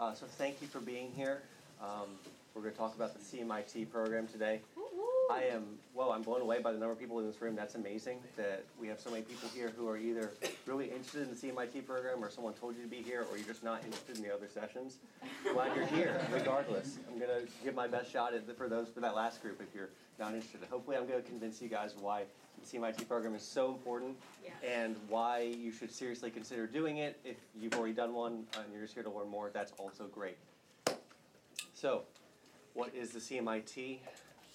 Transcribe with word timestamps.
Uh, 0.00 0.14
so 0.14 0.26
thank 0.26 0.62
you 0.62 0.68
for 0.68 0.78
being 0.78 1.10
here. 1.16 1.42
Um, 1.82 2.06
we're 2.54 2.62
going 2.62 2.72
to 2.72 2.78
talk 2.78 2.94
about 2.94 3.14
the 3.14 3.20
CMIT 3.36 3.90
program 3.90 4.28
today. 4.28 4.60
I 5.30 5.42
am, 5.42 5.64
well, 5.92 6.12
I'm 6.12 6.22
blown 6.22 6.40
away 6.40 6.60
by 6.60 6.72
the 6.72 6.78
number 6.78 6.92
of 6.92 6.98
people 6.98 7.18
in 7.18 7.26
this 7.26 7.42
room. 7.42 7.54
That's 7.54 7.74
amazing 7.74 8.18
that 8.36 8.64
we 8.80 8.86
have 8.88 8.98
so 8.98 9.10
many 9.10 9.22
people 9.22 9.48
here 9.54 9.72
who 9.76 9.88
are 9.88 9.98
either 9.98 10.30
really 10.66 10.86
interested 10.86 11.22
in 11.22 11.30
the 11.30 11.36
CMIT 11.36 11.84
program 11.84 12.24
or 12.24 12.30
someone 12.30 12.54
told 12.54 12.76
you 12.76 12.82
to 12.82 12.88
be 12.88 13.02
here 13.02 13.26
or 13.30 13.36
you're 13.36 13.46
just 13.46 13.62
not 13.62 13.84
interested 13.84 14.16
in 14.16 14.22
the 14.22 14.32
other 14.32 14.48
sessions. 14.48 14.98
Glad 15.52 15.76
you're 15.76 15.86
here, 15.86 16.18
regardless. 16.32 16.98
I'm 17.10 17.18
going 17.18 17.30
to 17.30 17.46
give 17.62 17.74
my 17.74 17.88
best 17.88 18.10
shot 18.10 18.34
at 18.34 18.46
the, 18.46 18.54
for 18.54 18.68
those 18.68 18.88
for 18.88 19.00
that 19.00 19.14
last 19.14 19.42
group 19.42 19.60
if 19.60 19.74
you're 19.74 19.90
not 20.18 20.32
interested. 20.32 20.60
Hopefully, 20.70 20.96
I'm 20.96 21.06
going 21.06 21.22
to 21.22 21.28
convince 21.28 21.60
you 21.60 21.68
guys 21.68 21.94
why 22.00 22.22
CMIT 22.68 23.08
program 23.08 23.34
is 23.34 23.42
so 23.42 23.70
important 23.70 24.16
Yeah. 24.44 24.50
and 24.62 24.96
why 25.08 25.40
you 25.40 25.72
should 25.72 25.90
seriously 25.90 26.30
consider 26.30 26.66
doing 26.66 26.98
it. 26.98 27.18
If 27.24 27.36
you've 27.58 27.74
already 27.74 27.94
done 27.94 28.12
one 28.12 28.46
and 28.56 28.72
you're 28.72 28.82
just 28.82 28.94
here 28.94 29.02
to 29.02 29.10
learn 29.10 29.28
more, 29.28 29.50
that's 29.52 29.72
also 29.78 30.06
great. 30.06 30.36
So, 31.74 32.02
what 32.74 32.94
is 32.94 33.10
the 33.10 33.20
CMIT? 33.20 34.00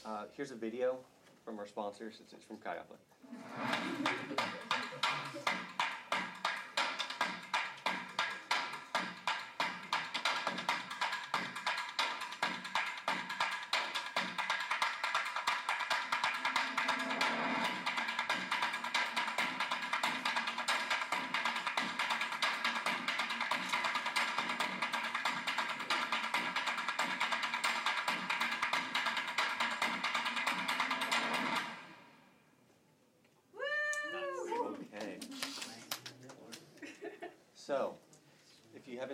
Uh, 0.06 0.26
here's 0.36 0.52
a 0.52 0.56
video 0.56 0.98
from 1.44 1.58
our 1.58 1.66
sponsors. 1.66 2.20
It's, 2.20 2.34
it's 2.34 2.44
from 2.44 2.58
Chi 2.58 2.78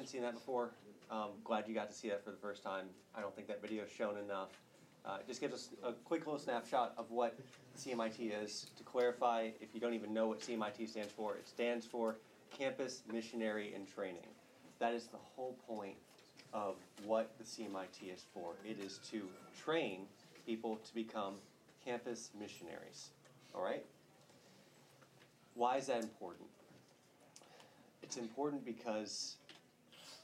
seen 0.09 0.21
that 0.23 0.33
before, 0.33 0.71
um, 1.11 1.29
glad 1.43 1.67
you 1.67 1.75
got 1.75 1.89
to 1.89 1.95
see 1.95 2.09
that 2.09 2.23
for 2.23 2.31
the 2.31 2.37
first 2.37 2.63
time. 2.63 2.85
I 3.15 3.21
don't 3.21 3.35
think 3.35 3.47
that 3.47 3.61
video 3.61 3.83
is 3.83 3.91
shown 3.91 4.17
enough. 4.17 4.49
Uh, 5.05 5.17
it 5.19 5.27
just 5.27 5.39
gives 5.39 5.53
us 5.53 5.69
a 5.83 5.93
quick 5.93 6.25
little 6.25 6.39
snapshot 6.39 6.93
of 6.97 7.09
what 7.11 7.37
CMIT 7.77 8.43
is. 8.43 8.71
To 8.77 8.83
clarify, 8.83 9.49
if 9.61 9.69
you 9.73 9.79
don't 9.79 9.93
even 9.93 10.13
know 10.13 10.27
what 10.27 10.41
CMIT 10.41 10.89
stands 10.89 11.11
for, 11.11 11.35
it 11.35 11.47
stands 11.47 11.85
for 11.85 12.17
Campus 12.51 13.03
Missionary 13.11 13.73
and 13.75 13.87
Training. 13.87 14.27
That 14.79 14.93
is 14.93 15.05
the 15.05 15.17
whole 15.35 15.55
point 15.67 15.95
of 16.53 16.75
what 17.05 17.31
the 17.37 17.43
CMIT 17.43 18.13
is 18.13 18.25
for. 18.33 18.53
It 18.65 18.79
is 18.83 18.99
to 19.11 19.29
train 19.63 20.01
people 20.45 20.77
to 20.77 20.93
become 20.95 21.35
campus 21.85 22.31
missionaries. 22.39 23.09
All 23.53 23.63
right? 23.63 23.85
Why 25.53 25.77
is 25.77 25.87
that 25.87 26.01
important? 26.01 26.47
It's 28.01 28.17
important 28.17 28.65
because 28.65 29.35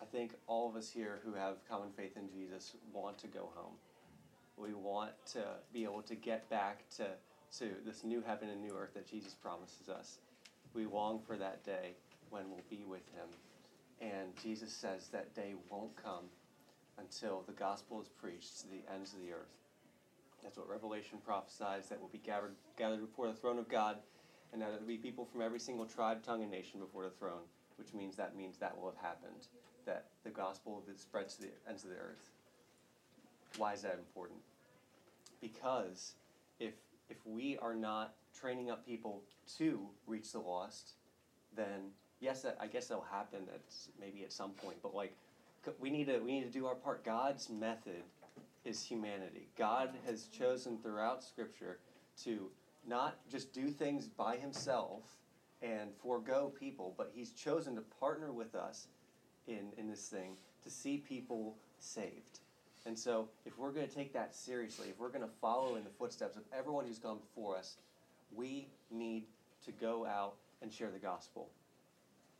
I 0.01 0.05
think 0.05 0.31
all 0.47 0.69
of 0.69 0.75
us 0.75 0.89
here 0.89 1.19
who 1.23 1.33
have 1.33 1.67
common 1.67 1.89
faith 1.95 2.17
in 2.17 2.29
Jesus 2.29 2.73
want 2.93 3.17
to 3.19 3.27
go 3.27 3.49
home. 3.55 3.73
We 4.57 4.73
want 4.73 5.11
to 5.33 5.43
be 5.73 5.83
able 5.83 6.01
to 6.03 6.15
get 6.15 6.49
back 6.49 6.83
to, 6.97 7.07
to 7.59 7.71
this 7.85 8.03
new 8.03 8.21
heaven 8.25 8.49
and 8.49 8.61
new 8.61 8.75
earth 8.77 8.93
that 8.93 9.09
Jesus 9.09 9.33
promises 9.33 9.89
us. 9.89 10.19
We 10.73 10.85
long 10.85 11.19
for 11.25 11.37
that 11.37 11.63
day 11.63 11.95
when 12.29 12.49
we'll 12.49 12.63
be 12.69 12.83
with 12.87 13.03
Him. 13.13 13.27
And 14.01 14.35
Jesus 14.41 14.73
says 14.73 15.07
that 15.09 15.33
day 15.35 15.53
won't 15.69 15.95
come 15.95 16.25
until 16.97 17.43
the 17.45 17.53
gospel 17.53 18.01
is 18.01 18.07
preached 18.07 18.61
to 18.61 18.67
the 18.67 18.83
ends 18.93 19.13
of 19.13 19.21
the 19.21 19.31
earth. 19.33 19.55
That's 20.43 20.57
what 20.57 20.69
Revelation 20.69 21.17
prophesies 21.25 21.87
that 21.89 21.99
will 21.99 22.09
be 22.09 22.19
gathered, 22.19 22.55
gathered 22.77 23.01
before 23.01 23.27
the 23.27 23.33
throne 23.33 23.57
of 23.57 23.67
God, 23.67 23.97
and 24.53 24.61
that 24.61 24.69
there 24.69 24.79
will 24.79 24.87
be 24.87 24.97
people 24.97 25.25
from 25.25 25.41
every 25.41 25.59
single 25.59 25.85
tribe, 25.85 26.23
tongue, 26.23 26.43
and 26.43 26.51
nation 26.51 26.79
before 26.79 27.03
the 27.03 27.09
throne, 27.09 27.41
which 27.77 27.93
means 27.93 28.15
that 28.15 28.37
means 28.37 28.57
that 28.57 28.77
will 28.77 28.91
have 28.91 29.01
happened, 29.01 29.47
that 29.85 30.07
the 30.23 30.29
gospel 30.29 30.83
that 30.87 30.99
spreads 30.99 31.35
to 31.35 31.43
the 31.43 31.47
ends 31.67 31.83
of 31.83 31.89
the 31.89 31.95
earth. 31.95 32.31
Why 33.57 33.73
is 33.73 33.81
that 33.81 33.95
important? 33.95 34.39
Because 35.41 36.13
if 36.59 36.73
if 37.09 37.17
we 37.25 37.57
are 37.61 37.75
not 37.75 38.15
training 38.39 38.69
up 38.71 38.85
people 38.85 39.21
to 39.57 39.87
reach 40.07 40.31
the 40.31 40.39
lost, 40.39 40.93
then 41.55 41.91
yes, 42.19 42.41
that, 42.41 42.57
I 42.59 42.67
guess 42.67 42.87
that'll 42.87 43.03
happen 43.03 43.41
at 43.53 43.61
maybe 43.99 44.23
at 44.23 44.33
some 44.33 44.51
point. 44.51 44.77
But 44.81 44.95
like, 44.95 45.13
we 45.79 45.89
need 45.89 46.07
to 46.07 46.19
we 46.19 46.39
need 46.39 46.51
to 46.51 46.59
do 46.59 46.65
our 46.65 46.75
part. 46.75 47.03
God's 47.03 47.49
method 47.49 48.03
is 48.63 48.83
humanity. 48.83 49.47
God 49.57 49.91
has 50.05 50.25
chosen 50.25 50.77
throughout 50.77 51.23
Scripture 51.23 51.79
to 52.23 52.49
not 52.87 53.17
just 53.29 53.53
do 53.53 53.69
things 53.69 54.07
by 54.07 54.37
Himself 54.37 55.03
and 55.61 55.91
forego 56.01 56.51
people, 56.59 56.93
but 56.97 57.11
He's 57.13 57.31
chosen 57.31 57.75
to 57.75 57.81
partner 57.99 58.31
with 58.31 58.55
us 58.55 58.87
in 59.47 59.71
in 59.77 59.89
this 59.89 60.07
thing 60.07 60.37
to 60.63 60.69
see 60.69 60.97
people 60.97 61.55
saved. 61.79 62.39
And 62.85 62.97
so, 62.97 63.29
if 63.45 63.57
we're 63.57 63.71
going 63.71 63.87
to 63.87 63.93
take 63.93 64.13
that 64.13 64.35
seriously, 64.35 64.89
if 64.89 64.99
we're 64.99 65.09
going 65.09 65.23
to 65.23 65.33
follow 65.41 65.75
in 65.75 65.83
the 65.83 65.89
footsteps 65.89 66.35
of 66.35 66.43
everyone 66.55 66.85
who's 66.85 66.99
gone 66.99 67.17
before 67.17 67.57
us, 67.57 67.77
we 68.35 68.67
need 68.91 69.25
to 69.65 69.71
go 69.71 70.05
out 70.05 70.35
and 70.61 70.71
share 70.71 70.91
the 70.91 70.99
gospel. 70.99 71.49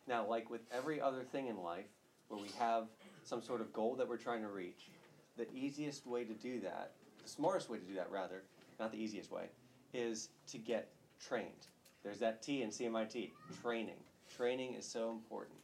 Now, 0.07 0.27
like 0.27 0.49
with 0.51 0.61
every 0.71 1.01
other 1.01 1.23
thing 1.23 1.47
in 1.47 1.57
life, 1.57 1.88
where 2.27 2.39
we 2.39 2.49
have 2.59 2.85
some 3.23 3.41
sort 3.41 3.61
of 3.61 3.73
goal 3.73 3.95
that 3.95 4.07
we're 4.07 4.17
trying 4.17 4.41
to 4.41 4.49
reach, 4.49 4.89
the 5.38 5.51
easiest 5.53 6.05
way 6.05 6.23
to 6.23 6.33
do 6.33 6.59
that, 6.61 6.91
the 7.23 7.29
smartest 7.29 7.69
way 7.69 7.79
to 7.79 7.83
do 7.83 7.95
that, 7.95 8.09
rather, 8.11 8.44
not 8.79 8.91
the 8.91 8.99
easiest 8.99 9.31
way, 9.31 9.45
is 9.94 10.29
to 10.47 10.59
get 10.59 10.89
trained. 11.19 11.67
There's 12.03 12.19
that 12.19 12.44
T 12.44 12.61
in 12.61 12.69
CMIT, 12.69 13.31
training. 13.61 13.97
Training 14.35 14.75
is 14.75 14.85
so 14.85 15.11
important. 15.11 15.57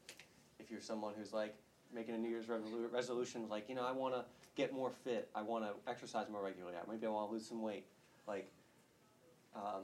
If 0.71 0.75
you're 0.75 0.81
someone 0.81 1.13
who's 1.17 1.33
like 1.33 1.53
making 1.93 2.15
a 2.15 2.17
New 2.17 2.29
Year's 2.29 2.45
resolution, 2.93 3.49
like, 3.49 3.67
you 3.67 3.75
know, 3.75 3.85
I 3.85 3.91
want 3.91 4.13
to 4.13 4.23
get 4.55 4.71
more 4.71 4.89
fit, 4.89 5.27
I 5.35 5.41
want 5.41 5.65
to 5.65 5.73
exercise 5.89 6.27
more 6.31 6.41
regularly, 6.41 6.77
maybe 6.89 7.05
I 7.05 7.09
want 7.09 7.27
to 7.27 7.33
lose 7.33 7.45
some 7.45 7.61
weight, 7.61 7.85
like, 8.25 8.49
um, 9.53 9.83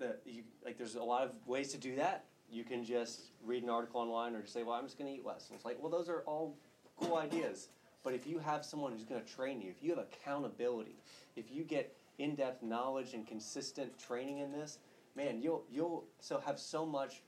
the, 0.00 0.16
you, 0.26 0.42
like 0.64 0.76
there's 0.76 0.96
a 0.96 1.02
lot 1.04 1.22
of 1.22 1.30
ways 1.46 1.70
to 1.70 1.78
do 1.78 1.94
that. 1.94 2.24
You 2.50 2.64
can 2.64 2.84
just 2.84 3.30
read 3.44 3.62
an 3.62 3.70
article 3.70 4.00
online 4.00 4.34
or 4.34 4.40
just 4.40 4.52
say, 4.52 4.64
well, 4.64 4.74
I'm 4.74 4.86
just 4.86 4.98
going 4.98 5.08
to 5.08 5.16
eat 5.16 5.24
less. 5.24 5.46
And 5.50 5.56
it's 5.56 5.64
like, 5.64 5.80
well, 5.80 5.90
those 5.90 6.08
are 6.08 6.22
all 6.26 6.56
cool 6.96 7.16
ideas. 7.16 7.68
But 8.02 8.14
if 8.14 8.26
you 8.26 8.40
have 8.40 8.64
someone 8.64 8.90
who's 8.90 9.04
going 9.04 9.22
to 9.22 9.32
train 9.32 9.60
you, 9.60 9.70
if 9.70 9.84
you 9.84 9.90
have 9.90 10.00
accountability, 10.00 10.96
if 11.36 11.52
you 11.52 11.62
get 11.62 11.96
in-depth 12.18 12.60
knowledge 12.60 13.14
and 13.14 13.24
consistent 13.24 13.96
training 14.00 14.38
in 14.38 14.50
this, 14.50 14.78
man, 15.14 15.40
you'll 15.40 15.64
you'll 15.70 16.04
so 16.18 16.40
have 16.44 16.58
so 16.58 16.84
much 16.84 17.22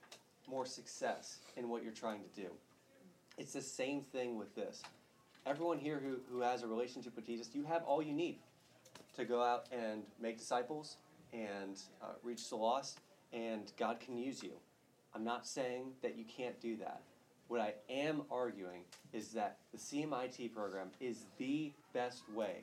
more 0.49 0.66
success 0.66 1.39
in 1.56 1.69
what 1.69 1.84
you're 1.84 1.93
trying 1.93 2.21
to 2.21 2.41
do. 2.41 2.49
It's 3.38 3.52
the 3.52 3.60
same 3.60 4.00
thing 4.00 4.38
with 4.38 4.54
this. 4.54 4.82
Everyone 5.44 5.78
here 5.78 6.00
who, 6.00 6.16
who 6.30 6.41
has 6.41 6.62
a 6.62 6.66
relationship 6.66 7.14
with 7.14 7.26
Jesus, 7.26 7.50
you 7.52 7.64
have 7.64 7.82
all 7.84 8.02
you 8.02 8.14
need 8.14 8.38
to 9.14 9.24
go 9.24 9.42
out 9.42 9.66
and 9.70 10.02
make 10.20 10.38
disciples 10.38 10.97
and 11.32 11.78
uh, 12.02 12.06
reach 12.22 12.48
the 12.48 12.56
lost, 12.56 13.00
and 13.32 13.70
God 13.78 14.00
can 14.00 14.16
use 14.16 14.42
you. 14.42 14.52
I'm 15.14 15.22
not 15.22 15.47
saying 15.47 15.92
that 16.02 16.16
you 16.16 16.24
can't 16.24 16.58
do 16.60 16.76
that. 16.78 17.02
What 17.48 17.60
I 17.60 17.74
am 17.91 18.22
arguing 18.30 18.82
is 19.12 19.28
that 19.32 19.58
the 19.70 19.78
CMIT 19.78 20.53
program 20.53 20.88
is 21.00 21.26
the 21.38 21.72
best 21.92 22.22
way, 22.34 22.62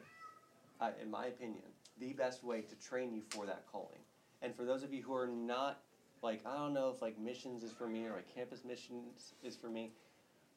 uh, 0.82 0.90
in 1.02 1.10
my 1.10 1.28
opinion, 1.28 1.64
the 2.00 2.14
best 2.14 2.44
way 2.44 2.62
to 2.62 2.76
train 2.76 3.14
you 3.14 3.22
for 3.30 3.46
that 3.46 3.64
calling. 3.72 4.00
And 4.42 4.56
for 4.56 4.66
those 4.66 4.84
of 4.84 4.92
you 4.92 5.04
who 5.04 5.14
are 5.16 5.28
not, 5.28 5.80
like, 6.22 6.42
I 6.46 6.58
don't 6.58 6.74
know 6.74 6.92
if 6.94 7.02
like 7.02 7.18
missions 7.20 7.64
is 7.64 7.72
for 7.72 7.88
me 7.88 8.06
or 8.06 8.14
like 8.14 8.34
campus 8.34 8.66
missions 8.66 9.34
is 9.44 9.56
for 9.56 9.70
me, 9.70 9.92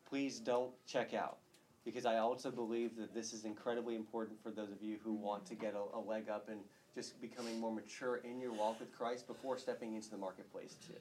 please 0.09 0.39
don't 0.39 0.71
check 0.87 1.15
out 1.15 1.39
because 1.84 2.05
I 2.05 2.19
also 2.19 2.50
believe 2.50 2.97
that 2.97 3.15
this 3.15 3.33
is 3.33 3.45
incredibly 3.45 3.95
important 3.95 4.42
for 4.42 4.51
those 4.51 4.72
of 4.72 4.83
you 4.83 4.97
who 5.04 5.13
want 5.13 5.47
to 5.47 5.54
get 5.54 5.75
a, 5.75 5.97
a 5.97 6.01
leg 6.01 6.28
up 6.28 6.48
and 6.48 6.60
just 6.95 7.21
becoming 7.21 7.60
more 7.60 7.72
mature 7.72 8.16
in 8.16 8.41
your 8.41 8.53
walk 8.53 8.81
with 8.81 8.91
Christ 8.97 9.27
before 9.27 9.59
stepping 9.59 9.95
into 9.95 10.10
the 10.10 10.16
marketplace 10.16 10.77
too. 10.86 10.95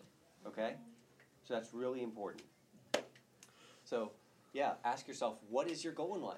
Okay? 0.48 0.76
So 1.48 1.54
that's 1.54 1.74
really 1.74 2.04
important. 2.04 2.44
So, 3.84 4.12
yeah, 4.54 4.74
ask 4.84 5.08
yourself, 5.08 5.38
what 5.50 5.70
is 5.70 5.84
your 5.84 5.94
goal 5.94 6.16
in 6.16 6.22
life? 6.22 6.38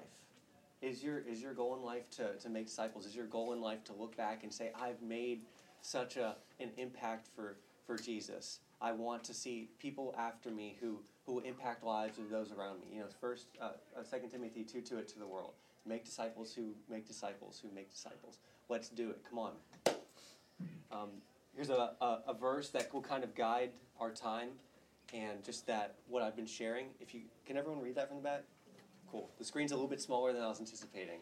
Is 0.80 1.02
your 1.02 1.18
is 1.18 1.42
your 1.42 1.54
goal 1.54 1.74
in 1.74 1.82
life 1.82 2.08
to, 2.10 2.34
to 2.34 2.48
make 2.48 2.66
disciples? 2.66 3.04
Is 3.04 3.16
your 3.16 3.26
goal 3.26 3.52
in 3.52 3.60
life 3.60 3.82
to 3.84 3.92
look 3.92 4.16
back 4.16 4.44
and 4.44 4.52
say, 4.52 4.70
I've 4.80 5.02
made 5.02 5.42
such 5.82 6.16
a 6.16 6.36
an 6.60 6.70
impact 6.76 7.26
for, 7.34 7.56
for 7.84 7.96
Jesus? 7.96 8.60
I 8.80 8.92
want 8.92 9.24
to 9.24 9.34
see 9.34 9.70
people 9.80 10.14
after 10.16 10.50
me 10.50 10.76
who, 10.80 11.00
who 11.28 11.34
will 11.34 11.42
impact 11.42 11.84
lives 11.84 12.18
of 12.18 12.30
those 12.30 12.50
around 12.50 12.80
me. 12.80 12.86
You 12.94 13.00
know, 13.00 13.06
first, 13.20 13.48
uh, 13.60 13.72
uh, 13.94 14.18
2 14.18 14.28
Timothy 14.28 14.64
2 14.64 14.80
to 14.80 14.98
it 14.98 15.08
to 15.08 15.18
the 15.18 15.26
world. 15.26 15.52
Make 15.86 16.04
disciples 16.04 16.54
who 16.54 16.74
make 16.90 17.06
disciples 17.06 17.60
who 17.62 17.68
make 17.74 17.90
disciples. 17.90 18.38
Let's 18.70 18.88
do 18.88 19.10
it. 19.10 19.20
Come 19.28 19.38
on. 19.38 19.52
Um, 20.90 21.08
here's 21.54 21.68
a, 21.68 21.92
a, 22.00 22.20
a 22.28 22.34
verse 22.34 22.70
that 22.70 22.92
will 22.94 23.02
kind 23.02 23.24
of 23.24 23.34
guide 23.34 23.70
our 24.00 24.10
time 24.10 24.48
and 25.12 25.44
just 25.44 25.66
that, 25.66 25.96
what 26.08 26.22
I've 26.22 26.34
been 26.34 26.46
sharing. 26.46 26.86
If 26.98 27.14
you 27.14 27.20
Can 27.46 27.58
everyone 27.58 27.82
read 27.82 27.94
that 27.96 28.08
from 28.08 28.16
the 28.16 28.22
back? 28.22 28.42
cool. 29.10 29.30
The 29.38 29.44
screen's 29.44 29.72
a 29.72 29.74
little 29.74 29.88
bit 29.88 30.00
smaller 30.00 30.32
than 30.32 30.42
I 30.42 30.48
was 30.48 30.60
anticipating. 30.60 31.20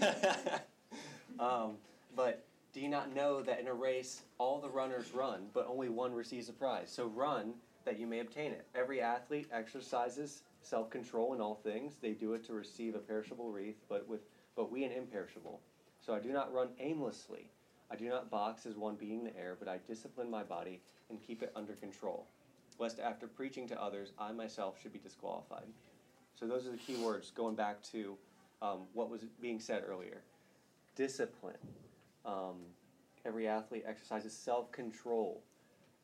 um, 1.40 1.74
but 2.16 2.44
do 2.72 2.80
you 2.80 2.88
not 2.88 3.14
know 3.14 3.40
that 3.42 3.60
in 3.60 3.68
a 3.68 3.74
race, 3.74 4.22
all 4.38 4.60
the 4.60 4.68
runners 4.68 5.12
run, 5.12 5.46
but 5.52 5.66
only 5.68 5.88
one 5.88 6.12
receives 6.12 6.48
a 6.48 6.52
prize? 6.52 6.90
So 6.90 7.06
run 7.06 7.54
that 7.90 7.98
you 7.98 8.06
may 8.06 8.20
obtain 8.20 8.52
it. 8.52 8.64
Every 8.72 9.00
athlete 9.00 9.48
exercises 9.52 10.42
self 10.62 10.90
control 10.90 11.34
in 11.34 11.40
all 11.40 11.56
things. 11.56 11.94
They 12.00 12.12
do 12.12 12.34
it 12.34 12.46
to 12.46 12.52
receive 12.52 12.94
a 12.94 12.98
perishable 12.98 13.50
wreath, 13.50 13.82
but, 13.88 14.06
with, 14.08 14.20
but 14.54 14.70
we 14.70 14.84
an 14.84 14.92
imperishable. 14.92 15.60
So 15.98 16.14
I 16.14 16.20
do 16.20 16.28
not 16.32 16.54
run 16.54 16.68
aimlessly. 16.78 17.50
I 17.90 17.96
do 17.96 18.08
not 18.08 18.30
box 18.30 18.64
as 18.64 18.76
one 18.76 18.94
beating 18.94 19.24
the 19.24 19.36
air, 19.36 19.56
but 19.58 19.66
I 19.66 19.78
discipline 19.88 20.30
my 20.30 20.44
body 20.44 20.80
and 21.08 21.20
keep 21.20 21.42
it 21.42 21.50
under 21.56 21.72
control, 21.72 22.28
lest 22.78 23.00
after 23.00 23.26
preaching 23.26 23.66
to 23.66 23.82
others, 23.82 24.12
I 24.20 24.30
myself 24.30 24.80
should 24.80 24.92
be 24.92 25.00
disqualified. 25.00 25.66
So 26.38 26.46
those 26.46 26.68
are 26.68 26.70
the 26.70 26.76
key 26.76 26.94
words 26.94 27.32
going 27.34 27.56
back 27.56 27.82
to 27.90 28.16
um, 28.62 28.82
what 28.92 29.10
was 29.10 29.22
being 29.42 29.58
said 29.58 29.82
earlier. 29.84 30.22
Discipline. 30.94 31.58
Um, 32.24 32.58
every 33.26 33.48
athlete 33.48 33.82
exercises 33.84 34.32
self 34.32 34.70
control. 34.70 35.42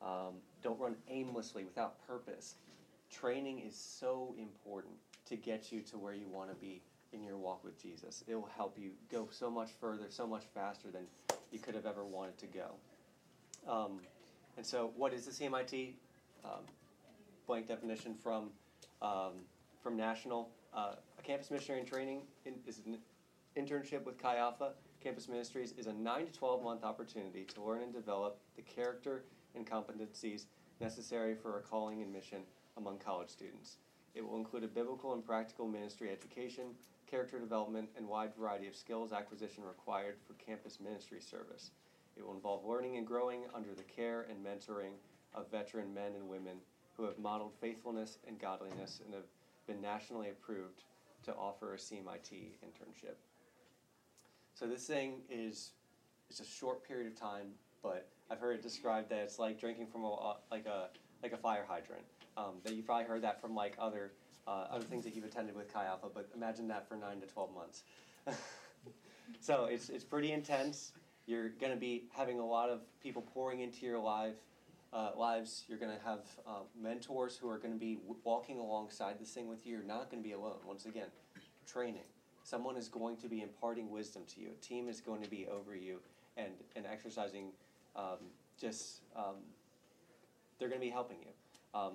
Um, 0.03 0.35
don't 0.63 0.79
run 0.79 0.97
aimlessly 1.09 1.65
without 1.65 2.07
purpose. 2.07 2.57
Training 3.11 3.61
is 3.61 3.77
so 3.77 4.35
important 4.39 4.95
to 5.27 5.37
get 5.37 5.73
you 5.73 5.81
to 5.83 5.99
where 5.99 6.15
you 6.15 6.29
want 6.29 6.51
to 6.51 6.57
be 6.57 6.83
in 7.13 7.23
your 7.23 7.37
walk 7.37 7.65
with 7.65 7.81
Jesus. 7.81 8.23
It 8.27 8.35
will 8.35 8.51
help 8.57 8.77
you 8.79 8.91
go 9.11 9.29
so 9.31 9.51
much 9.51 9.71
further, 9.81 10.07
so 10.09 10.27
much 10.27 10.45
faster 10.55 10.91
than 10.91 11.07
you 11.51 11.59
could 11.59 11.75
have 11.75 11.87
ever 11.87 12.05
wanted 12.05 12.39
to 12.39 12.47
go. 12.47 12.75
Um, 13.69 14.01
and 14.57 14.67
so, 14.67 14.93
what 14.97 15.13
is 15.13 15.27
the 15.27 15.33
CMIT? 15.33 15.95
Um, 16.45 16.61
blank 17.47 17.67
definition 17.69 18.15
from 18.15 18.51
um, 19.03 19.33
from 19.83 19.97
National. 19.97 20.51
Uh, 20.75 20.95
a 21.19 21.23
campus 21.23 21.51
missionary 21.51 21.81
in 21.81 21.87
training 21.87 22.23
in, 22.45 22.55
is 22.67 22.83
an 22.87 22.99
internship 23.57 24.05
with 24.05 24.19
Chi 24.19 24.37
Alpha 24.37 24.73
Campus 25.07 25.29
Ministries 25.29 25.73
is 25.79 25.87
a 25.87 25.93
9 25.93 26.27
to 26.27 26.33
12 26.33 26.65
month 26.65 26.83
opportunity 26.83 27.45
to 27.45 27.63
learn 27.63 27.83
and 27.83 27.93
develop 27.93 28.41
the 28.57 28.63
character 28.63 29.25
and 29.57 29.67
competencies 29.67 30.45
necessary 30.81 31.35
for 31.35 31.59
a 31.59 31.63
calling 31.63 32.03
and 32.03 32.13
mission 32.13 32.43
among 32.77 32.99
college 32.99 33.31
students. 33.31 33.79
It 34.15 34.27
will 34.27 34.37
include 34.37 34.65
a 34.65 34.69
biblical 34.69 35.15
and 35.15 35.25
practical 35.25 35.67
ministry 35.67 36.11
education, 36.11 36.75
character 37.07 37.39
development, 37.39 37.91
and 37.97 38.09
wide 38.09 38.35
variety 38.39 38.67
of 38.67 38.77
skills 38.77 39.13
acquisition 39.13 39.65
required 39.65 40.17
for 40.27 40.35
campus 40.35 40.81
ministry 40.81 41.21
service. 41.21 41.71
It 42.17 42.25
will 42.25 42.35
involve 42.35 42.65
learning 42.65 42.97
and 42.97 43.07
growing 43.07 43.45
under 43.55 43.75
the 43.75 43.83
care 43.83 44.27
and 44.31 44.45
mentoring 44.45 44.93
of 45.35 45.51
veteran 45.51 45.93
men 45.93 46.15
and 46.15 46.29
women 46.29 46.57
who 46.97 47.05
have 47.05 47.19
modeled 47.19 47.53
faithfulness 47.61 48.19
and 48.27 48.41
godliness 48.41 49.01
and 49.05 49.15
have 49.15 49.27
been 49.67 49.83
nationally 49.83 50.31
approved 50.31 50.85
to 51.25 51.35
offer 51.35 51.75
a 51.75 51.77
CMIT 51.77 52.33
internship. 52.65 53.17
So 54.55 54.67
this 54.67 54.87
thing 54.87 55.21
is 55.29 55.73
it's 56.31 56.41
a 56.41 56.45
short 56.45 56.87
period 56.87 57.07
of 57.07 57.19
time, 57.19 57.49
but 57.83 58.09
I've 58.31 58.41
heard 58.41 58.57
it 58.57 58.63
described 58.63 59.11
that 59.11 59.19
it's 59.19 59.39
like 59.39 59.61
drinking 59.61 59.87
from 59.87 60.05
a 60.05 60.37
like 60.51 60.67
a 60.67 60.89
like 61.23 61.33
a 61.33 61.37
fire 61.37 61.65
hydrant. 61.67 62.05
Um, 62.37 62.57
that 62.65 62.75
you've 62.75 62.85
probably 62.85 63.07
heard 63.07 63.23
that 63.23 63.41
from 63.41 63.55
like 63.55 63.77
other 63.79 64.13
uh, 64.47 64.67
other 64.71 64.85
things 64.85 65.05
that 65.05 65.15
you've 65.15 65.25
attended 65.25 65.57
with 65.57 65.73
Chi 65.73 65.85
Alpha, 65.85 66.09
but 66.13 66.29
imagine 66.35 66.69
that 66.69 66.89
for 66.89 66.97
nine 66.97 67.21
to 67.21 67.27
twelve 67.27 67.55
months. 67.55 67.85
so 69.41 69.67
it's 69.67 69.89
it's 69.89 70.05
pretty 70.05 70.33
intense. 70.33 70.93
You're 71.27 71.49
going 71.49 71.73
to 71.73 71.79
be 71.79 72.05
having 72.13 72.39
a 72.39 72.47
lot 72.47 72.71
of 72.71 72.81
people 73.01 73.23
pouring 73.23 73.61
into 73.61 73.87
your 73.87 73.99
life. 73.99 74.37
Uh, 74.93 75.11
lives. 75.17 75.65
You're 75.69 75.79
going 75.79 75.95
to 75.95 76.03
have 76.07 76.21
uh, 76.47 76.61
mentors 76.81 77.37
who 77.37 77.51
are 77.51 77.59
going 77.59 77.75
to 77.75 77.79
be 77.79 77.97
w- 77.97 78.17
walking 78.25 78.59
alongside 78.59 79.19
this 79.21 79.31
thing 79.31 79.47
with 79.47 79.67
you. 79.67 79.73
You're 79.75 79.83
not 79.83 80.11
going 80.11 80.23
to 80.23 80.27
be 80.27 80.33
alone. 80.33 80.59
Once 80.65 80.87
again, 80.87 81.09
training. 81.67 82.05
Someone 82.45 82.77
is 82.77 82.89
going 82.89 83.17
to 83.19 83.29
be 83.29 83.43
imparting 83.43 83.91
wisdom 83.91 84.23
to 84.29 84.41
you. 84.41 84.51
A 84.53 84.65
team 84.65 84.89
is 84.89 85.01
going 85.01 85.21
to 85.23 85.29
be 85.29 85.49
over 85.49 85.75
you 85.75 85.99
and, 86.37 86.53
and 86.77 86.87
exercising 86.87 87.51
um, 87.97 88.19
just, 88.61 89.01
um, 89.17 89.37
they're 90.59 90.69
going 90.69 90.81
to 90.81 90.87
be 90.87 90.93
helping 90.93 91.19
you. 91.21 91.79
Um, 91.79 91.93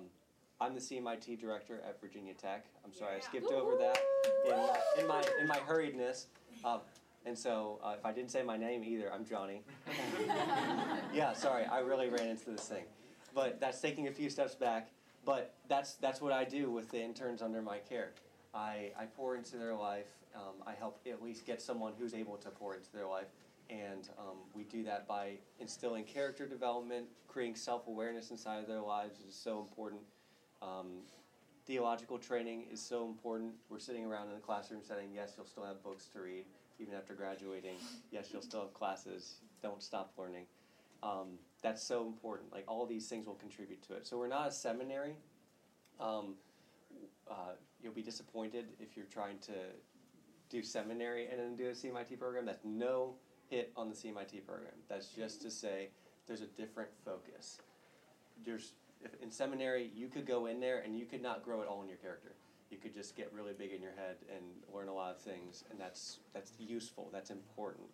I'm 0.60 0.74
the 0.74 0.80
CMIT 0.80 1.40
director 1.40 1.82
at 1.86 2.00
Virginia 2.00 2.34
Tech. 2.34 2.66
I'm 2.84 2.92
sorry, 2.92 3.12
yeah. 3.16 3.22
I 3.22 3.26
skipped 3.26 3.52
over 3.52 3.76
that 3.76 3.98
in, 4.46 5.02
in, 5.02 5.08
my, 5.08 5.24
in 5.40 5.46
my 5.46 5.58
hurriedness. 5.58 6.26
Um, 6.64 6.80
and 7.26 7.36
so, 7.36 7.80
uh, 7.82 7.94
if 7.98 8.04
I 8.04 8.12
didn't 8.12 8.30
say 8.30 8.42
my 8.42 8.56
name 8.56 8.84
either, 8.84 9.12
I'm 9.12 9.24
Johnny. 9.24 9.62
yeah, 11.14 11.32
sorry, 11.32 11.64
I 11.64 11.80
really 11.80 12.08
ran 12.08 12.28
into 12.28 12.50
this 12.50 12.68
thing. 12.68 12.84
But 13.34 13.60
that's 13.60 13.80
taking 13.80 14.08
a 14.08 14.12
few 14.12 14.28
steps 14.30 14.54
back. 14.54 14.90
But 15.24 15.54
that's, 15.68 15.94
that's 15.94 16.20
what 16.20 16.32
I 16.32 16.44
do 16.44 16.70
with 16.70 16.90
the 16.90 17.00
interns 17.00 17.42
under 17.42 17.62
my 17.62 17.78
care. 17.78 18.10
I, 18.54 18.90
I 18.98 19.06
pour 19.16 19.36
into 19.36 19.56
their 19.56 19.74
life 19.74 20.08
um, 20.34 20.54
I 20.66 20.72
help 20.72 21.00
at 21.08 21.22
least 21.22 21.46
get 21.46 21.60
someone 21.60 21.92
who's 21.98 22.14
able 22.14 22.36
to 22.38 22.50
pour 22.50 22.74
into 22.74 22.90
their 22.92 23.06
life. 23.06 23.26
And 23.72 24.08
um, 24.18 24.36
we 24.52 24.64
do 24.64 24.84
that 24.84 25.08
by 25.08 25.38
instilling 25.58 26.04
character 26.04 26.46
development, 26.46 27.06
creating 27.26 27.56
self 27.56 27.86
awareness 27.86 28.30
inside 28.30 28.58
of 28.58 28.68
their 28.68 28.82
lives 28.82 29.20
is 29.26 29.34
so 29.34 29.60
important. 29.60 30.02
Um, 30.60 31.00
theological 31.66 32.18
training 32.18 32.66
is 32.70 32.82
so 32.82 33.06
important. 33.06 33.52
We're 33.70 33.78
sitting 33.78 34.04
around 34.04 34.28
in 34.28 34.34
the 34.34 34.40
classroom 34.40 34.82
setting. 34.82 35.08
Yes, 35.14 35.32
you'll 35.36 35.46
still 35.46 35.64
have 35.64 35.82
books 35.82 36.06
to 36.12 36.20
read 36.20 36.44
even 36.78 36.92
after 36.94 37.14
graduating. 37.14 37.76
Yes, 38.10 38.28
you'll 38.30 38.42
still 38.42 38.60
have 38.60 38.74
classes. 38.74 39.36
Don't 39.62 39.82
stop 39.82 40.12
learning. 40.18 40.44
Um, 41.02 41.38
that's 41.62 41.82
so 41.82 42.06
important. 42.06 42.52
Like 42.52 42.64
all 42.68 42.84
these 42.84 43.08
things 43.08 43.26
will 43.26 43.34
contribute 43.34 43.82
to 43.84 43.94
it. 43.94 44.06
So 44.06 44.18
we're 44.18 44.28
not 44.28 44.48
a 44.48 44.52
seminary. 44.52 45.16
Um, 45.98 46.34
uh, 47.30 47.54
you'll 47.82 47.94
be 47.94 48.02
disappointed 48.02 48.66
if 48.78 48.96
you're 48.96 49.06
trying 49.06 49.38
to 49.38 49.52
do 50.50 50.62
seminary 50.62 51.28
and 51.28 51.40
then 51.40 51.56
do 51.56 51.68
a 51.68 51.72
CMIT 51.72 52.18
program. 52.18 52.44
That's 52.44 52.64
no 52.64 53.14
hit 53.52 53.70
on 53.76 53.90
the 53.90 53.94
CMIT 53.94 54.46
program. 54.46 54.72
That's 54.88 55.08
just 55.08 55.42
to 55.42 55.50
say 55.50 55.90
there's 56.26 56.40
a 56.40 56.46
different 56.46 56.88
focus. 57.04 57.58
There's 58.46 58.72
in 59.20 59.30
seminary 59.30 59.90
you 59.94 60.08
could 60.08 60.26
go 60.26 60.46
in 60.46 60.58
there 60.58 60.78
and 60.78 60.98
you 60.98 61.04
could 61.04 61.22
not 61.22 61.44
grow 61.44 61.60
at 61.60 61.68
all 61.68 61.82
in 61.82 61.88
your 61.88 61.98
character. 61.98 62.32
You 62.70 62.78
could 62.78 62.94
just 62.94 63.14
get 63.14 63.30
really 63.30 63.52
big 63.52 63.72
in 63.72 63.82
your 63.82 63.92
head 63.92 64.16
and 64.34 64.42
learn 64.74 64.88
a 64.88 64.94
lot 64.94 65.10
of 65.10 65.20
things, 65.20 65.64
and 65.70 65.78
that's 65.78 66.20
that's 66.32 66.52
useful. 66.58 67.10
That's 67.12 67.30
important. 67.30 67.88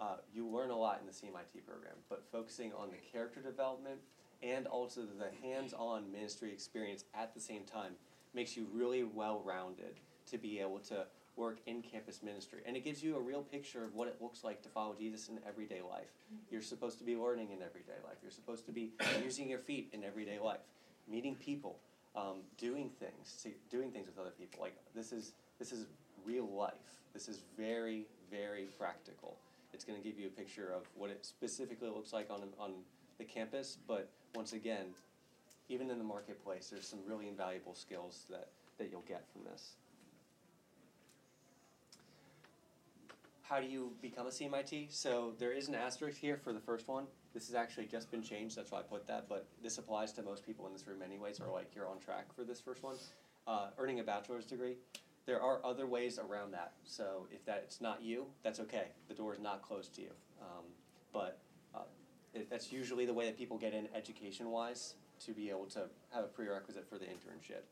Uh, 0.00 0.16
you 0.32 0.46
learn 0.46 0.70
a 0.70 0.76
lot 0.76 0.98
in 1.00 1.06
the 1.06 1.12
CMIT 1.12 1.66
program, 1.66 1.96
but 2.08 2.24
focusing 2.32 2.72
on 2.72 2.88
the 2.90 2.96
character 3.12 3.40
development 3.40 4.00
and 4.42 4.66
also 4.66 5.02
the 5.02 5.30
hands-on 5.46 6.10
ministry 6.10 6.52
experience 6.52 7.04
at 7.14 7.34
the 7.34 7.40
same 7.40 7.64
time 7.64 7.92
makes 8.34 8.56
you 8.56 8.66
really 8.72 9.04
well-rounded 9.04 9.96
to 10.30 10.38
be 10.38 10.60
able 10.60 10.78
to 10.78 11.06
work 11.36 11.58
in 11.66 11.82
campus 11.82 12.22
ministry. 12.22 12.60
And 12.66 12.76
it 12.76 12.84
gives 12.84 13.02
you 13.02 13.16
a 13.16 13.20
real 13.20 13.42
picture 13.42 13.84
of 13.84 13.94
what 13.94 14.08
it 14.08 14.16
looks 14.20 14.42
like 14.42 14.62
to 14.62 14.68
follow 14.68 14.94
Jesus 14.98 15.28
in 15.28 15.38
everyday 15.46 15.82
life. 15.82 16.08
Mm-hmm. 16.32 16.36
You're 16.50 16.62
supposed 16.62 16.98
to 16.98 17.04
be 17.04 17.16
learning 17.16 17.50
in 17.50 17.62
everyday 17.62 18.00
life. 18.04 18.16
You're 18.22 18.30
supposed 18.30 18.66
to 18.66 18.72
be 18.72 18.92
using 19.24 19.48
your 19.48 19.58
feet 19.58 19.90
in 19.92 20.02
everyday 20.02 20.38
life, 20.38 20.60
meeting 21.08 21.34
people, 21.36 21.76
um, 22.16 22.38
doing 22.58 22.90
things, 22.98 23.46
doing 23.70 23.90
things 23.90 24.06
with 24.06 24.18
other 24.18 24.32
people. 24.38 24.60
Like 24.60 24.76
this 24.94 25.12
is 25.12 25.32
this 25.58 25.72
is 25.72 25.86
real 26.24 26.48
life. 26.48 26.72
This 27.12 27.28
is 27.28 27.40
very 27.58 28.06
very 28.30 28.64
practical. 28.78 29.36
It's 29.72 29.84
going 29.84 30.00
to 30.00 30.06
give 30.06 30.18
you 30.18 30.26
a 30.26 30.30
picture 30.30 30.72
of 30.74 30.82
what 30.96 31.10
it 31.10 31.24
specifically 31.24 31.90
looks 31.90 32.12
like 32.12 32.30
on 32.30 32.40
on 32.58 32.72
the 33.18 33.24
campus. 33.24 33.76
But 33.86 34.08
once 34.34 34.54
again, 34.54 34.86
even 35.68 35.90
in 35.90 35.98
the 35.98 36.04
marketplace, 36.04 36.68
there's 36.70 36.88
some 36.88 37.00
really 37.06 37.28
invaluable 37.28 37.74
skills 37.74 38.24
that 38.30 38.48
that 38.78 38.90
you'll 38.90 39.04
get 39.06 39.24
from 39.32 39.42
this. 39.50 39.76
How 43.48 43.60
do 43.60 43.66
you 43.66 43.92
become 44.02 44.26
a 44.26 44.30
CMIT? 44.30 44.92
So 44.92 45.34
there 45.38 45.52
is 45.52 45.68
an 45.68 45.74
asterisk 45.74 46.18
here 46.18 46.36
for 46.36 46.52
the 46.52 46.60
first 46.60 46.88
one. 46.88 47.04
This 47.32 47.46
has 47.46 47.54
actually 47.54 47.86
just 47.86 48.10
been 48.10 48.22
changed, 48.22 48.56
that's 48.56 48.70
why 48.70 48.80
I 48.80 48.82
put 48.82 49.06
that, 49.06 49.28
but 49.28 49.46
this 49.62 49.78
applies 49.78 50.12
to 50.12 50.22
most 50.22 50.44
people 50.44 50.66
in 50.66 50.72
this 50.72 50.86
room 50.86 51.02
anyways, 51.02 51.40
or 51.40 51.52
like 51.52 51.70
you're 51.74 51.86
on 51.86 51.98
track 51.98 52.34
for 52.34 52.44
this 52.44 52.60
first 52.60 52.82
one. 52.82 52.96
Uh, 53.46 53.68
earning 53.78 54.00
a 54.00 54.02
bachelor's 54.02 54.46
degree. 54.46 54.76
There 55.26 55.40
are 55.40 55.64
other 55.64 55.86
ways 55.86 56.18
around 56.18 56.52
that. 56.52 56.72
So 56.84 57.26
if 57.30 57.44
that's 57.44 57.80
not 57.80 58.02
you, 58.02 58.26
that's 58.42 58.58
okay. 58.60 58.88
The 59.08 59.14
door 59.14 59.32
is 59.32 59.40
not 59.40 59.62
closed 59.62 59.94
to 59.96 60.02
you. 60.02 60.10
Um, 60.40 60.64
but 61.12 61.38
uh, 61.74 61.80
it, 62.34 62.50
that's 62.50 62.72
usually 62.72 63.06
the 63.06 63.14
way 63.14 63.26
that 63.26 63.36
people 63.36 63.58
get 63.58 63.74
in 63.74 63.88
education 63.94 64.50
wise 64.50 64.94
to 65.24 65.32
be 65.32 65.50
able 65.50 65.66
to 65.66 65.84
have 66.12 66.24
a 66.24 66.28
prerequisite 66.28 66.88
for 66.88 66.98
the 66.98 67.04
internship. 67.04 67.62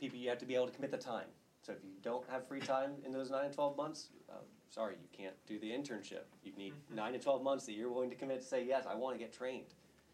People, 0.00 0.18
you 0.18 0.28
have 0.28 0.38
to 0.38 0.46
be 0.46 0.54
able 0.54 0.66
to 0.66 0.72
commit 0.72 0.90
the 0.90 0.96
time. 0.96 1.26
So 1.62 1.72
if 1.72 1.78
you 1.84 1.92
don't 2.02 2.28
have 2.28 2.46
free 2.48 2.60
time 2.60 2.92
in 3.06 3.12
those 3.12 3.30
9 3.30 3.48
to 3.48 3.54
12 3.54 3.76
months, 3.76 4.08
uh, 4.28 4.34
sorry, 4.68 4.94
you 5.00 5.08
can't 5.16 5.34
do 5.46 5.58
the 5.60 5.70
internship. 5.70 6.24
You 6.44 6.52
need 6.56 6.72
mm-hmm. 6.72 6.96
9 6.96 7.12
to 7.12 7.18
12 7.20 7.42
months 7.42 7.66
that 7.66 7.72
you're 7.72 7.90
willing 7.90 8.10
to 8.10 8.16
commit 8.16 8.40
to 8.40 8.46
say, 8.46 8.64
yes, 8.64 8.84
I 8.88 8.94
want 8.96 9.14
to 9.14 9.18
get 9.18 9.32
trained. 9.32 9.66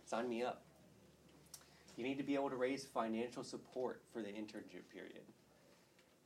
Sign 0.04 0.28
me 0.28 0.42
up. 0.42 0.62
You 1.96 2.04
need 2.04 2.18
to 2.18 2.22
be 2.22 2.34
able 2.34 2.50
to 2.50 2.56
raise 2.56 2.84
financial 2.84 3.42
support 3.42 4.02
for 4.12 4.22
the 4.22 4.28
internship 4.28 4.88
period. 4.92 5.22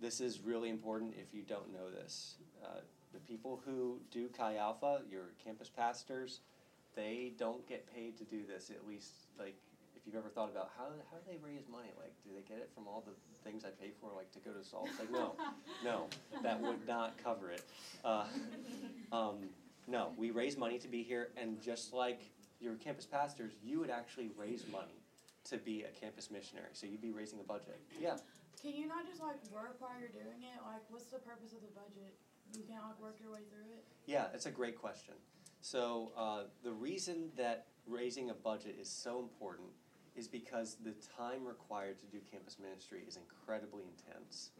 This 0.01 0.21
is 0.21 0.41
really 0.41 0.69
important 0.69 1.15
if 1.17 1.33
you 1.33 1.43
don't 1.43 1.73
know 1.73 1.89
this. 1.89 2.35
Uh, 2.63 2.81
the 3.13 3.21
people 3.21 3.63
who 3.65 4.01
do 4.11 4.29
Chi 4.29 4.57
Alpha, 4.57 5.03
your 5.09 5.31
campus 5.43 5.69
pastors, 5.69 6.41
they 6.97 7.33
don't 7.39 7.67
get 7.69 7.87
paid 7.95 8.19
to 8.19 8.25
do 8.25 8.41
this, 8.47 8.71
at 8.71 8.87
least 8.87 9.13
like 9.39 9.57
if 10.03 10.13
you've 10.13 10.19
ever 10.19 10.29
thought 10.29 10.51
about 10.51 10.71
how, 10.77 10.87
how 11.11 11.17
do 11.17 11.23
they 11.31 11.39
raise 11.39 11.69
money? 11.71 11.91
Like, 11.97 12.13
do 12.25 12.31
they 12.35 12.43
get 12.43 12.59
it 12.59 12.71
from 12.75 12.89
all 12.89 13.05
the 13.07 13.15
things 13.49 13.65
I 13.65 13.71
pay 13.71 13.93
for, 14.01 14.11
like 14.17 14.33
to 14.33 14.41
go 14.41 14.51
to 14.51 14.65
Salt? 14.65 14.89
It's 14.91 14.99
like, 14.99 15.13
no, 15.13 15.37
no, 15.85 16.09
that 16.43 16.61
would 16.61 16.87
not 16.89 17.23
cover 17.23 17.51
it. 17.51 17.63
Uh, 18.05 18.25
um, 19.13 19.37
no, 19.87 20.11
we 20.17 20.33
raise 20.33 20.59
money 20.59 20.79
to 20.79 20.89
be 20.89 21.05
here, 21.05 21.29
and 21.37 21.63
just 21.63 21.93
like 21.93 22.21
your 22.61 22.75
campus 22.75 23.07
pastors, 23.07 23.53
you 23.63 23.79
would 23.79 23.91
actually 23.91 24.31
raise 24.37 24.65
money 24.73 24.99
to 25.45 25.57
be 25.57 25.85
a 25.85 26.01
campus 26.01 26.31
missionary. 26.33 26.71
So 26.73 26.87
you'd 26.87 27.03
be 27.03 27.13
raising 27.13 27.39
a 27.39 27.45
budget. 27.45 27.79
Yeah. 28.01 28.17
Can 28.61 28.75
you 28.75 28.89
not 28.89 29.07
just 29.07 29.21
like 29.21 29.39
work 29.53 29.77
while 29.79 29.93
you're 30.01 30.09
doing 30.09 30.43
it? 30.43 30.59
Like, 30.67 30.83
what's 30.89 31.07
the 31.07 31.19
purpose 31.19 31.53
of 31.53 31.63
the 31.63 31.73
budget? 31.75 32.15
You 32.55 32.63
can't 32.69 32.83
like 32.83 33.01
work 33.01 33.17
your 33.21 33.33
way 33.33 33.41
through 33.51 33.71
it. 33.73 33.85
Yeah, 34.07 34.27
that's 34.33 34.47
a 34.47 34.51
great 34.51 34.79
question. 34.79 35.15
So 35.61 36.11
uh, 36.17 36.43
the 36.65 36.73
reason 36.73 37.31
that 37.37 37.67
raising 37.87 38.31
a 38.31 38.35
budget 38.35 38.77
is 38.81 38.89
so 38.89 39.21
important 39.21 39.69
is 40.17 40.29
because 40.29 40.77
the 40.85 40.95
time 41.17 41.47
required 41.47 41.99
to 42.01 42.07
do 42.07 42.19
campus 42.31 42.59
ministry 42.61 43.03
is 43.07 43.17
incredibly 43.17 43.85
intense. 43.85 44.51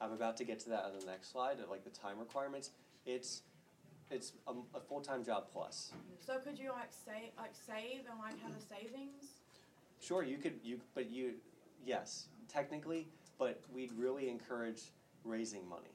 I'm 0.00 0.12
about 0.12 0.36
to 0.38 0.44
get 0.44 0.60
to 0.60 0.70
that 0.70 0.84
on 0.84 0.98
the 0.98 1.06
next 1.06 1.32
slide, 1.32 1.58
like 1.70 1.84
the 1.84 1.90
time 1.90 2.18
requirements. 2.18 2.70
It's 3.06 3.42
it's 4.10 4.32
a, 4.46 4.52
a 4.76 4.80
full 4.80 5.00
time 5.00 5.24
job 5.24 5.46
plus. 5.52 5.92
So 6.24 6.38
could 6.38 6.58
you 6.58 6.70
like 6.70 6.90
save, 6.90 7.30
like 7.36 7.52
save 7.54 8.00
and 8.10 8.18
like 8.18 8.40
have 8.42 8.52
a 8.52 8.60
savings? 8.60 9.42
Sure, 10.00 10.22
you 10.22 10.38
could 10.38 10.54
you 10.62 10.80
but 10.94 11.10
you 11.10 11.34
yes 11.84 12.26
technically, 12.48 13.08
but 13.38 13.60
we'd 13.72 13.92
really 13.92 14.28
encourage 14.28 14.92
raising 15.24 15.68
money. 15.68 15.94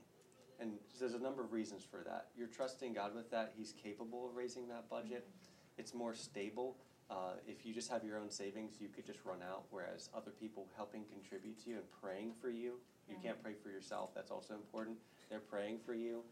And 0.60 0.74
there's 1.00 1.14
a 1.14 1.20
number 1.20 1.44
of 1.44 1.52
reasons 1.52 1.84
for 1.84 2.04
that. 2.06 2.28
You're 2.38 2.48
trusting 2.48 2.94
God 2.94 3.16
with 3.16 3.30
that. 3.32 3.54
He's 3.58 3.74
capable 3.74 4.30
of 4.30 4.36
raising 4.36 4.68
that 4.70 4.90
budget. 4.90 5.28
Mm-hmm. 5.28 5.80
It's 5.80 5.94
more 5.94 6.14
stable. 6.14 6.78
Uh, 7.10 7.34
if 7.48 7.66
you 7.66 7.74
just 7.74 7.92
have 7.92 8.04
your 8.04 8.18
own 8.18 8.30
savings, 8.32 8.76
you 8.80 8.88
could 8.88 9.06
just 9.06 9.20
run 9.26 9.40
out, 9.48 9.66
whereas 9.70 10.10
other 10.16 10.32
people 10.32 10.68
helping 10.76 11.04
contribute 11.12 11.62
to 11.64 11.70
you 11.70 11.76
and 11.76 11.86
praying 12.02 12.32
for 12.42 12.50
you, 12.50 12.80
you 13.10 13.16
can't 13.22 13.42
pray 13.44 13.54
for 13.62 13.70
yourself, 13.70 14.12
that's 14.16 14.32
also 14.32 14.54
important. 14.54 14.98
They're 15.30 15.40
praying 15.40 15.80
for 15.86 15.94
you, 15.94 16.24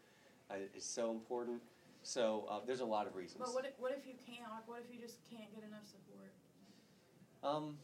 uh, 0.49 0.55
is 0.75 0.85
so 0.85 1.11
important. 1.11 1.61
So 2.03 2.45
uh, 2.49 2.59
there's 2.65 2.79
a 2.79 2.85
lot 2.85 3.05
of 3.05 3.15
reasons. 3.15 3.43
But 3.45 3.53
what 3.53 3.65
if, 3.65 3.73
what 3.77 3.91
if 3.91 4.07
you 4.07 4.13
can't? 4.25 4.49
Like, 4.49 4.67
what 4.67 4.79
if 4.79 4.93
you 4.93 4.99
just 4.99 5.17
can't 5.29 5.53
get 5.53 5.63
enough 5.63 5.85
support? 5.85 6.31
Um, 7.43 7.77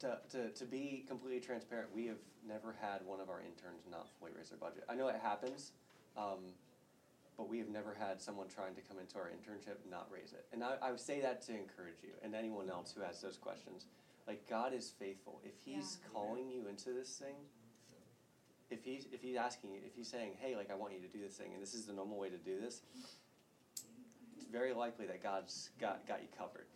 to, 0.00 0.18
to, 0.30 0.50
to 0.50 0.64
be 0.66 1.04
completely 1.08 1.40
transparent, 1.40 1.88
we 1.94 2.06
have 2.06 2.18
never 2.46 2.74
had 2.80 3.00
one 3.06 3.20
of 3.20 3.30
our 3.30 3.40
interns 3.40 3.86
not 3.90 4.08
fully 4.18 4.32
raise 4.36 4.50
their 4.50 4.58
budget. 4.58 4.84
I 4.88 4.94
know 4.94 5.08
it 5.08 5.20
happens, 5.22 5.72
um, 6.16 6.52
but 7.36 7.48
we 7.48 7.58
have 7.58 7.68
never 7.68 7.94
had 7.94 8.20
someone 8.20 8.46
trying 8.48 8.74
to 8.74 8.80
come 8.80 8.98
into 8.98 9.18
our 9.18 9.28
internship 9.30 9.76
not 9.90 10.08
raise 10.10 10.32
it. 10.32 10.46
And 10.52 10.62
I, 10.62 10.76
I 10.80 10.90
would 10.90 11.00
say 11.00 11.20
that 11.20 11.42
to 11.42 11.52
encourage 11.52 12.02
you 12.02 12.10
and 12.22 12.34
anyone 12.34 12.70
else 12.70 12.92
who 12.96 13.02
has 13.02 13.20
those 13.20 13.36
questions. 13.36 13.86
Like 14.26 14.48
God 14.48 14.72
is 14.72 14.90
faithful. 14.98 15.40
If 15.44 15.54
He's 15.64 15.98
Yeah. 16.02 16.08
calling 16.12 16.48
you 16.50 16.68
into 16.68 16.92
this 16.92 17.18
thing, 17.18 17.34
if 18.70 18.82
he's 18.82 19.06
if 19.12 19.20
he's 19.20 19.36
asking 19.36 19.72
you, 19.72 19.80
if 19.84 19.94
he's 19.94 20.08
saying, 20.08 20.32
"Hey, 20.40 20.56
like 20.56 20.70
I 20.70 20.74
want 20.74 20.94
you 20.94 21.00
to 21.00 21.06
do 21.06 21.20
this 21.20 21.36
thing, 21.36 21.52
and 21.52 21.62
this 21.62 21.74
is 21.74 21.84
the 21.86 21.92
normal 21.92 22.18
way 22.18 22.30
to 22.30 22.38
do 22.38 22.58
this," 22.58 22.80
it's 24.36 24.46
very 24.50 24.72
likely 24.72 25.06
that 25.06 25.22
God's 25.22 25.70
got 25.78 26.06
got 26.06 26.22
you 26.22 26.28
covered. 26.36 26.66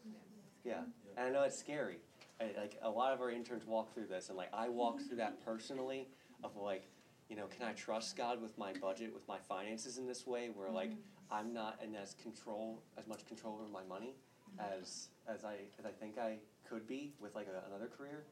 Yeah, 0.64 0.82
and 1.16 1.26
I 1.26 1.30
know 1.30 1.42
it's 1.42 1.58
scary. 1.58 1.96
I, 2.40 2.52
like 2.58 2.78
a 2.82 2.90
lot 2.90 3.14
of 3.14 3.20
our 3.20 3.30
interns 3.30 3.64
walk 3.66 3.92
through 3.94 4.06
this, 4.06 4.28
and 4.28 4.36
like 4.36 4.52
I 4.52 4.68
walk 4.68 5.00
through 5.00 5.16
that 5.16 5.42
personally 5.44 6.08
of 6.44 6.56
like, 6.56 6.84
you 7.28 7.36
know, 7.36 7.46
can 7.46 7.66
I 7.66 7.72
trust 7.72 8.16
God 8.16 8.40
with 8.40 8.56
my 8.56 8.72
budget, 8.72 9.12
with 9.12 9.26
my 9.28 9.38
finances 9.38 9.98
in 9.98 10.06
this 10.06 10.26
way, 10.26 10.50
where 10.54 10.70
like 10.70 10.92
I'm 11.30 11.52
not 11.52 11.80
in 11.84 11.94
as 11.94 12.14
control 12.14 12.82
as 12.96 13.06
much 13.06 13.24
control 13.26 13.58
over 13.60 13.70
my 13.70 13.82
money 13.88 14.14
as 14.58 15.08
as 15.28 15.44
I 15.44 15.56
as 15.78 15.84
I 15.84 15.90
think 15.90 16.18
I 16.18 16.38
could 16.68 16.86
be 16.86 17.12
with 17.20 17.34
like 17.34 17.46
a, 17.46 17.66
another 17.68 17.86
career, 17.86 18.24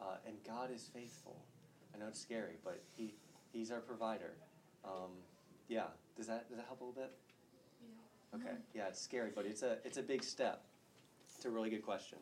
uh, 0.00 0.16
and 0.26 0.36
God 0.46 0.70
is 0.74 0.88
faithful. 0.92 1.36
I 1.94 1.98
know 1.98 2.08
it's 2.08 2.20
scary, 2.20 2.56
but 2.64 2.82
he 2.96 3.14
he's 3.52 3.70
our 3.70 3.80
provider. 3.80 4.34
Um, 4.84 5.12
yeah, 5.68 5.84
does 6.16 6.26
that 6.26 6.48
does 6.48 6.58
that 6.58 6.66
help 6.66 6.80
a 6.80 6.84
little 6.84 7.02
bit? 7.02 7.12
Yeah. 7.82 8.38
Okay, 8.38 8.56
yeah, 8.74 8.88
it's 8.88 9.00
scary, 9.00 9.30
but 9.34 9.46
it's 9.46 9.62
a 9.62 9.78
it's 9.84 9.96
a 9.96 10.02
big 10.02 10.22
step. 10.22 10.64
It's 11.36 11.44
a 11.44 11.50
really 11.50 11.70
good 11.70 11.84
question. 11.84 12.18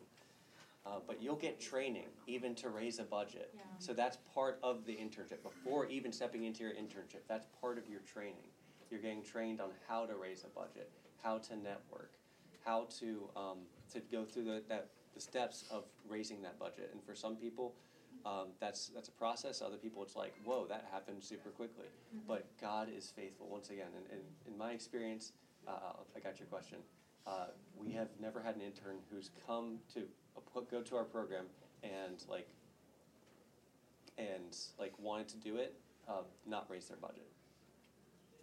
Uh, 0.85 0.99
but 1.07 1.21
you'll 1.21 1.35
get 1.37 1.61
training 1.61 2.07
even 2.27 2.53
to 2.55 2.69
raise 2.69 2.99
a 2.99 3.03
budget. 3.03 3.51
Yeah. 3.55 3.61
So 3.79 3.93
that's 3.93 4.17
part 4.33 4.59
of 4.61 4.85
the 4.85 4.93
internship. 4.93 5.41
Before 5.41 5.85
even 5.85 6.11
stepping 6.11 6.43
into 6.43 6.63
your 6.63 6.73
internship, 6.73 7.21
that's 7.27 7.47
part 7.61 7.77
of 7.77 7.87
your 7.87 8.01
training. 8.01 8.51
You're 8.91 8.99
getting 8.99 9.23
trained 9.23 9.61
on 9.61 9.69
how 9.87 10.05
to 10.05 10.15
raise 10.15 10.43
a 10.43 10.49
budget, 10.49 10.91
how 11.23 11.37
to 11.37 11.55
network, 11.55 12.11
how 12.65 12.87
to 12.99 13.29
um, 13.35 13.59
to 13.93 14.01
go 14.11 14.25
through 14.25 14.43
the 14.43 14.63
that 14.67 14.89
the 15.15 15.21
steps 15.21 15.63
of 15.71 15.85
raising 16.07 16.41
that 16.41 16.59
budget. 16.59 16.89
And 16.91 17.01
for 17.03 17.15
some 17.15 17.35
people, 17.37 17.75
um, 18.25 18.47
that's 18.59 18.87
that's 18.87 19.07
a 19.07 19.13
process. 19.13 19.61
Other 19.61 19.77
people, 19.77 20.03
it's 20.03 20.15
like, 20.15 20.33
whoa, 20.43 20.65
that 20.67 20.85
happened 20.91 21.23
super 21.23 21.49
quickly. 21.49 21.87
But 22.27 22.45
God 22.59 22.89
is 22.95 23.11
faithful. 23.15 23.47
Once 23.49 23.69
again, 23.69 23.87
And, 23.95 24.19
in, 24.19 24.51
in 24.53 24.57
my 24.57 24.71
experience, 24.71 25.31
uh, 25.67 25.93
I 26.15 26.19
got 26.19 26.39
your 26.39 26.47
question. 26.47 26.79
Uh, 27.25 27.47
we 27.77 27.91
have 27.93 28.09
never 28.19 28.41
had 28.41 28.55
an 28.55 28.61
intern 28.61 28.97
who's 29.09 29.31
come 29.47 29.79
to 29.93 30.01
go 30.73 30.81
to 30.81 30.95
our 30.95 31.03
program 31.03 31.45
and 31.83 32.23
like 32.29 32.47
and 34.17 34.57
like 34.79 34.93
wanted 34.99 35.27
to 35.29 35.37
do 35.37 35.57
it, 35.57 35.75
uh, 36.07 36.21
not 36.45 36.65
raise 36.69 36.87
their 36.87 36.97
budget. 36.97 37.27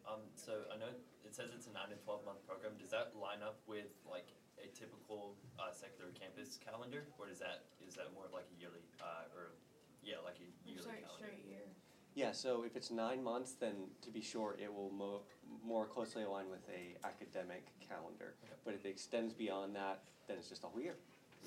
Um, 0.06 0.20
so 0.34 0.52
I 0.74 0.78
know 0.78 0.90
it 1.24 1.34
says 1.34 1.50
it's 1.54 1.66
a 1.66 1.72
nine 1.72 1.90
to 1.90 1.98
twelve 2.04 2.24
month 2.24 2.38
program. 2.46 2.72
Does 2.78 2.90
that 2.90 3.12
line 3.20 3.42
up 3.42 3.58
with 3.66 3.90
like 4.10 4.26
a 4.58 4.66
typical 4.76 5.34
uh, 5.58 5.72
secular 5.72 6.10
campus 6.18 6.58
calendar, 6.58 7.04
or 7.18 7.26
does 7.26 7.38
that 7.38 7.64
is 7.86 7.94
that 7.94 8.12
more 8.14 8.26
of 8.26 8.32
like 8.32 8.46
a 8.50 8.60
yearly 8.60 8.82
uh, 9.00 9.30
or 9.36 9.54
yeah, 10.02 10.16
like 10.24 10.38
a 10.38 10.48
yearly 10.68 10.82
Straight, 10.82 11.02
calendar? 11.06 11.26
straight 11.26 11.44
year. 11.48 11.66
Yeah, 12.14 12.32
so 12.32 12.64
if 12.64 12.74
it's 12.74 12.90
nine 12.90 13.22
months, 13.22 13.52
then 13.52 13.86
to 14.02 14.10
be 14.10 14.20
sure, 14.20 14.56
it 14.60 14.72
will 14.72 14.90
mo- 14.90 15.22
more 15.64 15.86
closely 15.86 16.24
align 16.24 16.50
with 16.50 16.66
a 16.68 16.98
academic 17.06 17.66
calendar. 17.86 18.34
Okay. 18.42 18.54
But 18.64 18.74
if 18.74 18.84
it 18.84 18.88
extends 18.88 19.32
beyond 19.32 19.76
that, 19.76 20.02
then 20.26 20.36
it's 20.36 20.48
just 20.48 20.64
a 20.64 20.66
whole 20.66 20.80
year. 20.82 20.96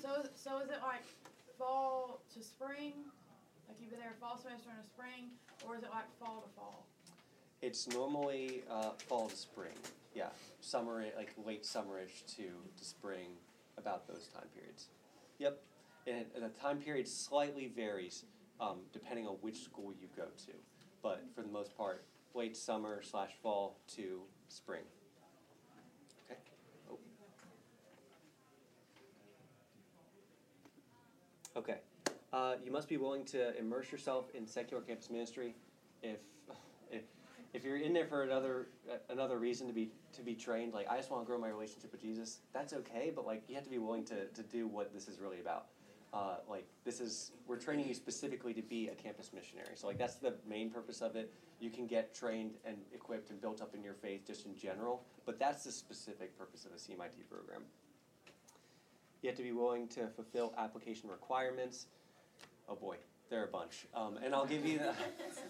So, 0.00 0.26
so 0.34 0.58
is 0.58 0.70
it 0.70 0.78
like 0.82 1.04
fall 1.58 2.22
to 2.34 2.42
spring? 2.42 2.92
Like 3.68 3.78
you've 3.80 3.90
been 3.90 4.00
there 4.00 4.14
fall 4.20 4.36
semester 4.36 4.70
and 4.70 4.84
a 4.84 4.86
spring, 4.86 5.30
or 5.66 5.76
is 5.76 5.82
it 5.82 5.90
like 5.90 6.06
fall 6.18 6.42
to 6.46 6.54
fall? 6.54 6.86
It's 7.62 7.88
normally 7.88 8.62
uh, 8.70 8.90
fall 9.08 9.28
to 9.28 9.36
spring. 9.36 9.72
Yeah, 10.14 10.28
summer, 10.60 11.04
like 11.16 11.32
late 11.44 11.64
summerish 11.64 12.24
to, 12.36 12.42
to 12.42 12.84
spring, 12.84 13.28
about 13.78 14.06
those 14.06 14.28
time 14.28 14.46
periods. 14.54 14.88
Yep, 15.38 15.60
and, 16.06 16.26
the 16.36 16.48
time 16.60 16.78
period 16.78 17.08
slightly 17.08 17.72
varies 17.74 18.24
um, 18.60 18.78
depending 18.92 19.26
on 19.26 19.34
which 19.40 19.62
school 19.64 19.92
you 20.00 20.08
go 20.16 20.24
to, 20.46 20.52
but 21.02 21.24
for 21.34 21.42
the 21.42 21.48
most 21.48 21.76
part, 21.76 22.04
late 22.34 22.56
summer 22.56 23.02
slash 23.02 23.30
fall 23.42 23.78
to 23.96 24.20
spring. 24.48 24.82
Okay. 26.30 26.38
Oh. 26.90 26.98
Okay. 31.56 31.76
Uh, 32.32 32.54
you 32.64 32.72
must 32.72 32.88
be 32.88 32.96
willing 32.96 33.24
to 33.24 33.56
immerse 33.56 33.92
yourself 33.92 34.26
in 34.34 34.46
secular 34.46 34.82
campus 34.82 35.08
ministry. 35.08 35.54
If 36.02 36.18
if 36.90 37.02
if 37.52 37.64
you're 37.64 37.76
in 37.76 37.92
there 37.92 38.06
for 38.06 38.24
another 38.24 38.68
uh, 38.90 38.96
another 39.10 39.38
reason 39.38 39.68
to 39.68 39.72
be 39.72 39.90
to 40.14 40.22
be 40.22 40.34
trained, 40.34 40.74
like 40.74 40.90
I 40.90 40.96
just 40.96 41.10
want 41.10 41.22
to 41.22 41.26
grow 41.26 41.38
my 41.38 41.48
relationship 41.48 41.92
with 41.92 42.02
Jesus, 42.02 42.40
that's 42.52 42.72
okay. 42.72 43.12
But 43.14 43.24
like 43.24 43.44
you 43.48 43.54
have 43.54 43.64
to 43.64 43.70
be 43.70 43.78
willing 43.78 44.04
to 44.06 44.26
to 44.26 44.42
do 44.42 44.66
what 44.66 44.92
this 44.92 45.06
is 45.06 45.20
really 45.20 45.40
about. 45.40 45.66
Uh, 46.12 46.36
like 46.48 46.66
this 46.84 47.00
is 47.00 47.32
we're 47.46 47.56
training 47.56 47.88
you 47.88 47.94
specifically 47.94 48.52
to 48.54 48.62
be 48.62 48.88
a 48.88 48.94
campus 48.94 49.30
missionary. 49.32 49.74
So 49.76 49.86
like 49.86 49.98
that's 49.98 50.16
the 50.16 50.34
main 50.48 50.70
purpose 50.70 51.02
of 51.02 51.14
it. 51.14 51.32
You 51.60 51.70
can 51.70 51.86
get 51.86 52.14
trained 52.14 52.54
and 52.64 52.78
equipped 52.92 53.30
and 53.30 53.40
built 53.40 53.62
up 53.62 53.76
in 53.76 53.82
your 53.82 53.94
faith 53.94 54.26
just 54.26 54.44
in 54.44 54.56
general, 54.56 55.04
but 55.24 55.38
that's 55.38 55.62
the 55.62 55.72
specific 55.72 56.36
purpose 56.36 56.66
of 56.66 56.72
a 56.72 56.74
CMIT 56.74 57.28
program. 57.30 57.62
You 59.24 59.30
have 59.30 59.38
to 59.38 59.42
be 59.42 59.52
willing 59.52 59.88
to 59.88 60.06
fulfill 60.08 60.52
application 60.58 61.08
requirements. 61.08 61.86
Oh 62.68 62.74
boy, 62.74 62.96
there 63.30 63.40
are 63.40 63.46
a 63.46 63.50
bunch. 63.50 63.86
Um, 63.94 64.18
and 64.22 64.34
I'll 64.34 64.44
give 64.44 64.66
you 64.66 64.76
the, 64.76 64.90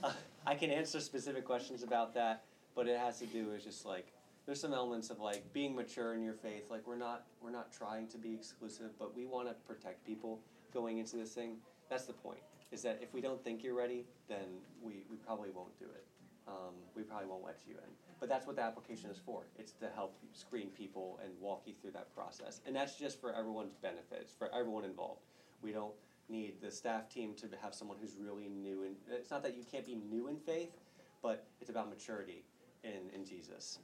uh, 0.04 0.12
I 0.47 0.54
can 0.54 0.71
answer 0.71 1.00
specific 1.00 1.45
questions 1.45 1.83
about 1.83 2.14
that, 2.14 2.45
but 2.76 2.87
it 2.87 2.97
has 3.00 3.19
to 3.19 3.26
do 3.26 3.47
with 3.47 3.64
just 3.64 3.85
like, 3.85 4.12
there's 4.47 4.61
some 4.61 4.73
elements 4.73 5.11
of 5.11 5.19
like 5.19 5.52
being 5.52 5.75
mature 5.75 6.14
in 6.14 6.23
your 6.23 6.35
faith. 6.35 6.71
Like 6.71 6.87
we're 6.87 6.95
not, 6.95 7.25
we're 7.43 7.50
not 7.50 7.73
trying 7.73 8.07
to 8.11 8.16
be 8.16 8.33
exclusive, 8.33 8.90
but 8.97 9.16
we 9.16 9.26
want 9.26 9.49
to 9.49 9.54
protect 9.66 10.07
people 10.07 10.38
going 10.73 10.99
into 10.99 11.16
this 11.16 11.33
thing. 11.33 11.57
That's 11.90 12.04
the 12.04 12.12
point, 12.12 12.38
is 12.71 12.81
that 12.83 13.00
if 13.02 13.12
we 13.12 13.21
don't 13.21 13.43
think 13.43 13.64
you're 13.64 13.75
ready, 13.75 14.04
then 14.28 14.61
we, 14.85 15.02
we 15.11 15.16
probably 15.16 15.50
won't 15.50 15.76
do 15.81 15.87
it. 15.87 16.04
Um, 16.47 16.75
we 16.95 17.03
probably 17.03 17.27
won't 17.27 17.45
let 17.45 17.59
you 17.67 17.75
in. 17.75 17.91
But 18.21 18.29
that's 18.29 18.47
what 18.47 18.57
the 18.57 18.63
application 18.63 19.11
is 19.11 19.19
for. 19.19 19.43
It's 19.59 19.73
to 19.73 19.89
help 19.95 20.17
screen 20.33 20.69
people 20.69 21.19
and 21.23 21.33
walk 21.41 21.63
you 21.67 21.75
through 21.75 21.93
that 21.93 22.15
process. 22.15 22.61
And 22.67 22.77
that's 22.77 22.97
just 22.97 23.21
for 23.21 23.35
everyone's 23.35 23.75
benefit. 23.75 24.19
It's 24.21 24.33
for 24.35 24.51
everyone 24.55 24.85
involved. 24.85 25.23
We 25.63 25.73
don't 25.73 25.95
need 26.29 26.61
the 26.61 26.71
staff 26.71 27.09
team 27.09 27.35
to 27.35 27.49
have 27.63 27.75
someone 27.75 27.99
who's 28.01 28.17
really 28.19 28.49
new 28.49 28.85
and 28.85 28.97
it's 29.11 29.31
not 29.31 29.43
that 29.43 29.57
you 29.57 29.63
can't 29.71 29.85
be 29.85 29.95
new 29.95 30.29
in 30.29 30.37
faith, 30.39 30.71
but 31.23 31.47
it's 31.61 31.71
about 31.71 31.91
maturity 31.91 32.45
in, 32.83 33.11
in 33.15 33.27
Jesus. 33.27 33.79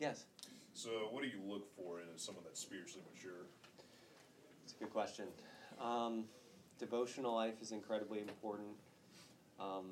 Yes, 0.00 0.26
So, 0.74 0.90
what 1.10 1.22
do 1.22 1.28
you 1.28 1.40
look 1.46 1.66
for 1.76 2.00
in 2.00 2.06
someone 2.16 2.44
that's 2.44 2.60
spiritually 2.60 3.02
mature? 3.12 3.46
it's 4.64 4.74
a 4.74 4.78
good 4.78 4.92
question. 4.92 5.26
Um, 5.80 6.24
devotional 6.78 7.34
life 7.34 7.54
is 7.60 7.72
incredibly 7.72 8.20
important. 8.20 8.68
Um, 9.58 9.86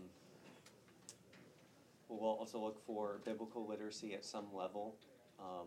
we'll 2.08 2.30
also 2.30 2.58
look 2.58 2.84
for 2.86 3.20
biblical 3.25 3.66
literacy 3.66 4.14
at 4.14 4.25
some 4.25 4.46
level, 4.54 4.96
um, 5.40 5.66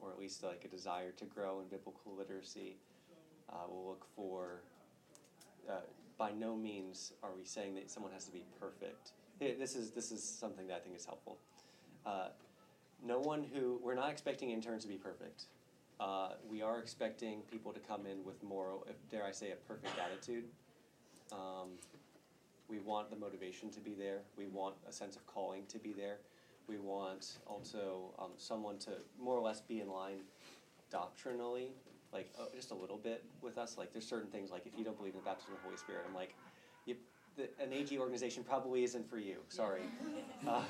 or 0.00 0.10
at 0.10 0.18
least 0.18 0.42
like 0.42 0.64
a 0.64 0.68
desire 0.68 1.12
to 1.12 1.24
grow 1.24 1.60
in 1.60 1.66
biblical 1.66 2.14
literacy. 2.16 2.76
Uh, 3.50 3.54
we'll 3.68 3.88
look 3.88 4.06
for, 4.14 4.62
uh, 5.68 5.80
by 6.18 6.30
no 6.32 6.56
means 6.56 7.12
are 7.22 7.30
we 7.36 7.44
saying 7.44 7.74
that 7.74 7.90
someone 7.90 8.12
has 8.12 8.24
to 8.24 8.32
be 8.32 8.44
perfect. 8.58 9.12
This 9.40 9.74
is, 9.74 9.90
this 9.90 10.12
is 10.12 10.22
something 10.22 10.66
that 10.68 10.76
I 10.76 10.80
think 10.80 10.96
is 10.96 11.06
helpful. 11.06 11.38
Uh, 12.04 12.28
no 13.02 13.18
one 13.18 13.42
who, 13.42 13.80
we're 13.82 13.94
not 13.94 14.10
expecting 14.10 14.50
interns 14.50 14.82
to 14.82 14.88
be 14.88 14.96
perfect. 14.96 15.44
Uh, 15.98 16.30
we 16.48 16.62
are 16.62 16.78
expecting 16.78 17.40
people 17.50 17.72
to 17.72 17.80
come 17.80 18.06
in 18.06 18.24
with 18.24 18.42
moral, 18.42 18.86
dare 19.10 19.24
I 19.24 19.32
say, 19.32 19.50
a 19.52 19.56
perfect 19.56 19.98
attitude. 19.98 20.44
Um, 21.32 21.70
we 22.70 22.78
want 22.78 23.10
the 23.10 23.16
motivation 23.16 23.70
to 23.70 23.80
be 23.80 23.94
there. 23.94 24.20
We 24.38 24.46
want 24.46 24.76
a 24.88 24.92
sense 24.92 25.16
of 25.16 25.26
calling 25.26 25.64
to 25.68 25.78
be 25.78 25.92
there. 25.92 26.18
We 26.68 26.78
want 26.78 27.38
also 27.46 28.14
um, 28.18 28.30
someone 28.36 28.78
to 28.78 28.90
more 29.20 29.36
or 29.36 29.40
less 29.40 29.60
be 29.60 29.80
in 29.80 29.90
line 29.90 30.20
doctrinally, 30.90 31.72
like 32.12 32.32
uh, 32.38 32.44
just 32.54 32.70
a 32.70 32.74
little 32.74 32.96
bit 32.96 33.24
with 33.42 33.58
us. 33.58 33.76
Like 33.76 33.92
there's 33.92 34.06
certain 34.06 34.30
things 34.30 34.50
like 34.50 34.66
if 34.66 34.78
you 34.78 34.84
don't 34.84 34.96
believe 34.96 35.14
in 35.14 35.20
the 35.20 35.24
baptism 35.24 35.54
of 35.54 35.58
the 35.58 35.64
Holy 35.64 35.76
Spirit, 35.76 36.04
I'm 36.08 36.14
like, 36.14 36.34
you, 36.86 36.94
the, 37.36 37.48
an 37.60 37.72
AG 37.72 37.98
organization 37.98 38.44
probably 38.44 38.84
isn't 38.84 39.08
for 39.10 39.18
you. 39.18 39.38
Sorry. 39.48 39.82
Uh, 40.46 40.62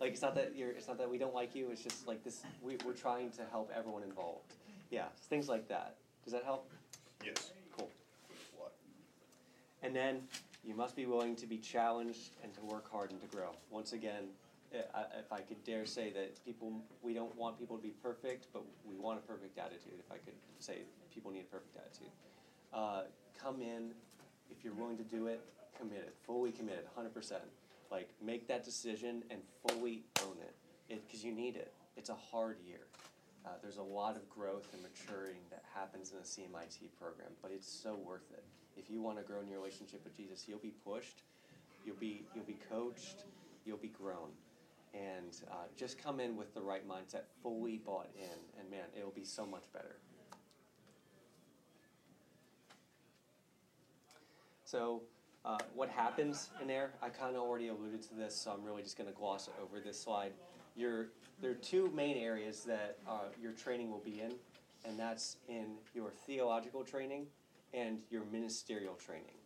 like 0.00 0.12
it's 0.12 0.22
not 0.22 0.34
that 0.34 0.56
you're, 0.56 0.70
it's 0.70 0.88
not 0.88 0.96
that 0.98 1.08
we 1.08 1.18
don't 1.18 1.34
like 1.34 1.54
you. 1.54 1.70
It's 1.70 1.82
just 1.82 2.08
like 2.08 2.24
this. 2.24 2.42
We, 2.62 2.78
we're 2.84 2.94
trying 2.94 3.30
to 3.32 3.42
help 3.50 3.70
everyone 3.76 4.02
involved. 4.02 4.54
Yeah, 4.90 5.06
things 5.28 5.48
like 5.48 5.68
that. 5.68 5.96
Does 6.24 6.32
that 6.32 6.44
help? 6.44 6.70
Yes. 7.24 7.52
Cool. 7.76 7.90
What? 8.56 8.72
And 9.82 9.94
then 9.94 10.22
you 10.64 10.74
must 10.74 10.94
be 10.94 11.06
willing 11.06 11.36
to 11.36 11.46
be 11.46 11.58
challenged 11.58 12.36
and 12.42 12.54
to 12.54 12.60
work 12.62 12.90
hard 12.90 13.10
and 13.10 13.20
to 13.20 13.26
grow. 13.26 13.50
Once 13.70 13.92
again, 13.92 14.28
I- 14.94 15.18
if 15.18 15.32
I 15.32 15.40
could 15.42 15.62
dare 15.64 15.84
say 15.84 16.10
that 16.10 16.42
people, 16.44 16.80
we 17.02 17.12
don't 17.12 17.34
want 17.36 17.58
people 17.58 17.76
to 17.76 17.82
be 17.82 17.90
perfect, 17.90 18.46
but 18.52 18.62
we 18.84 18.96
want 18.96 19.18
a 19.18 19.22
perfect 19.22 19.58
attitude. 19.58 19.98
If 19.98 20.10
I 20.10 20.18
could 20.18 20.34
say 20.60 20.84
people 21.10 21.30
need 21.30 21.40
a 21.40 21.44
perfect 21.44 21.76
attitude. 21.76 22.10
Uh, 22.72 23.04
come 23.36 23.60
in, 23.60 23.94
if 24.50 24.64
you're 24.64 24.74
willing 24.74 24.96
to 24.96 25.04
do 25.04 25.26
it, 25.26 25.44
committed, 25.78 26.12
fully 26.24 26.52
committed, 26.52 26.86
100%. 26.86 27.42
Like, 27.90 28.08
make 28.22 28.46
that 28.46 28.64
decision 28.64 29.24
and 29.30 29.42
fully 29.68 30.04
own 30.24 30.38
it, 30.38 30.54
because 30.88 31.22
you 31.22 31.32
need 31.32 31.56
it. 31.56 31.74
It's 31.96 32.08
a 32.08 32.14
hard 32.14 32.58
year. 32.60 32.86
Uh, 33.44 33.50
there's 33.60 33.76
a 33.76 33.82
lot 33.82 34.16
of 34.16 34.28
growth 34.30 34.72
and 34.72 34.82
maturing 34.82 35.40
that 35.50 35.64
happens 35.74 36.12
in 36.12 36.18
the 36.18 36.24
CMIT 36.24 36.88
program, 36.98 37.32
but 37.42 37.50
it's 37.50 37.68
so 37.68 37.96
worth 37.96 38.30
it. 38.32 38.44
If 38.76 38.90
you 38.90 39.00
want 39.00 39.18
to 39.18 39.24
grow 39.24 39.40
in 39.40 39.48
your 39.48 39.58
relationship 39.58 40.02
with 40.04 40.16
Jesus, 40.16 40.46
you'll 40.48 40.58
be 40.58 40.74
pushed, 40.84 41.22
you'll 41.84 41.96
be 41.96 42.24
you'll 42.34 42.44
be 42.44 42.58
coached, 42.70 43.24
you'll 43.64 43.76
be 43.76 43.88
grown, 43.88 44.30
and 44.94 45.36
uh, 45.50 45.54
just 45.76 46.02
come 46.02 46.20
in 46.20 46.36
with 46.36 46.54
the 46.54 46.60
right 46.60 46.86
mindset, 46.88 47.22
fully 47.42 47.78
bought 47.78 48.08
in, 48.16 48.60
and 48.60 48.70
man, 48.70 48.84
it'll 48.96 49.10
be 49.10 49.24
so 49.24 49.46
much 49.46 49.64
better. 49.72 49.96
So, 54.64 55.02
uh, 55.44 55.58
what 55.74 55.90
happens 55.90 56.48
in 56.60 56.66
there? 56.66 56.92
I 57.02 57.10
kind 57.10 57.36
of 57.36 57.42
already 57.42 57.68
alluded 57.68 58.02
to 58.04 58.14
this, 58.14 58.34
so 58.34 58.52
I'm 58.52 58.64
really 58.64 58.82
just 58.82 58.96
going 58.96 59.08
to 59.08 59.14
gloss 59.14 59.50
over 59.62 59.80
this 59.80 60.00
slide. 60.00 60.32
There 60.76 61.08
are 61.44 61.54
two 61.54 61.90
main 61.94 62.16
areas 62.16 62.64
that 62.64 62.96
uh, 63.06 63.24
your 63.40 63.52
training 63.52 63.90
will 63.90 63.98
be 63.98 64.20
in, 64.20 64.32
and 64.86 64.98
that's 64.98 65.36
in 65.48 65.74
your 65.94 66.10
theological 66.10 66.84
training 66.84 67.26
and 67.74 67.98
your 68.10 68.24
ministerial 68.30 68.94
training. 68.94 69.38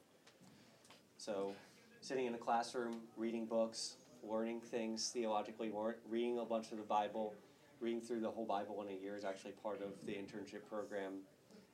So, 1.18 1.52
sitting 2.00 2.26
in 2.26 2.34
a 2.34 2.38
classroom, 2.38 3.00
reading 3.16 3.46
books, 3.46 3.96
learning 4.22 4.60
things 4.60 5.08
theologically, 5.10 5.72
reading 6.08 6.38
a 6.38 6.44
bunch 6.44 6.72
of 6.72 6.78
the 6.78 6.84
Bible, 6.84 7.34
reading 7.80 8.00
through 8.00 8.20
the 8.20 8.30
whole 8.30 8.46
Bible 8.46 8.82
in 8.82 8.94
a 8.94 8.98
year 8.98 9.16
is 9.16 9.24
actually 9.24 9.52
part 9.52 9.82
of 9.82 9.90
the 10.06 10.12
internship 10.12 10.66
program 10.68 11.14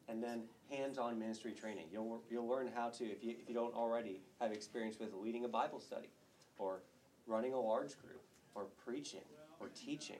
and 0.09 0.23
then 0.23 0.43
hands-on 0.71 1.19
ministry 1.19 1.53
training. 1.53 1.87
You'll 1.93 2.23
you'll 2.31 2.49
learn 2.49 2.69
how 2.75 2.89
to 2.91 3.05
if 3.05 3.23
you 3.23 3.37
if 3.41 3.49
you 3.49 3.55
don't 3.55 3.75
already 3.75 4.21
have 4.41 4.53
experience 4.53 4.99
with 4.99 5.13
leading 5.15 5.45
a 5.45 5.49
Bible 5.49 5.81
study, 5.81 6.11
or 6.59 6.83
running 7.27 7.53
a 7.53 7.61
large 7.61 7.99
group, 8.01 8.23
or 8.55 8.67
preaching, 8.85 9.25
or 9.61 9.69
teaching. 9.69 10.19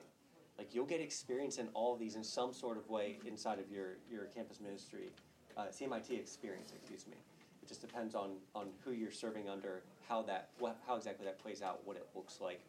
Like 0.57 0.73
you'll 0.73 0.85
get 0.85 1.01
experience 1.01 1.57
in 1.57 1.67
all 1.73 1.93
of 1.93 1.99
these 1.99 2.15
in 2.15 2.23
some 2.23 2.53
sort 2.53 2.77
of 2.77 2.89
way 2.89 3.19
inside 3.25 3.59
of 3.59 3.69
your 3.71 3.97
your 4.09 4.25
campus 4.25 4.59
ministry, 4.59 5.11
uh, 5.57 5.65
CMIT 5.67 6.11
experience. 6.11 6.71
Excuse 6.75 7.07
me. 7.07 7.17
It 7.61 7.67
just 7.67 7.81
depends 7.81 8.15
on 8.15 8.31
on 8.55 8.67
who 8.83 8.91
you're 8.91 9.11
serving 9.11 9.49
under, 9.49 9.83
how 10.07 10.21
that 10.23 10.49
what, 10.59 10.77
how 10.87 10.95
exactly 10.95 11.25
that 11.25 11.39
plays 11.39 11.61
out, 11.61 11.81
what 11.85 11.95
it 11.95 12.07
looks 12.15 12.39
like, 12.41 12.61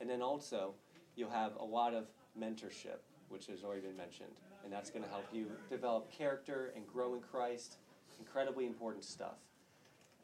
and 0.00 0.08
then 0.08 0.22
also 0.22 0.74
you'll 1.16 1.30
have 1.30 1.52
a 1.56 1.64
lot 1.64 1.94
of 1.94 2.06
mentorship, 2.38 3.00
which 3.28 3.46
has 3.46 3.62
already 3.64 3.82
been 3.82 3.96
mentioned 3.96 4.32
and 4.64 4.72
that's 4.72 4.90
going 4.90 5.02
to 5.02 5.10
help 5.10 5.26
you 5.32 5.50
develop 5.68 6.10
character 6.10 6.72
and 6.76 6.86
grow 6.86 7.14
in 7.14 7.20
Christ. 7.20 7.76
Incredibly 8.18 8.66
important 8.66 9.04
stuff. 9.04 9.36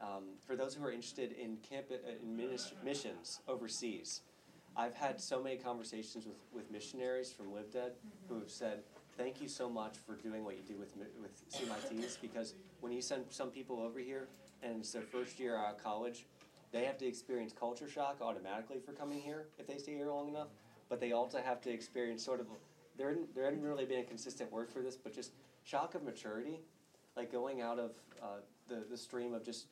Um, 0.01 0.23
for 0.45 0.55
those 0.55 0.73
who 0.73 0.85
are 0.85 0.91
interested 0.91 1.33
in 1.33 1.57
camp 1.57 1.87
uh, 1.91 2.11
in 2.23 2.37
missions 2.83 3.41
overseas, 3.47 4.21
I've 4.77 4.95
had 4.95 5.19
so 5.19 5.43
many 5.43 5.57
conversations 5.57 6.25
with, 6.25 6.37
with 6.53 6.71
missionaries 6.71 7.31
from 7.31 7.47
LiveDead 7.47 7.91
who 8.29 8.39
have 8.39 8.49
said, 8.49 8.83
"Thank 9.19 9.41
you 9.41 9.49
so 9.49 9.69
much 9.69 9.97
for 9.97 10.15
doing 10.15 10.45
what 10.45 10.55
you 10.55 10.63
do 10.65 10.77
with 10.77 10.95
with 11.21 11.33
CMITs 11.51 12.21
because 12.21 12.53
when 12.79 12.93
you 12.93 13.01
send 13.01 13.25
some 13.29 13.51
people 13.51 13.81
over 13.81 13.99
here 13.99 14.29
and 14.63 14.79
it's 14.79 14.93
their 14.93 15.01
first 15.01 15.41
year 15.41 15.57
out 15.57 15.75
of 15.75 15.83
college, 15.83 16.25
they 16.71 16.85
have 16.85 16.97
to 16.99 17.05
experience 17.05 17.51
culture 17.51 17.89
shock 17.89 18.19
automatically 18.21 18.79
for 18.79 18.93
coming 18.93 19.19
here 19.19 19.47
if 19.57 19.67
they 19.67 19.77
stay 19.77 19.95
here 19.95 20.09
long 20.09 20.29
enough, 20.29 20.47
but 20.87 21.01
they 21.01 21.11
also 21.11 21.41
have 21.41 21.59
to 21.63 21.69
experience 21.69 22.23
sort 22.23 22.39
of 22.39 22.47
there 22.97 23.09
hadn't, 23.09 23.35
there 23.35 23.43
hadn't 23.43 23.61
really 23.61 23.85
been 23.85 23.99
a 23.99 24.03
consistent 24.03 24.49
word 24.53 24.69
for 24.69 24.81
this, 24.81 24.95
but 24.95 25.13
just 25.13 25.33
shock 25.65 25.95
of 25.95 26.03
maturity, 26.03 26.61
like 27.17 27.29
going 27.29 27.61
out 27.61 27.77
of 27.77 27.91
uh, 28.23 28.39
the, 28.69 28.85
the 28.89 28.97
stream 28.97 29.33
of 29.33 29.43
just 29.43 29.67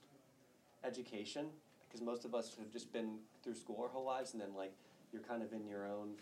education, 0.83 1.47
because 1.87 2.01
most 2.01 2.25
of 2.25 2.35
us 2.35 2.53
have 2.59 2.71
just 2.71 2.91
been 2.91 3.17
through 3.43 3.55
school 3.55 3.79
our 3.81 3.89
whole 3.89 4.05
lives, 4.05 4.33
and 4.33 4.41
then 4.41 4.53
like 4.53 4.73
you're 5.13 5.21
kind 5.21 5.41
of 5.41 5.53
in 5.53 5.65
your 5.65 5.85
own 5.87 6.15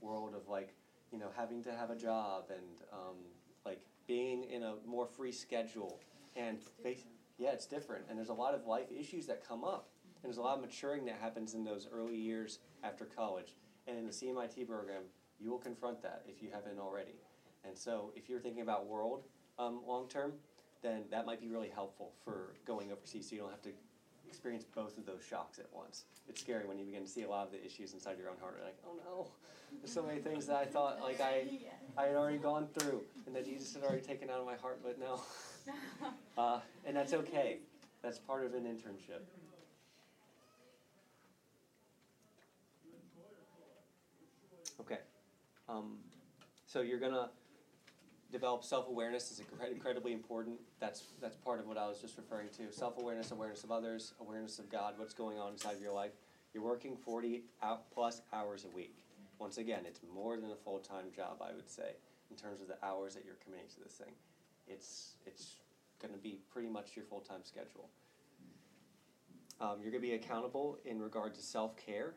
world 0.00 0.34
of 0.34 0.48
like, 0.48 0.74
you 1.12 1.18
know, 1.18 1.28
having 1.36 1.62
to 1.64 1.72
have 1.72 1.90
a 1.90 1.96
job 1.96 2.44
and 2.50 2.82
um, 2.92 3.16
like 3.64 3.80
being 4.06 4.44
in 4.44 4.62
a 4.62 4.74
more 4.86 5.06
free 5.06 5.32
schedule, 5.32 6.00
and 6.36 6.58
yeah, 7.38 7.50
it's 7.50 7.66
different, 7.66 8.04
and 8.08 8.18
there's 8.18 8.28
a 8.28 8.34
lot 8.34 8.54
of 8.54 8.66
life 8.66 8.86
issues 8.90 9.26
that 9.26 9.46
come 9.46 9.64
up, 9.64 9.88
and 10.22 10.30
there's 10.30 10.38
a 10.38 10.42
lot 10.42 10.56
of 10.56 10.62
maturing 10.62 11.04
that 11.06 11.16
happens 11.20 11.54
in 11.54 11.64
those 11.64 11.88
early 11.92 12.16
years 12.16 12.58
after 12.84 13.04
college, 13.04 13.56
and 13.86 13.98
in 13.98 14.06
the 14.06 14.12
CMIT 14.12 14.66
program 14.66 15.02
you 15.40 15.50
will 15.50 15.58
confront 15.58 16.02
that 16.02 16.22
if 16.26 16.42
you 16.42 16.50
haven't 16.52 16.78
already. 16.78 17.16
And 17.64 17.76
so, 17.76 18.12
if 18.14 18.28
you're 18.28 18.40
thinking 18.40 18.62
about 18.62 18.86
world 18.86 19.24
um, 19.58 19.80
long 19.86 20.08
term, 20.08 20.32
then 20.82 21.04
that 21.10 21.26
might 21.26 21.40
be 21.40 21.48
really 21.48 21.68
helpful 21.68 22.12
for 22.24 22.54
going 22.66 22.92
overseas. 22.92 23.28
So 23.28 23.34
you 23.34 23.42
don't 23.42 23.50
have 23.50 23.62
to 23.62 23.72
experience 24.30 24.64
both 24.64 24.96
of 24.96 25.04
those 25.04 25.22
shocks 25.28 25.58
at 25.58 25.66
once. 25.74 26.04
It's 26.28 26.40
scary 26.40 26.64
when 26.64 26.78
you 26.78 26.84
begin 26.84 27.02
to 27.02 27.08
see 27.08 27.24
a 27.24 27.28
lot 27.28 27.46
of 27.46 27.52
the 27.52 27.64
issues 27.64 27.92
inside 27.92 28.16
your 28.16 28.30
own 28.30 28.36
heart. 28.40 28.54
You're 28.56 28.64
like, 28.64 28.78
oh 28.86 28.94
no, 29.04 29.26
there's 29.80 29.92
so 29.92 30.02
many 30.02 30.20
things 30.20 30.46
that 30.46 30.56
I 30.56 30.64
thought 30.64 31.00
like 31.02 31.20
I, 31.20 31.46
I 31.98 32.06
had 32.06 32.16
already 32.16 32.38
gone 32.38 32.68
through 32.78 33.02
and 33.26 33.34
that 33.34 33.44
Jesus 33.44 33.74
had 33.74 33.82
already 33.82 34.02
taken 34.02 34.30
out 34.30 34.38
of 34.38 34.46
my 34.46 34.56
heart, 34.56 34.78
but 34.82 34.98
no. 34.98 35.20
Uh, 36.38 36.58
and 36.86 36.96
that's 36.96 37.12
okay. 37.12 37.58
That's 38.02 38.18
part 38.18 38.46
of 38.46 38.54
an 38.54 38.62
internship. 38.62 39.20
Okay. 44.80 45.00
Um, 45.68 45.98
so 46.66 46.80
you're 46.80 46.98
gonna 46.98 47.28
develop 48.30 48.64
self-awareness 48.64 49.30
is 49.30 49.42
incredibly 49.70 50.12
important. 50.12 50.58
That's 50.78 51.04
that's 51.20 51.36
part 51.36 51.60
of 51.60 51.66
what 51.66 51.76
I 51.76 51.88
was 51.88 52.00
just 52.00 52.16
referring 52.16 52.48
to. 52.56 52.72
Self-awareness, 52.72 53.30
awareness 53.30 53.64
of 53.64 53.70
others, 53.70 54.14
awareness 54.20 54.58
of 54.58 54.70
God, 54.70 54.94
what's 54.96 55.14
going 55.14 55.38
on 55.38 55.52
inside 55.52 55.74
of 55.74 55.82
your 55.82 55.92
life. 55.92 56.12
You're 56.54 56.64
working 56.64 56.96
40 56.96 57.44
out 57.62 57.90
plus 57.92 58.22
hours 58.32 58.64
a 58.64 58.74
week. 58.74 58.96
Once 59.38 59.58
again, 59.58 59.80
it's 59.86 60.00
more 60.14 60.36
than 60.36 60.50
a 60.50 60.56
full-time 60.56 61.06
job, 61.14 61.40
I 61.40 61.54
would 61.54 61.70
say, 61.70 61.94
in 62.30 62.36
terms 62.36 62.60
of 62.60 62.68
the 62.68 62.76
hours 62.84 63.14
that 63.14 63.24
you're 63.24 63.38
committing 63.42 63.68
to 63.74 63.80
this 63.80 63.94
thing. 63.94 64.12
It's 64.66 65.14
it's 65.26 65.56
going 66.00 66.14
to 66.14 66.20
be 66.20 66.38
pretty 66.52 66.68
much 66.68 66.96
your 66.96 67.04
full-time 67.04 67.40
schedule. 67.44 67.88
Um, 69.60 69.76
you're 69.82 69.90
going 69.90 70.02
to 70.02 70.08
be 70.08 70.14
accountable 70.14 70.78
in 70.86 71.00
regard 71.00 71.34
to 71.34 71.42
self-care. 71.42 72.14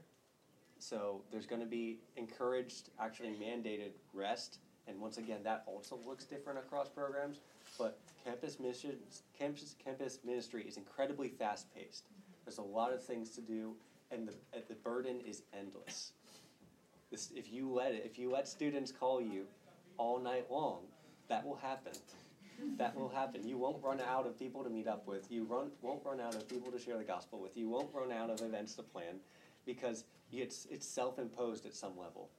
So 0.79 1.23
there's 1.31 1.45
going 1.45 1.61
to 1.61 1.67
be 1.67 1.99
encouraged, 2.15 2.89
actually 2.99 3.31
mandated 3.31 3.91
rest, 4.13 4.59
and 4.87 4.99
once 4.99 5.17
again, 5.17 5.39
that 5.43 5.63
also 5.65 5.99
looks 6.05 6.25
different 6.25 6.59
across 6.59 6.89
programs. 6.89 7.39
But 7.77 7.97
campus 8.23 8.59
missions, 8.59 9.23
campus 9.37 9.75
campus 9.83 10.19
ministry 10.25 10.63
is 10.67 10.77
incredibly 10.77 11.29
fast-paced. 11.29 12.05
There's 12.45 12.57
a 12.57 12.61
lot 12.63 12.93
of 12.93 13.03
things 13.03 13.29
to 13.31 13.41
do, 13.41 13.75
and 14.11 14.27
the 14.27 14.33
the 14.67 14.75
burden 14.75 15.19
is 15.25 15.43
endless. 15.57 16.11
This, 17.11 17.31
if 17.35 17.51
you 17.51 17.71
let 17.71 17.93
it, 17.93 18.03
if 18.05 18.17
you 18.17 18.31
let 18.31 18.47
students 18.47 18.91
call 18.91 19.21
you 19.21 19.45
all 19.97 20.19
night 20.19 20.47
long, 20.49 20.79
that 21.29 21.45
will 21.45 21.55
happen. 21.55 21.93
that 22.77 22.95
will 22.95 23.09
happen. 23.09 23.47
You 23.47 23.57
won't 23.57 23.83
run 23.83 24.01
out 24.01 24.25
of 24.25 24.37
people 24.37 24.63
to 24.63 24.69
meet 24.69 24.87
up 24.87 25.07
with. 25.07 25.31
You 25.31 25.43
run, 25.45 25.71
won't 25.81 26.01
run 26.05 26.19
out 26.19 26.35
of 26.35 26.47
people 26.47 26.71
to 26.71 26.79
share 26.79 26.97
the 26.97 27.03
gospel 27.03 27.39
with. 27.39 27.55
You 27.55 27.69
won't 27.69 27.89
run 27.93 28.11
out 28.11 28.29
of 28.29 28.41
events 28.41 28.75
to 28.75 28.83
plan 28.83 29.19
because 29.65 30.05
it's, 30.31 30.67
it's 30.71 30.87
self 30.87 31.19
imposed 31.19 31.65
at 31.65 31.73
some 31.73 31.97
level. 31.97 32.29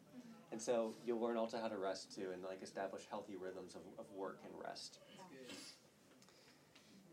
And 0.54 0.62
so 0.62 0.94
you'll 1.04 1.18
learn 1.18 1.36
also 1.36 1.58
how 1.58 1.66
to 1.66 1.76
rest 1.76 2.14
too 2.14 2.28
and 2.32 2.40
like 2.44 2.62
establish 2.62 3.02
healthy 3.10 3.34
rhythms 3.34 3.74
of, 3.74 3.80
of 3.98 4.08
work 4.12 4.38
and 4.44 4.52
rest. 4.64 5.00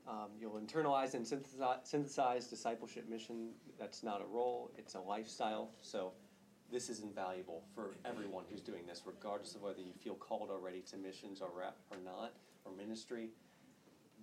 Um, 0.08 0.28
you'll 0.40 0.60
internalize 0.60 1.16
and 1.16 1.26
synthesize, 1.26 1.80
synthesize 1.82 2.46
discipleship 2.46 3.10
mission. 3.10 3.50
That's 3.80 4.04
not 4.04 4.22
a 4.22 4.26
role, 4.26 4.70
it's 4.78 4.94
a 4.94 5.00
lifestyle. 5.00 5.72
So 5.82 6.12
this 6.72 6.88
is 6.88 7.00
invaluable 7.00 7.64
for 7.74 7.96
everyone 8.06 8.44
who's 8.48 8.62
doing 8.62 8.86
this, 8.86 9.02
regardless 9.08 9.56
of 9.56 9.64
whether 9.64 9.82
you 9.82 9.94
feel 10.04 10.14
called 10.14 10.52
already 10.52 10.82
to 10.92 10.98
missions 10.98 11.42
or 11.42 11.50
rep 11.58 11.78
or 11.90 11.98
not, 11.98 12.34
or 12.64 12.72
ministry. 12.72 13.30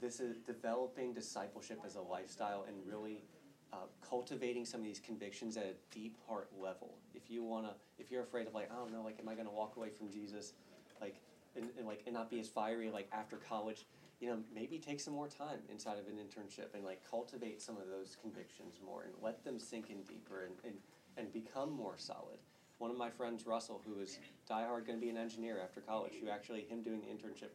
This 0.01 0.21
is 0.21 0.37
developing 0.37 1.13
discipleship 1.13 1.81
as 1.85 1.97
a 1.97 2.03
lifestyle 2.03 2.67
and 2.69 2.77
really 2.87 3.25
uh, 3.73 3.77
cultivating 4.09 4.65
some 4.65 4.81
of 4.81 4.87
these 4.87 5.01
convictions 5.01 5.57
at 5.57 5.65
a 5.65 5.75
deep 5.91 6.17
heart 6.27 6.49
level. 6.59 6.95
If 7.15 7.31
you 7.31 7.43
wanna, 7.45 7.75
if 7.99 8.11
you're 8.11 8.23
afraid 8.23 8.47
of 8.47 8.55
like, 8.55 8.71
I 8.73 8.77
don't 8.77 8.93
know, 8.93 9.03
like, 9.03 9.19
am 9.21 9.29
I 9.29 9.35
gonna 9.35 9.51
walk 9.51 9.77
away 9.77 9.91
from 9.91 10.11
Jesus, 10.11 10.55
like, 11.01 11.21
and, 11.57 11.69
and 11.77 11.87
like, 11.87 12.03
and 12.07 12.15
not 12.15 12.31
be 12.31 12.41
as 12.41 12.49
fiery 12.49 12.91
like 12.91 13.09
after 13.13 13.37
college, 13.37 13.87
you 14.21 14.29
know, 14.29 14.39
maybe 14.53 14.79
take 14.79 15.01
some 15.01 15.15
more 15.15 15.29
time 15.29 15.61
inside 15.71 15.99
of 15.99 16.07
an 16.07 16.15
internship 16.15 16.75
and 16.75 16.85
like 16.85 17.03
cultivate 17.09 17.63
some 17.63 17.77
of 17.77 17.89
those 17.89 18.17
convictions 18.21 18.81
more 18.85 19.03
and 19.03 19.13
let 19.23 19.45
them 19.45 19.61
sink 19.61 19.91
in 19.91 20.03
deeper 20.03 20.45
and, 20.47 20.55
and, 20.65 20.75
and 21.17 21.33
become 21.33 21.71
more 21.71 21.95
solid. 21.97 22.39
One 22.79 22.91
of 22.91 22.97
my 22.97 23.11
friends, 23.11 23.47
Russell, 23.47 23.83
who 23.87 24.01
is 24.01 24.19
diehard 24.49 24.87
going 24.87 24.99
to 24.99 25.05
be 25.05 25.11
an 25.11 25.17
engineer 25.17 25.61
after 25.63 25.81
college, 25.81 26.13
who 26.21 26.29
actually 26.29 26.63
him 26.63 26.83
doing 26.83 27.01
the 27.01 27.07
internship 27.07 27.51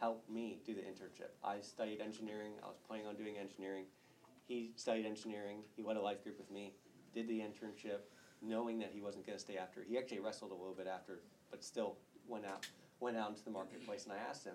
helped 0.00 0.28
me 0.28 0.58
do 0.66 0.74
the 0.74 0.80
internship. 0.80 1.30
I 1.42 1.60
studied 1.60 2.00
engineering. 2.00 2.52
I 2.62 2.66
was 2.66 2.78
planning 2.86 3.06
on 3.06 3.14
doing 3.14 3.36
engineering. 3.38 3.84
He 4.46 4.72
studied 4.76 5.06
engineering. 5.06 5.58
He 5.76 5.82
led 5.82 5.96
a 5.96 6.02
life 6.02 6.22
group 6.22 6.38
with 6.38 6.50
me, 6.50 6.72
did 7.14 7.28
the 7.28 7.40
internship, 7.40 8.00
knowing 8.42 8.78
that 8.78 8.90
he 8.92 9.00
wasn't 9.00 9.26
going 9.26 9.38
to 9.38 9.42
stay 9.42 9.56
after. 9.56 9.82
He 9.82 9.96
actually 9.96 10.20
wrestled 10.20 10.50
a 10.50 10.54
little 10.54 10.74
bit 10.74 10.86
after, 10.86 11.20
but 11.50 11.64
still 11.64 11.96
went 12.28 12.44
out 12.44 12.66
went 13.00 13.16
out 13.16 13.28
into 13.28 13.44
the 13.44 13.50
marketplace. 13.50 14.04
And 14.04 14.12
I 14.12 14.16
asked 14.16 14.44
him, 14.44 14.54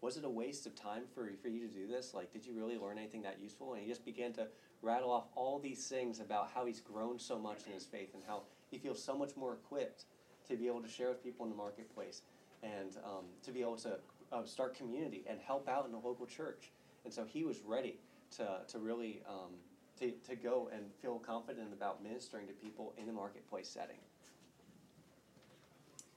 was 0.00 0.16
it 0.16 0.24
a 0.24 0.28
waste 0.28 0.66
of 0.66 0.74
time 0.74 1.02
for, 1.14 1.30
for 1.40 1.48
you 1.48 1.66
to 1.66 1.72
do 1.72 1.86
this? 1.86 2.12
Like, 2.14 2.32
did 2.32 2.44
you 2.44 2.52
really 2.52 2.76
learn 2.76 2.98
anything 2.98 3.22
that 3.22 3.38
useful? 3.40 3.72
And 3.72 3.82
he 3.82 3.88
just 3.88 4.04
began 4.04 4.32
to 4.34 4.48
rattle 4.82 5.10
off 5.10 5.24
all 5.34 5.58
these 5.58 5.86
things 5.86 6.20
about 6.20 6.50
how 6.54 6.66
he's 6.66 6.80
grown 6.80 7.18
so 7.18 7.38
much 7.38 7.60
in 7.66 7.72
his 7.72 7.84
faith 7.84 8.10
and 8.14 8.22
how 8.26 8.42
he 8.70 8.78
feels 8.78 9.02
so 9.02 9.16
much 9.16 9.30
more 9.36 9.54
equipped 9.54 10.04
to 10.48 10.56
be 10.56 10.66
able 10.66 10.82
to 10.82 10.88
share 10.88 11.08
with 11.08 11.22
people 11.22 11.44
in 11.44 11.50
the 11.50 11.56
marketplace 11.56 12.22
and 12.62 12.96
um, 13.04 13.24
to 13.44 13.50
be 13.50 13.60
able 13.60 13.76
to 13.76 13.98
uh, 14.32 14.44
start 14.44 14.76
community 14.76 15.24
and 15.28 15.38
help 15.40 15.68
out 15.68 15.86
in 15.86 15.92
the 15.92 15.98
local 15.98 16.26
church. 16.26 16.70
And 17.04 17.12
so 17.12 17.24
he 17.24 17.44
was 17.44 17.60
ready 17.64 17.96
to, 18.36 18.60
to 18.68 18.78
really 18.78 19.22
um, 19.28 19.52
to, 19.98 20.10
to 20.28 20.36
go 20.36 20.68
and 20.72 20.84
feel 21.00 21.18
confident 21.18 21.72
about 21.72 22.02
ministering 22.02 22.46
to 22.46 22.52
people 22.52 22.92
in 22.98 23.06
the 23.06 23.12
marketplace 23.12 23.68
setting. 23.68 23.96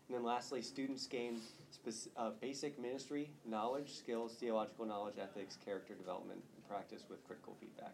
And 0.07 0.17
then 0.17 0.23
lastly, 0.23 0.61
students 0.61 1.05
gain 1.05 1.37
spec- 1.69 2.11
uh, 2.17 2.31
basic 2.41 2.79
ministry 2.79 3.29
knowledge, 3.45 3.93
skills, 3.93 4.35
theological 4.39 4.85
knowledge, 4.85 5.15
ethics, 5.21 5.57
character 5.63 5.93
development, 5.93 6.41
and 6.55 6.67
practice 6.67 7.03
with 7.09 7.23
critical 7.25 7.55
feedback. 7.59 7.93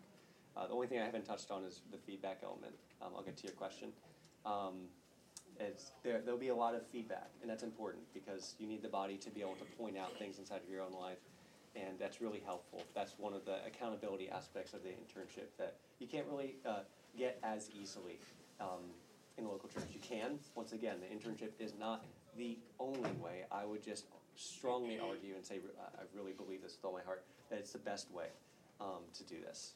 Uh, 0.56 0.67
the 0.67 0.73
only 0.73 0.88
thing 0.88 0.99
I 0.99 1.06
haven't 1.06 1.25
touched 1.25 1.51
on 1.51 1.63
is 1.65 1.82
the 1.91 1.97
feedback 1.97 2.39
element. 2.43 2.73
Um, 3.01 3.10
I'll 3.15 3.23
get 3.23 3.36
to 3.38 3.43
your 3.43 3.54
question. 3.54 3.89
Um, 4.45 4.88
it's, 5.60 5.91
there, 6.04 6.21
there'll 6.21 6.39
be 6.39 6.49
a 6.49 6.56
lot 6.56 6.73
of 6.73 6.88
feedback, 6.88 7.32
and 7.41 7.49
that's 7.49 7.63
important 7.63 8.04
because 8.13 8.56
you 8.60 8.67
need 8.67 8.82
the 8.82 8.89
body 8.89 9.17
to 9.17 9.30
be 9.30 9.41
able 9.41 9.56
to 9.56 9.65
point 9.78 9.97
out 9.97 10.17
things 10.17 10.39
inside 10.39 10.62
of 10.63 10.69
your 10.69 10.82
own 10.82 10.93
life, 10.93 11.17
and 11.76 12.00
that's 12.00 12.22
really 12.22 12.42
helpful. 12.46 12.82
That's 12.94 13.18
one 13.18 13.34
of 13.34 13.46
the 13.46 13.58
accountability 13.66 14.30
aspects 14.30 14.74
of 14.74 14.84
the 14.84 14.90
internship 14.90 15.48
that 15.58 15.76
you 16.00 16.08
can't 16.08 16.26
really 16.30 16.56
uh, 16.66 16.80
get 17.18 17.40
as 17.44 17.70
easily 17.80 18.20
um, 18.60 18.92
in 19.38 19.44
the 19.44 19.50
local 19.50 19.70
church. 19.70 19.84
You 19.94 20.00
can. 20.00 20.40
Once 20.56 20.74
again, 20.74 20.98
the 21.00 21.08
internship 21.08 21.52
is 21.60 21.74
not 21.80 22.06
the 22.38 22.58
only 22.80 23.12
way. 23.22 23.44
I 23.52 23.66
would 23.66 23.84
just 23.84 24.06
strongly 24.36 25.00
argue 25.00 25.36
and 25.36 25.46
say 25.46 25.60
I 25.80 26.04
really 26.14 26.34
believe 26.34 26.62
this 26.62 26.76
with 26.76 26.86
all 26.86 26.94
my 26.94 27.04
heart 27.04 27.24
that 27.50 27.60
it's 27.60 27.72
the 27.72 27.80
best 27.80 28.12
way 28.12 28.28
um, 28.82 29.04
to 29.14 29.24
do 29.24 29.36
this. 29.42 29.74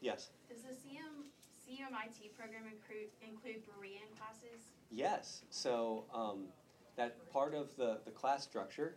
Yes. 0.00 0.30
Does 0.48 0.62
the 0.62 0.74
CM, 0.74 1.24
CMIT 1.66 2.36
program 2.36 2.64
include, 2.64 3.08
include 3.26 3.62
Berean 3.66 4.04
classes? 4.18 4.72
Yes. 4.90 5.42
So 5.50 6.04
um, 6.12 6.44
that 6.96 7.30
part 7.32 7.54
of 7.54 7.68
the, 7.76 7.98
the 8.04 8.10
class 8.10 8.42
structure. 8.44 8.96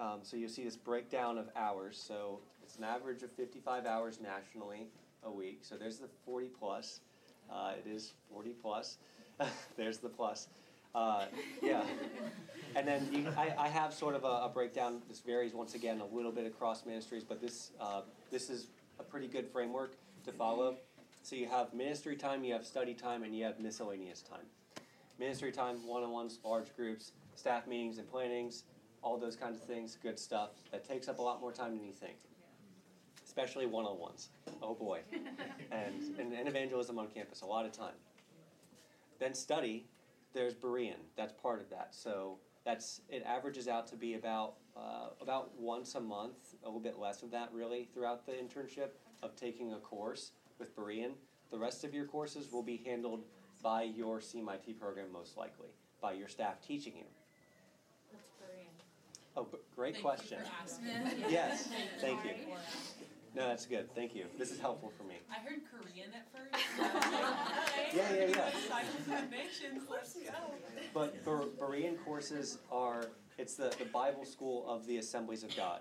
Um, 0.00 0.20
so 0.22 0.36
you'll 0.36 0.48
see 0.48 0.64
this 0.64 0.76
breakdown 0.76 1.38
of 1.38 1.48
hours. 1.56 2.00
So 2.00 2.40
it's 2.62 2.76
an 2.76 2.84
average 2.84 3.22
of 3.22 3.32
55 3.32 3.86
hours 3.86 4.20
nationally 4.20 4.86
a 5.24 5.30
week. 5.30 5.60
So 5.62 5.76
there's 5.76 5.98
the 5.98 6.08
40 6.24 6.48
plus. 6.58 7.00
Uh, 7.50 7.72
it 7.84 7.88
is 7.88 8.12
40 8.32 8.50
plus. 8.62 8.98
there's 9.76 9.98
the 9.98 10.08
plus. 10.08 10.48
Uh, 10.94 11.26
yeah. 11.62 11.82
And 12.74 12.86
then 12.86 13.08
you, 13.12 13.26
I, 13.36 13.54
I 13.58 13.68
have 13.68 13.92
sort 13.92 14.14
of 14.14 14.24
a, 14.24 14.44
a, 14.46 14.50
breakdown. 14.52 15.02
This 15.08 15.20
varies 15.20 15.54
once 15.54 15.74
again 15.74 16.00
a 16.00 16.14
little 16.14 16.32
bit 16.32 16.46
across 16.46 16.86
ministries, 16.86 17.24
but 17.24 17.40
this 17.40 17.70
uh, 17.80 18.02
this 18.30 18.50
is 18.50 18.68
a 18.98 19.02
pretty 19.02 19.28
good 19.28 19.46
framework 19.48 19.92
to 20.24 20.32
follow. 20.32 20.76
So 21.22 21.36
you 21.36 21.46
have 21.46 21.74
ministry 21.74 22.16
time, 22.16 22.42
you 22.42 22.52
have 22.54 22.66
study 22.66 22.94
time, 22.94 23.22
and 23.22 23.36
you 23.36 23.44
have 23.44 23.60
miscellaneous 23.60 24.22
time. 24.22 24.46
Ministry 25.18 25.52
time, 25.52 25.86
one-on-ones, 25.86 26.38
large 26.44 26.74
groups, 26.74 27.12
staff 27.34 27.66
meetings 27.66 27.98
and 27.98 28.10
plannings, 28.10 28.64
all 29.02 29.18
those 29.18 29.36
kinds 29.36 29.56
of 29.56 29.64
things, 29.64 29.96
good 30.02 30.18
stuff. 30.18 30.50
That 30.72 30.86
takes 30.86 31.08
up 31.08 31.18
a 31.18 31.22
lot 31.22 31.40
more 31.40 31.52
time 31.52 31.76
than 31.76 31.84
you 31.84 31.92
think, 31.92 32.16
especially 33.24 33.66
one-on-ones. 33.66 34.28
Oh 34.62 34.74
boy, 34.74 35.00
and, 35.70 36.18
and 36.18 36.32
and 36.32 36.48
evangelism 36.48 36.98
on 36.98 37.08
campus, 37.08 37.42
a 37.42 37.46
lot 37.46 37.66
of 37.66 37.72
time. 37.72 37.94
Then 39.18 39.34
study, 39.34 39.86
there's 40.34 40.54
Berean. 40.54 40.96
That's 41.16 41.32
part 41.32 41.60
of 41.60 41.70
that. 41.70 41.88
So 41.94 42.38
that's 42.64 43.00
it 43.08 43.22
averages 43.26 43.68
out 43.68 43.86
to 43.88 43.96
be 43.96 44.14
about 44.14 44.54
uh, 44.76 45.08
about 45.20 45.58
once 45.58 45.94
a 45.94 46.00
month, 46.00 46.54
a 46.62 46.66
little 46.66 46.80
bit 46.80 46.98
less 46.98 47.22
of 47.22 47.30
that 47.30 47.50
really 47.52 47.88
throughout 47.92 48.26
the 48.26 48.32
internship 48.32 48.90
of 49.22 49.34
taking 49.36 49.72
a 49.72 49.78
course 49.78 50.32
with 50.58 50.76
Berean. 50.76 51.12
The 51.50 51.58
rest 51.58 51.82
of 51.82 51.94
your 51.94 52.04
courses 52.04 52.52
will 52.52 52.62
be 52.62 52.76
handled 52.84 53.24
by 53.62 53.82
your 53.82 54.20
CMIT 54.20 54.78
program 54.78 55.10
most 55.12 55.36
likely, 55.36 55.68
by 56.00 56.12
your 56.12 56.28
staff 56.28 56.60
teaching 56.60 56.92
you. 56.96 57.04
What's 59.38 59.52
Berean? 59.52 59.52
Oh, 59.52 59.56
b- 59.56 59.58
great 59.74 59.94
Thank 59.94 60.04
question. 60.04 60.38
You 60.38 60.44
for 60.44 60.62
asking. 60.62 61.24
Yes, 61.30 61.68
thank 62.00 62.24
you. 62.24 62.32
No, 63.34 63.48
that's 63.48 63.66
good. 63.66 63.94
Thank 63.94 64.14
you. 64.14 64.24
This 64.38 64.50
is 64.50 64.58
helpful 64.58 64.90
for 64.96 65.04
me. 65.04 65.16
I 65.30 65.38
heard 65.46 65.60
Korean 65.70 66.10
at 66.14 66.26
first. 66.32 66.64
so 66.76 66.82
I 66.82 66.94
was 66.94 67.04
like, 67.04 67.94
Yeah, 67.94 68.14
yeah, 68.14 68.26
yeah. 68.26 68.50
Disciples 68.50 69.24
of 69.24 69.30
nations, 69.30 69.82
let's 69.90 70.14
go. 70.14 70.54
But 70.94 71.24
Ber- 71.24 71.46
Berean 71.60 72.02
courses 72.04 72.58
are, 72.72 73.10
it's 73.36 73.54
the, 73.54 73.74
the 73.78 73.84
Bible 73.84 74.24
school 74.24 74.68
of 74.68 74.86
the 74.86 74.96
Assemblies 74.96 75.44
of 75.44 75.54
God. 75.54 75.80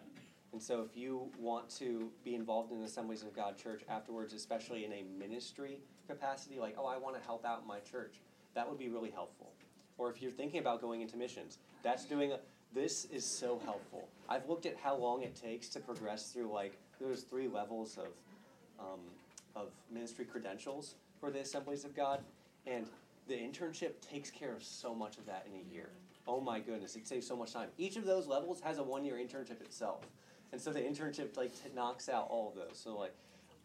And 0.53 0.61
so 0.61 0.81
if 0.81 0.95
you 0.95 1.29
want 1.39 1.69
to 1.77 2.11
be 2.23 2.35
involved 2.35 2.71
in 2.71 2.79
the 2.79 2.85
Assemblies 2.85 3.23
of 3.23 3.33
God 3.33 3.57
church 3.57 3.81
afterwards, 3.89 4.33
especially 4.33 4.85
in 4.85 4.93
a 4.93 5.03
ministry 5.17 5.79
capacity, 6.07 6.59
like, 6.59 6.75
oh, 6.77 6.85
I 6.85 6.97
want 6.97 7.15
to 7.15 7.21
help 7.21 7.45
out 7.45 7.65
my 7.65 7.79
church, 7.79 8.21
that 8.55 8.67
would 8.69 8.77
be 8.79 8.89
really 8.89 9.09
helpful. 9.11 9.51
Or 9.97 10.11
if 10.11 10.21
you're 10.21 10.31
thinking 10.31 10.59
about 10.59 10.79
going 10.81 11.01
into 11.01 11.17
missions, 11.17 11.57
that's 11.83 12.05
doing, 12.05 12.31
a, 12.31 12.39
this 12.73 13.05
is 13.05 13.25
so 13.25 13.59
helpful. 13.65 14.07
I've 14.29 14.47
looked 14.47 14.65
at 14.65 14.75
how 14.77 14.95
long 14.95 15.23
it 15.23 15.35
takes 15.35 15.69
to 15.69 15.79
progress 15.79 16.31
through, 16.31 16.51
like, 16.51 16.77
those 16.99 17.21
three 17.21 17.47
levels 17.47 17.97
of, 17.97 18.07
um, 18.79 18.99
of 19.55 19.69
ministry 19.91 20.25
credentials 20.25 20.95
for 21.19 21.31
the 21.31 21.39
Assemblies 21.39 21.85
of 21.85 21.95
God. 21.95 22.21
And 22.65 22.87
the 23.27 23.35
internship 23.35 23.99
takes 24.01 24.29
care 24.29 24.53
of 24.53 24.63
so 24.63 24.93
much 24.93 25.17
of 25.17 25.25
that 25.25 25.47
in 25.51 25.59
a 25.59 25.73
year. 25.73 25.89
Oh 26.27 26.41
my 26.41 26.59
goodness, 26.59 26.95
it 26.95 27.07
saves 27.07 27.25
so 27.25 27.35
much 27.35 27.53
time. 27.53 27.69
Each 27.77 27.95
of 27.95 28.05
those 28.05 28.27
levels 28.27 28.59
has 28.61 28.77
a 28.79 28.83
one 28.83 29.05
year 29.05 29.15
internship 29.15 29.61
itself. 29.61 30.05
And 30.51 30.59
so 30.59 30.71
the 30.71 30.79
internship 30.79 31.37
like 31.37 31.53
t- 31.53 31.69
knocks 31.75 32.09
out 32.09 32.27
all 32.29 32.49
of 32.49 32.55
those. 32.55 32.77
So 32.77 32.97
like, 32.97 33.13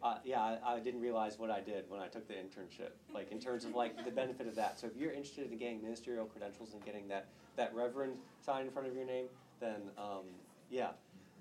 uh, 0.02 0.18
yeah, 0.24 0.40
I, 0.40 0.74
I 0.74 0.80
didn't 0.80 1.00
realize 1.00 1.38
what 1.38 1.50
I 1.50 1.60
did 1.60 1.84
when 1.88 2.00
I 2.00 2.08
took 2.08 2.26
the 2.26 2.34
internship. 2.34 2.90
Like 3.14 3.30
in 3.30 3.38
terms 3.38 3.64
of 3.64 3.74
like 3.74 4.04
the 4.04 4.10
benefit 4.10 4.46
of 4.46 4.54
that. 4.56 4.78
So 4.78 4.86
if 4.86 4.96
you're 4.96 5.12
interested 5.12 5.50
in 5.50 5.58
getting 5.58 5.82
ministerial 5.82 6.26
credentials 6.26 6.74
and 6.74 6.84
getting 6.84 7.08
that 7.08 7.26
that 7.56 7.74
reverend 7.74 8.14
sign 8.44 8.66
in 8.66 8.70
front 8.70 8.88
of 8.88 8.94
your 8.94 9.04
name, 9.04 9.26
then 9.60 9.82
um, 9.98 10.24
yeah. 10.70 10.90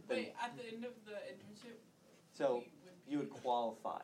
Then, 0.08 0.17
Wait, 0.17 0.34
at 0.43 0.58
the 0.58 0.67
end 0.67 0.86
of 0.86 0.91
the 1.06 1.13
internship, 1.13 1.78
so 2.34 2.63
we 3.08 3.13
you 3.13 3.19
would 3.19 3.30
qualify. 3.30 4.02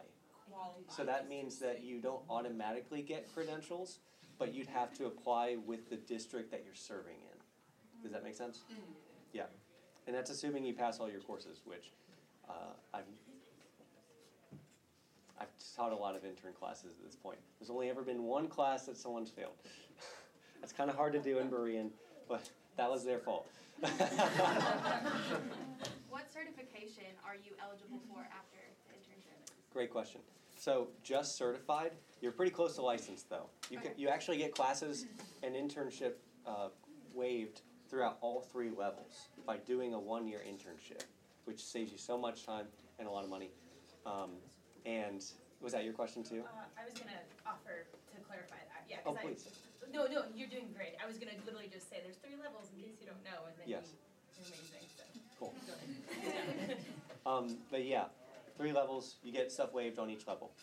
qualify. 0.50 0.80
So 0.90 1.04
that 1.04 1.30
means 1.30 1.60
that 1.60 1.84
you 1.84 2.00
don't 2.00 2.22
automatically 2.30 3.02
get 3.02 3.32
credentials, 3.34 4.00
but 4.40 4.54
you'd 4.54 4.68
have 4.68 4.94
to 4.98 5.06
apply 5.06 5.58
with 5.66 5.90
the 5.90 5.98
district 5.98 6.52
that 6.52 6.64
you're 6.66 6.76
serving 6.76 7.16
in. 7.16 8.04
Does 8.04 8.12
that 8.12 8.24
make 8.24 8.36
sense? 8.36 8.62
Yeah. 9.34 9.44
And 10.06 10.16
that's 10.16 10.30
assuming 10.30 10.64
you 10.64 10.74
pass 10.74 11.00
all 11.00 11.10
your 11.10 11.20
courses, 11.20 11.62
which 11.66 11.92
uh, 12.48 12.74
I've, 12.94 13.04
I've 15.40 15.50
taught 15.76 15.92
a 15.92 15.96
lot 15.96 16.16
of 16.16 16.26
intern 16.26 16.54
classes 16.54 16.92
at 16.98 17.06
this 17.06 17.16
point. 17.16 17.38
There's 17.60 17.70
only 17.70 17.90
ever 17.90 18.02
been 18.02 18.24
one 18.24 18.48
class 18.48 18.86
that 18.86 18.98
someone's 18.98 19.30
failed. 19.30 19.54
that's 20.62 20.74
kind 20.74 20.90
of 20.90 20.96
hard 20.96 21.14
to 21.14 21.20
do 21.20 21.40
in 21.40 21.50
Berean, 21.50 21.90
but 22.28 22.50
that 22.76 22.90
was 22.90 23.04
their 23.06 23.20
fault. 23.20 23.48
What 26.18 26.34
certification 26.34 27.14
are 27.24 27.36
you 27.36 27.52
eligible 27.62 28.00
for 28.10 28.22
after 28.36 28.58
the 28.88 28.96
internship? 28.96 29.54
Great 29.72 29.92
question. 29.92 30.20
So 30.58 30.88
just 31.04 31.38
certified, 31.38 31.92
you're 32.22 32.32
pretty 32.32 32.52
close 32.52 32.74
to 32.78 32.82
licensed 32.82 33.30
though. 33.30 33.52
You 33.70 33.78
can, 33.78 33.92
you 33.98 34.10
actually 34.10 34.38
get 34.38 34.56
classes 34.56 35.06
and 35.44 35.54
internship 35.54 36.14
uh, 36.48 36.70
waived 37.14 37.62
throughout 37.88 38.18
all 38.22 38.42
three 38.42 38.72
levels 38.72 39.30
by 39.46 39.58
doing 39.58 39.94
a 39.94 40.00
one-year 40.00 40.42
internship, 40.50 41.04
which 41.46 41.64
saves 41.64 41.92
you 41.92 42.00
so 42.00 42.18
much 42.18 42.46
time 42.46 42.66
and 42.98 43.08
a 43.08 43.12
lot 43.12 43.24
of 43.24 43.30
money. 43.30 43.52
Um, 44.04 44.32
and 44.88 45.24
was 45.60 45.74
that 45.74 45.84
your 45.84 45.94
question 45.94 46.24
too? 46.24 46.48
Uh, 46.48 46.64
I 46.80 46.86
was 46.88 46.94
gonna 46.96 47.20
offer 47.46 47.86
to 47.92 48.18
clarify 48.24 48.64
that, 48.72 48.88
yeah, 48.90 49.04
Oh, 49.06 49.12
cause 49.12 49.20
I. 49.20 49.28
please. 49.28 49.44
No, 49.94 50.08
no, 50.08 50.24
you're 50.36 50.48
doing 50.48 50.72
great. 50.76 50.96
I 51.04 51.08
was 51.08 51.18
gonna 51.18 51.36
literally 51.46 51.70
just 51.72 51.90
say 51.90 52.00
there's 52.04 52.16
three 52.18 52.40
levels 52.42 52.72
in 52.74 52.82
case 52.82 52.96
you 53.00 53.08
don't 53.08 53.24
know, 53.24 53.46
and 53.52 53.56
then 53.60 53.68
you, 53.68 53.76
Yes. 53.76 53.92
you're 54.40 54.48
amazing, 54.48 54.88
so. 54.96 55.04
Cool. 55.38 55.54
Um, 57.26 57.58
but 57.70 57.84
yeah, 57.84 58.06
three 58.56 58.72
levels, 58.72 59.18
you 59.22 59.34
get 59.34 59.52
stuff 59.52 59.74
waived 59.74 60.00
on 60.00 60.10
each 60.10 60.26
level. 60.28 60.54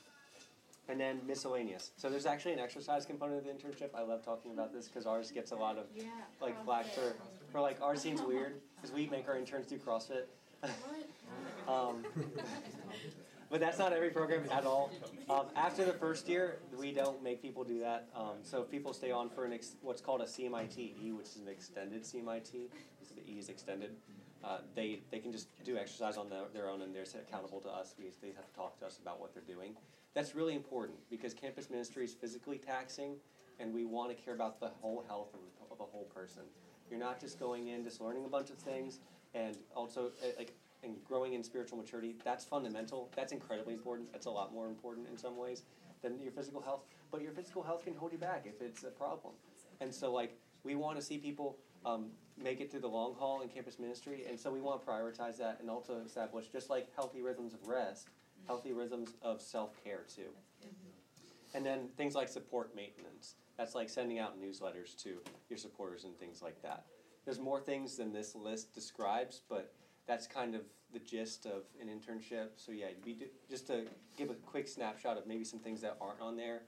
And 0.89 0.99
then 0.99 1.21
miscellaneous. 1.27 1.91
So 1.99 2.09
there's 2.09 2.25
actually 2.25 2.55
an 2.55 2.59
exercise 2.59 3.05
component 3.05 3.39
of 3.39 3.45
the 3.45 3.51
internship. 3.51 3.91
I 3.95 4.01
love 4.01 4.25
talking 4.25 4.51
about 4.53 4.73
this 4.73 4.87
because 4.89 5.05
ours 5.05 5.31
gets 5.31 5.51
a 5.53 5.57
lot 5.57 5.77
of 5.77 5.85
Yeah. 5.95 6.05
like 6.41 6.63
flack 6.65 6.87
for, 6.87 7.17
for 7.53 7.61
like 7.61 7.83
ours 7.83 8.01
seems 8.01 8.23
weird 8.23 8.63
because 8.77 8.93
we 8.93 9.07
make 9.09 9.29
our 9.29 9.37
interns 9.37 9.67
do 9.67 9.77
CrossFit. 9.77 10.25
um, 11.69 12.03
but 13.55 13.61
that's 13.61 13.79
not 13.79 13.93
every 13.93 14.11
program 14.11 14.43
at 14.51 14.67
all. 14.67 14.91
Um, 15.31 15.47
after 15.55 15.85
the 15.85 15.93
first 15.93 16.29
year, 16.29 16.59
we 16.77 16.91
don't 16.91 17.23
make 17.23 17.41
people 17.41 17.63
do 17.63 17.79
that. 17.79 18.09
Um, 18.13 18.39
so 18.43 18.63
if 18.63 18.69
people 18.69 18.93
stay 18.93 19.13
on 19.13 19.31
for 19.31 19.45
an 19.45 19.53
ex- 19.53 19.77
what's 19.81 20.01
called 20.01 20.23
a 20.23 20.25
CMIT 20.25 20.77
E, 20.77 21.13
which 21.13 21.27
is 21.27 21.37
an 21.37 21.47
extended 21.47 22.03
CMIT, 22.03 22.51
so 22.51 23.15
the 23.15 23.33
E 23.33 23.39
is 23.39 23.49
extended. 23.49 23.93
Uh, 24.43 24.59
they 24.75 25.03
they 25.13 25.21
can 25.21 25.31
just 25.31 25.47
do 25.65 25.77
exercise 25.77 26.17
on 26.17 26.29
their, 26.29 26.47
their 26.53 26.69
own 26.69 26.83
and 26.83 26.93
they're 26.93 27.05
accountable 27.29 27.61
to 27.61 27.69
us. 27.69 27.95
We, 27.97 28.07
they 28.21 28.35
have 28.35 28.45
to 28.45 28.57
talk 28.57 28.77
to 28.81 28.87
us 28.87 28.99
about 29.01 29.21
what 29.21 29.33
they're 29.33 29.55
doing. 29.55 29.77
That's 30.15 30.35
really 30.35 30.57
important 30.57 30.99
because 31.09 31.33
campus 31.33 31.71
ministry 31.71 32.05
is 32.05 32.13
physically 32.13 32.59
taxing, 32.59 33.15
and 33.61 33.73
we 33.73 33.85
want 33.85 34.11
to 34.11 34.21
care 34.21 34.35
about 34.35 34.59
the 34.59 34.71
whole 34.81 35.05
health 35.07 35.33
of, 35.33 35.71
of 35.71 35.79
a 35.79 35.89
whole 35.89 36.11
person. 36.13 36.43
You're 36.91 36.99
not 36.99 37.21
just 37.21 37.39
going 37.39 37.69
in 37.69 37.85
just 37.85 38.01
learning 38.01 38.25
a 38.25 38.29
bunch 38.29 38.51
of 38.51 38.57
things, 38.57 38.99
and 39.33 39.57
also 39.77 40.11
uh, 40.25 40.27
like 40.39 40.55
and 40.85 41.03
growing 41.05 41.33
in 41.33 41.43
spiritual 41.43 41.79
maturity. 41.79 42.17
That's 42.25 42.45
fundamental. 42.45 43.11
That's 43.17 43.33
incredibly 43.33 43.75
important. 43.75 44.13
That's 44.13 44.27
a 44.27 44.31
lot 44.31 44.53
more 44.53 44.69
important 44.69 45.09
in 45.09 45.17
some 45.17 45.37
ways 45.37 45.63
than 46.03 46.21
your 46.23 46.33
physical 46.33 46.61
health. 46.61 46.85
But 47.11 47.23
your 47.23 47.33
physical 47.33 47.63
health 47.63 47.85
can 47.85 47.95
hold 47.95 48.13
you 48.13 48.19
back 48.19 48.45
if 48.47 48.61
it's 48.61 48.85
a 48.85 48.89
problem. 48.89 49.35
And 49.81 49.93
so 49.93 50.13
like 50.13 50.39
we 50.63 50.75
want 50.75 50.97
to 50.99 51.03
see 51.03 51.19
people 51.19 51.59
um, 51.85 52.07
make 52.43 52.61
it 52.61 52.71
through 52.71 52.81
the 52.81 52.89
long 52.89 53.15
haul 53.15 53.43
in 53.43 53.49
campus 53.49 53.79
ministry, 53.79 54.25
and 54.29 54.39
so 54.39 54.51
we 54.51 54.61
want 54.61 54.85
to 54.85 54.91
prioritize 54.91 55.37
that 55.39 55.59
and 55.61 55.69
also 55.71 56.01
establish 56.05 56.49
just 56.49 56.71
like 56.71 56.89
healthy 56.97 57.21
rhythms 57.21 57.55
of 57.55 57.67
rest, 57.67 58.09
healthy 58.47 58.73
rhythms 58.73 59.15
of 59.23 59.41
self 59.41 59.83
care 59.83 60.05
too. 60.15 60.31
And 61.55 61.65
then 61.65 61.89
things 61.97 62.15
like 62.15 62.29
support 62.29 62.75
maintenance. 62.75 63.37
That's 63.57 63.75
like 63.75 63.89
sending 63.89 64.19
out 64.19 64.41
newsletters 64.41 64.97
to 65.05 65.19
your 65.49 65.59
supporters 65.59 66.05
and 66.05 66.19
things 66.19 66.43
like 66.43 66.61
that. 66.63 66.87
There's 67.25 67.39
more 67.39 67.61
things 67.61 67.97
than 67.97 68.13
this 68.13 68.35
list 68.35 68.75
describes, 68.75 69.43
but 69.49 69.73
that's 70.07 70.27
kind 70.27 70.55
of 70.55 70.63
the 70.93 70.99
gist 71.01 71.47
of 71.47 71.63
an 71.81 71.89
internship. 71.89 72.49
So 72.57 72.73
yeah, 72.73 72.87
we 73.05 73.15
do, 73.15 73.27
just 73.51 73.67
to 73.69 73.85
give 74.17 74.31
a 74.31 74.35
quick 74.35 74.69
snapshot 74.69 75.19
of 75.19 75.27
maybe 75.27 75.45
some 75.45 75.59
things 75.59 75.81
that 75.81 75.97
aren't 76.01 76.21
on 76.21 76.37
there. 76.37 76.63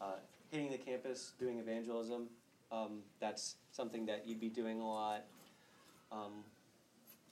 Uh, 0.00 0.16
hitting 0.50 0.70
the 0.70 0.78
campus, 0.78 1.32
doing 1.38 1.58
evangelism. 1.58 2.28
Um, 2.72 3.00
that's 3.20 3.56
something 3.70 4.06
that 4.06 4.26
you'd 4.26 4.40
be 4.40 4.48
doing 4.48 4.80
a 4.80 4.88
lot. 4.88 5.24
Um, 6.10 6.44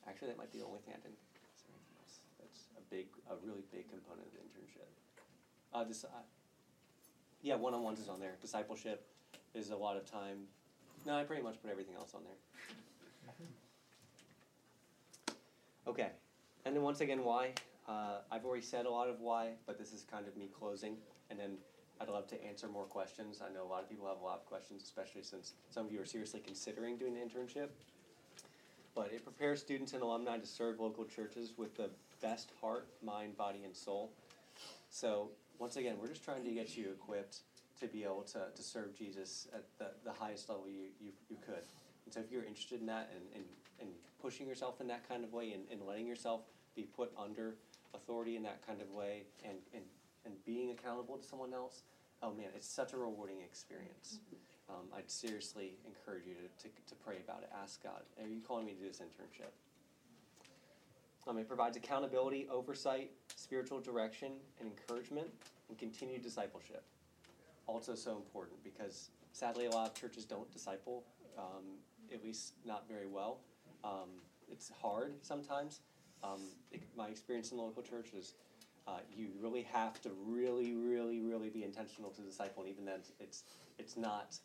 actually, 0.07 0.29
that 0.29 0.39
might 0.39 0.53
be 0.53 0.59
the 0.59 0.65
only 0.65 0.79
thing 0.81 0.95
I 0.95 1.01
didn't. 1.01 1.19
That's 2.39 2.67
a 2.77 2.95
big, 2.95 3.07
a 3.31 3.35
really 3.45 3.63
big 3.73 3.89
component 3.91 4.27
of 4.27 4.33
the 4.33 4.39
internship. 4.39 4.89
Uh, 5.75 5.85
this, 5.85 6.05
uh, 6.05 6.09
yeah, 7.43 7.57
one-on-ones 7.57 7.99
is 7.99 8.09
on 8.09 8.21
there. 8.21 8.37
Discipleship 8.41 9.07
is 9.55 9.71
a 9.71 9.77
lot 9.77 9.97
of 9.97 10.05
time. 10.11 10.39
No, 11.07 11.15
I 11.15 11.25
pretty 11.25 11.43
much 11.43 11.61
put 11.63 11.71
everything 11.71 11.95
else 11.95 12.13
on 12.15 12.23
there. 12.25 12.77
Okay, 15.89 16.11
and 16.67 16.77
then 16.77 16.83
once 16.83 17.01
again, 17.01 17.25
why? 17.25 17.53
Uh, 17.89 18.19
I've 18.31 18.45
already 18.45 18.63
said 18.63 18.85
a 18.85 18.91
lot 18.91 19.09
of 19.09 19.21
why, 19.21 19.53
but 19.67 19.79
this 19.79 19.95
is 19.95 20.05
kind 20.05 20.29
of 20.29 20.37
me 20.37 20.51
closing, 20.53 20.99
and 21.31 21.41
then 21.41 21.57
I'd 21.99 22.11
love 22.11 22.27
to 22.27 22.45
answer 22.45 22.69
more 22.69 22.85
questions. 22.85 23.41
I 23.41 23.51
know 23.51 23.65
a 23.65 23.71
lot 23.71 23.85
of 23.85 23.89
people 23.89 24.07
have 24.07 24.21
a 24.21 24.25
lot 24.25 24.37
of 24.37 24.45
questions, 24.45 24.83
especially 24.83 25.23
since 25.23 25.55
some 25.71 25.87
of 25.87 25.93
you 25.93 25.99
are 25.99 26.05
seriously 26.05 26.43
considering 26.45 26.99
doing 26.99 27.17
an 27.17 27.27
internship. 27.27 27.69
But 28.95 29.13
it 29.15 29.25
prepares 29.25 29.61
students 29.61 29.95
and 29.95 30.03
alumni 30.03 30.37
to 30.37 30.47
serve 30.47 30.79
local 30.79 31.07
churches 31.07 31.55
with 31.57 31.75
the 31.75 31.89
best 32.21 32.51
heart, 32.61 32.89
mind, 33.03 33.39
body, 33.39 33.61
and 33.65 33.75
soul. 33.75 34.13
So 34.91 35.31
once 35.59 35.77
again, 35.77 35.97
we're 35.99 36.09
just 36.09 36.23
trying 36.23 36.45
to 36.45 36.51
get 36.51 36.77
you 36.77 36.91
equipped 36.91 37.39
to 37.81 37.87
be 37.87 38.05
able 38.05 38.25
to, 38.25 38.49
to 38.55 38.63
serve 38.63 38.95
Jesus 38.95 39.49
at 39.55 39.65
the, 39.79 39.87
the 40.05 40.13
highest 40.13 40.51
level 40.51 40.67
you, 40.69 40.89
you, 41.01 41.13
you 41.31 41.37
could. 41.47 41.63
And 42.09 42.15
so 42.15 42.21
if 42.21 42.33
you're 42.33 42.45
interested 42.45 42.81
in 42.81 42.87
that 42.87 43.11
and, 43.15 43.23
and, 43.35 43.45
and 43.81 43.91
pushing 44.23 44.49
yourself 44.49 44.81
in 44.81 44.87
that 44.87 45.07
kind 45.07 45.25
of 45.25 45.35
way 45.35 45.53
and, 45.53 45.65
and 45.71 45.87
letting 45.87 46.07
yourself 46.07 46.41
be 46.75 46.85
put 46.85 47.13
under 47.23 47.57
authority 47.93 48.35
in 48.35 48.43
that 48.45 48.67
kind 48.67 48.81
of 48.81 48.91
way 48.93 49.25
and, 49.45 49.59
and, 49.75 49.83
and 50.25 50.33
being 50.47 50.71
accountable 50.71 51.19
to 51.19 51.23
someone 51.23 51.53
else, 51.53 51.83
oh 52.23 52.33
man, 52.33 52.47
it's 52.57 52.67
such 52.67 52.95
a 52.95 52.97
rewarding 52.97 53.43
experience. 53.45 54.21
Um, 54.71 54.87
I'd 54.97 55.11
seriously 55.11 55.75
encourage 55.87 56.25
you 56.27 56.33
to, 56.33 56.63
to, 56.63 56.75
to 56.89 56.95
pray 56.95 57.17
about 57.23 57.43
it. 57.43 57.51
Ask 57.63 57.83
God, 57.83 58.01
are 58.19 58.27
you 58.27 58.41
calling 58.41 58.65
me 58.65 58.73
to 58.73 58.79
do 58.79 58.89
this 58.89 59.01
internship? 59.01 59.53
Um, 61.29 61.37
it 61.37 61.47
provides 61.47 61.77
accountability, 61.77 62.49
oversight, 62.51 63.11
spiritual 63.37 63.81
direction, 63.81 64.33
and 64.61 64.71
encouragement, 64.71 65.29
and 65.69 65.77
continued 65.77 66.23
discipleship. 66.23 66.85
Also, 67.67 67.95
so 67.95 68.17
important 68.17 68.65
because 68.65 69.11
sadly, 69.33 69.67
a 69.67 69.71
lot 69.71 69.89
of 69.89 69.95
churches 69.95 70.25
don't 70.25 70.51
disciple, 70.51 71.05
um, 71.39 71.79
at 72.13 72.25
least 72.25 72.55
not 72.65 72.89
very 72.89 73.07
well. 73.07 73.41
Um, 73.85 74.23
it's 74.51 74.71
hard 74.83 75.15
sometimes. 75.23 75.81
Um, 76.23 76.41
it, 76.73 76.83
my 76.97 77.09
experience 77.09 77.51
in 77.51 77.59
the 77.59 77.63
local 77.63 77.83
church 77.83 78.13
is 78.13 78.35
uh, 78.87 79.01
you 79.15 79.29
really 79.41 79.63
have 79.63 80.01
to 80.03 80.11
really, 80.25 80.73
really, 80.75 81.21
really 81.21 81.51
be 81.51 81.63
intentional 81.63 82.11
to 82.11 82.23
disciple, 82.23 82.63
and 82.63 82.73
even 82.73 82.85
then, 82.85 83.01
it's 83.21 83.45
it's 83.79 83.97
not 83.97 84.39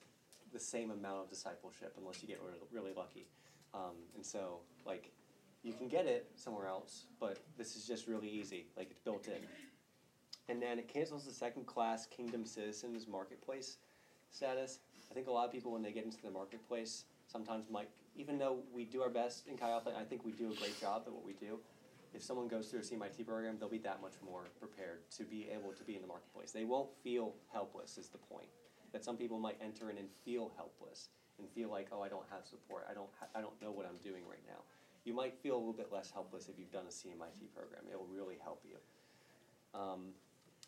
the 0.52 0.60
same 0.60 0.92
amount 0.92 1.24
of 1.24 1.30
discipleship 1.30 1.96
unless 1.98 2.22
you 2.22 2.28
get 2.28 2.40
really, 2.72 2.94
lucky. 2.96 3.26
Um, 3.74 3.96
and 4.16 4.24
so, 4.24 4.60
like, 4.86 5.12
you 5.64 5.74
can 5.74 5.88
get 5.88 6.06
it 6.06 6.30
somewhere 6.36 6.68
else, 6.68 7.06
but 7.20 7.40
this 7.58 7.76
is 7.76 7.88
just 7.88 8.08
really 8.08 8.30
easy. 8.30 8.68
Like, 8.78 8.92
it's 8.92 9.00
built 9.00 9.28
in. 9.28 9.42
And 10.48 10.62
then 10.62 10.78
it 10.78 10.88
cancels 10.88 11.26
the 11.26 11.34
second 11.34 11.66
class 11.66 12.06
Kingdom 12.06 12.46
Citizens 12.46 13.08
Marketplace 13.08 13.78
status. 14.30 14.80
I 15.10 15.14
think 15.14 15.28
a 15.28 15.32
lot 15.32 15.46
of 15.46 15.52
people, 15.52 15.72
when 15.72 15.82
they 15.82 15.92
get 15.92 16.06
into 16.06 16.22
the 16.22 16.30
marketplace, 16.30 17.06
sometimes 17.34 17.66
might, 17.70 17.90
even 18.16 18.38
though 18.38 18.60
we 18.74 18.86
do 18.86 19.02
our 19.02 19.10
best 19.10 19.48
in 19.48 19.58
Chi 19.58 19.70
Alpha, 19.70 19.92
I 20.00 20.04
think 20.04 20.24
we 20.24 20.32
do 20.32 20.52
a 20.52 20.56
great 20.56 20.80
job 20.80 21.04
at 21.08 21.12
what 21.12 21.26
we 21.26 21.34
do. 21.34 21.60
If 22.14 22.22
someone 22.22 22.48
goes 22.48 22.68
through 22.68 22.82
a 22.82 22.84
CMIT 22.84 23.26
program, 23.26 23.58
they'll 23.60 23.68
be 23.68 23.80
that 23.80 24.00
much 24.00 24.14
more 24.24 24.46
prepared 24.60 25.10
to 25.18 25.24
be 25.24 25.50
able 25.52 25.74
to 25.74 25.84
be 25.84 25.96
in 25.96 26.02
the 26.02 26.08
marketplace. 26.08 26.52
They 26.52 26.64
won't 26.64 26.90
feel 27.04 27.34
helpless, 27.52 27.98
is 27.98 28.10
the 28.10 28.20
point. 28.20 28.48
That 28.92 29.04
some 29.04 29.18
people 29.18 29.40
might 29.40 29.58
enter 29.60 29.90
in 29.90 29.98
and 29.98 30.08
feel 30.24 30.52
helpless 30.56 31.10
and 31.40 31.50
feel 31.50 31.72
like, 31.72 31.88
oh, 31.92 32.04
I 32.04 32.10
don't 32.10 32.26
have 32.30 32.46
support. 32.46 32.86
I 32.88 32.94
don't, 32.94 33.10
ha- 33.20 33.34
I 33.34 33.42
don't 33.42 33.60
know 33.60 33.72
what 33.72 33.88
I'm 33.88 33.98
doing 34.04 34.22
right 34.30 34.44
now. 34.48 34.62
You 35.06 35.16
might 35.16 35.34
feel 35.42 35.56
a 35.56 35.58
little 35.58 35.74
bit 35.74 35.92
less 35.92 36.12
helpless 36.12 36.48
if 36.48 36.60
you've 36.60 36.72
done 36.72 36.86
a 36.88 36.94
CMIT 36.94 37.52
program. 37.56 37.82
It 37.92 37.98
will 37.98 38.08
really 38.14 38.38
help 38.44 38.62
you. 38.64 38.78
Um, 39.74 40.14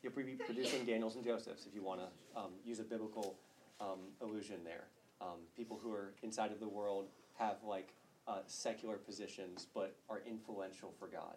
you'll 0.02 0.14
be 0.14 0.34
producing 0.34 0.84
Daniels 0.84 1.16
and 1.16 1.24
Josephs 1.24 1.68
if 1.68 1.76
you 1.76 1.84
want 1.84 2.02
to 2.02 2.40
um, 2.40 2.52
use 2.66 2.80
a 2.80 2.84
biblical 2.84 3.36
um, 3.80 4.00
illusion 4.20 4.58
there. 4.66 4.86
Um, 5.22 5.40
people 5.56 5.80
who 5.82 5.92
are 5.92 6.14
inside 6.24 6.52
of 6.52 6.60
the 6.60 6.68
world 6.68 7.08
have 7.38 7.58
like 7.66 7.94
uh, 8.28 8.40
secular 8.48 8.98
positions 8.98 9.68
but 9.74 9.96
are 10.10 10.22
influential 10.28 10.94
for 11.00 11.08
God. 11.08 11.36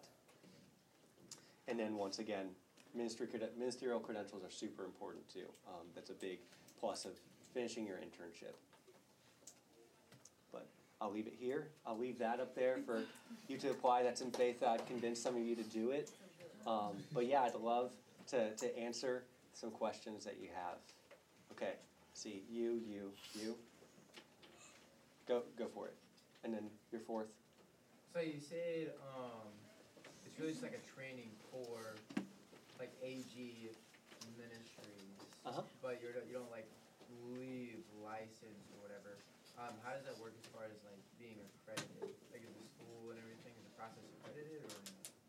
And 1.67 1.79
then 1.79 1.95
once 1.95 2.19
again, 2.19 2.47
ministry 2.95 3.27
ministerial 3.57 3.99
credentials 3.99 4.43
are 4.43 4.49
super 4.49 4.83
important 4.83 5.27
too. 5.31 5.47
Um, 5.67 5.85
that's 5.95 6.09
a 6.09 6.13
big 6.15 6.39
plus 6.79 7.05
of 7.05 7.11
finishing 7.53 7.85
your 7.85 7.97
internship. 7.97 8.55
But 10.51 10.67
I'll 10.99 11.11
leave 11.11 11.27
it 11.27 11.35
here. 11.37 11.67
I'll 11.85 11.97
leave 11.97 12.17
that 12.19 12.39
up 12.39 12.55
there 12.55 12.77
for 12.85 13.03
you 13.47 13.57
to 13.57 13.69
apply. 13.69 14.03
That's 14.03 14.21
in 14.21 14.31
faith. 14.31 14.63
I'd 14.63 14.85
convince 14.87 15.19
some 15.21 15.35
of 15.35 15.41
you 15.41 15.55
to 15.55 15.63
do 15.63 15.91
it. 15.91 16.09
Um, 16.65 16.93
but 17.13 17.25
yeah, 17.25 17.43
I'd 17.43 17.55
love 17.55 17.93
to, 18.29 18.53
to 18.55 18.77
answer 18.77 19.23
some 19.53 19.71
questions 19.71 20.25
that 20.25 20.37
you 20.41 20.47
have. 20.53 20.77
Okay, 21.51 21.73
see, 22.13 22.43
you, 22.49 22.79
you, 22.87 23.11
you. 23.33 23.55
Go, 25.29 25.43
go 25.53 25.67
for 25.69 25.85
it. 25.85 25.93
And 26.43 26.49
then 26.51 26.73
your 26.91 27.01
fourth. 27.05 27.29
So 28.15 28.19
you 28.19 28.41
said 28.41 28.89
um, 29.13 29.45
it's 30.25 30.33
really 30.41 30.57
just 30.57 30.63
like 30.65 30.73
a 30.73 30.81
training 30.97 31.29
for 31.53 31.93
like 32.81 32.89
AG 33.05 33.29
ministries, 34.33 35.13
Uh-huh. 35.45 35.61
but 35.85 36.01
you're, 36.01 36.17
you 36.25 36.33
don't 36.33 36.49
like 36.49 36.65
leave 37.29 37.77
license 38.01 38.65
or 38.73 38.81
whatever. 38.81 39.21
um, 39.61 39.77
how 39.85 39.93
does 39.93 40.01
that 40.09 40.17
work 40.17 40.33
as 40.41 40.49
far 40.49 40.63
as 40.65 40.73
like 40.89 40.97
being 41.21 41.37
accredited? 41.61 42.09
Like 42.33 42.41
is 42.41 42.49
the 42.57 42.65
school 42.73 43.11
and 43.13 43.19
everything, 43.21 43.53
is 43.53 43.69
the 43.69 43.75
process 43.77 44.01
accredited 44.25 44.65
or? 44.65 44.73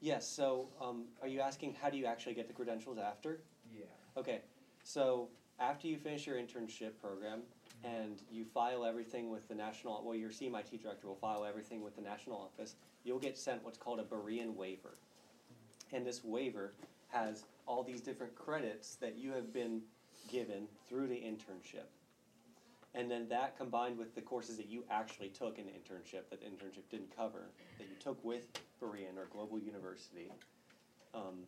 Yes, 0.00 0.24
so 0.26 0.68
um, 0.80 1.12
are 1.20 1.28
you 1.28 1.40
asking 1.40 1.76
how 1.76 1.90
do 1.90 1.98
you 1.98 2.06
actually 2.06 2.32
get 2.32 2.48
the 2.48 2.54
credentials 2.56 2.96
after? 2.96 3.42
Yeah. 3.68 3.84
Okay, 4.16 4.40
so 4.82 5.28
after 5.60 5.88
you 5.88 5.98
finish 5.98 6.26
your 6.26 6.36
internship 6.40 6.96
program 7.02 7.42
and 7.84 8.22
you 8.30 8.44
file 8.44 8.84
everything 8.84 9.30
with 9.30 9.48
the 9.48 9.54
national, 9.54 10.02
well, 10.04 10.14
your 10.14 10.30
CMIT 10.30 10.82
director 10.82 11.06
will 11.06 11.16
file 11.16 11.44
everything 11.44 11.82
with 11.82 11.96
the 11.96 12.02
national 12.02 12.36
office, 12.36 12.74
you'll 13.04 13.18
get 13.18 13.38
sent 13.38 13.64
what's 13.64 13.78
called 13.78 14.00
a 14.00 14.04
Berean 14.04 14.54
waiver. 14.54 14.96
And 15.92 16.06
this 16.06 16.22
waiver 16.22 16.74
has 17.08 17.44
all 17.66 17.82
these 17.82 18.00
different 18.00 18.34
credits 18.34 18.96
that 18.96 19.16
you 19.16 19.32
have 19.32 19.52
been 19.52 19.82
given 20.28 20.68
through 20.88 21.08
the 21.08 21.16
internship. 21.16 21.88
And 22.94 23.10
then 23.10 23.28
that 23.28 23.56
combined 23.56 23.98
with 23.98 24.14
the 24.14 24.20
courses 24.20 24.56
that 24.56 24.68
you 24.68 24.84
actually 24.90 25.28
took 25.28 25.58
in 25.58 25.66
the 25.66 25.72
internship 25.72 26.28
that 26.30 26.40
the 26.40 26.46
internship 26.46 26.88
didn't 26.90 27.14
cover, 27.16 27.50
that 27.78 27.84
you 27.84 27.94
took 28.00 28.22
with 28.24 28.48
Berean 28.82 29.16
or 29.16 29.26
Global 29.30 29.58
University, 29.58 30.30
um, 31.14 31.44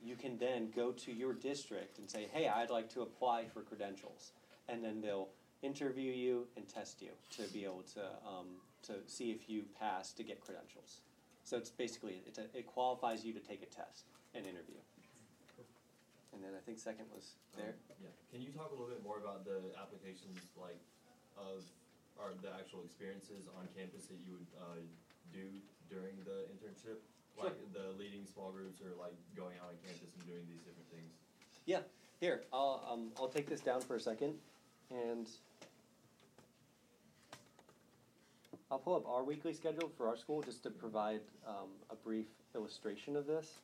you 0.00 0.14
can 0.14 0.38
then 0.38 0.70
go 0.74 0.92
to 0.92 1.12
your 1.12 1.32
district 1.32 1.98
and 1.98 2.08
say, 2.08 2.28
hey, 2.32 2.48
I'd 2.48 2.70
like 2.70 2.88
to 2.94 3.02
apply 3.02 3.46
for 3.46 3.62
credentials. 3.62 4.32
And 4.68 4.84
then 4.84 5.00
they'll 5.00 5.28
interview 5.62 6.12
you 6.12 6.46
and 6.56 6.68
test 6.68 7.02
you 7.02 7.10
to 7.36 7.42
be 7.52 7.64
able 7.64 7.82
to, 7.94 8.02
um, 8.26 8.46
to 8.86 8.94
see 9.06 9.30
if 9.30 9.48
you 9.48 9.64
pass 9.78 10.12
to 10.12 10.22
get 10.22 10.40
credentials. 10.40 11.02
So 11.44 11.56
it's 11.56 11.70
basically, 11.70 12.22
it's 12.26 12.38
a, 12.38 12.46
it 12.54 12.66
qualifies 12.66 13.24
you 13.24 13.32
to 13.32 13.40
take 13.40 13.62
a 13.62 13.70
test 13.70 14.04
and 14.34 14.44
interview. 14.44 14.78
And 16.32 16.44
then 16.44 16.52
I 16.54 16.60
think 16.62 16.78
second 16.78 17.06
was 17.10 17.34
there. 17.56 17.74
Yeah, 17.98 18.12
can 18.30 18.44
you 18.44 18.52
talk 18.52 18.70
a 18.70 18.76
little 18.76 18.92
bit 18.92 19.02
more 19.02 19.18
about 19.18 19.42
the 19.42 19.58
applications, 19.80 20.38
like, 20.60 20.78
of, 21.34 21.64
or 22.14 22.36
the 22.42 22.52
actual 22.54 22.84
experiences 22.84 23.48
on 23.58 23.66
campus 23.74 24.06
that 24.12 24.20
you 24.22 24.38
would, 24.38 24.50
uh, 24.60 24.78
do 25.32 25.42
during 25.90 26.14
the 26.22 26.46
internship? 26.52 27.02
Sure. 27.34 27.50
Like 27.50 27.58
the 27.72 27.94
leading 27.98 28.26
small 28.26 28.50
groups 28.50 28.82
or 28.82 28.94
like 28.98 29.14
going 29.34 29.56
out 29.62 29.70
on 29.70 29.78
campus 29.86 30.10
and 30.18 30.26
doing 30.26 30.42
these 30.50 30.62
different 30.62 30.90
things? 30.90 31.10
Yeah. 31.66 31.82
Here, 32.20 32.42
I'll, 32.52 32.82
um, 32.90 33.10
I'll 33.16 33.28
take 33.28 33.48
this 33.48 33.60
down 33.60 33.80
for 33.80 33.94
a 33.94 34.00
second 34.00 34.34
and 34.90 35.28
I'll 38.70 38.78
pull 38.78 38.96
up 38.96 39.08
our 39.08 39.24
weekly 39.24 39.54
schedule 39.54 39.90
for 39.96 40.08
our 40.08 40.16
school 40.16 40.42
just 40.42 40.62
to 40.64 40.70
provide 40.70 41.20
um, 41.46 41.68
a 41.90 41.94
brief 41.94 42.26
illustration 42.54 43.16
of 43.16 43.26
this. 43.26 43.60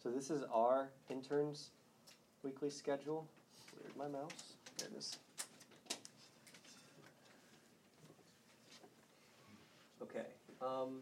So 0.00 0.10
this 0.10 0.30
is 0.30 0.44
our 0.54 0.88
interns' 1.10 1.70
weekly 2.44 2.70
schedule. 2.70 3.26
Where's 3.80 3.96
my 3.96 4.06
mouse? 4.06 4.54
There 4.78 4.88
it 4.88 4.96
is. 4.96 5.18
Okay. 10.00 10.26
Um, 10.62 11.00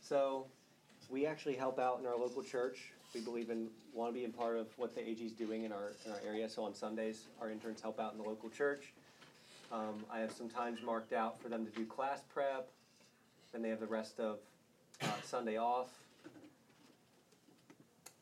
so 0.00 0.46
we 1.08 1.26
actually 1.26 1.54
help 1.54 1.78
out 1.78 2.00
in 2.00 2.06
our 2.06 2.16
local 2.16 2.42
church. 2.42 2.92
We 3.14 3.20
believe 3.20 3.50
in 3.50 3.68
want 3.92 4.12
to 4.12 4.18
be 4.18 4.24
a 4.24 4.28
part 4.28 4.56
of 4.56 4.66
what 4.76 4.96
the 4.96 5.08
AG 5.08 5.24
is 5.24 5.32
doing 5.32 5.62
in 5.62 5.70
our 5.70 5.92
in 6.04 6.10
our 6.10 6.20
area. 6.26 6.48
So 6.48 6.64
on 6.64 6.74
Sundays, 6.74 7.28
our 7.40 7.52
interns 7.52 7.80
help 7.80 8.00
out 8.00 8.12
in 8.12 8.18
the 8.18 8.24
local 8.24 8.50
church. 8.50 8.92
Um, 9.72 10.04
I 10.10 10.18
have 10.18 10.32
some 10.32 10.48
times 10.48 10.80
marked 10.82 11.12
out 11.12 11.40
for 11.40 11.48
them 11.48 11.64
to 11.64 11.70
do 11.70 11.86
class 11.86 12.22
prep. 12.32 12.68
Then 13.52 13.62
they 13.62 13.68
have 13.68 13.78
the 13.78 13.86
rest 13.86 14.18
of 14.18 14.38
uh, 15.02 15.06
Sunday 15.24 15.58
off. 15.58 15.90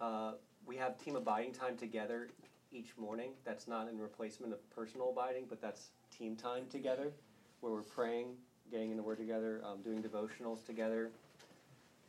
Uh, 0.00 0.32
we 0.66 0.76
have 0.76 1.02
team 1.02 1.16
abiding 1.16 1.52
time 1.52 1.76
together 1.76 2.28
each 2.70 2.96
morning. 2.98 3.30
That's 3.44 3.66
not 3.66 3.88
in 3.88 3.98
replacement 3.98 4.52
of 4.52 4.70
personal 4.70 5.10
abiding, 5.10 5.46
but 5.48 5.62
that's 5.62 5.88
team 6.16 6.36
time 6.36 6.66
together, 6.70 7.12
where 7.60 7.72
we're 7.72 7.80
praying, 7.80 8.34
getting 8.70 8.90
in 8.90 8.98
the 8.98 9.02
Word 9.02 9.18
together, 9.18 9.62
um, 9.64 9.80
doing 9.82 10.02
devotionals 10.02 10.64
together. 10.66 11.10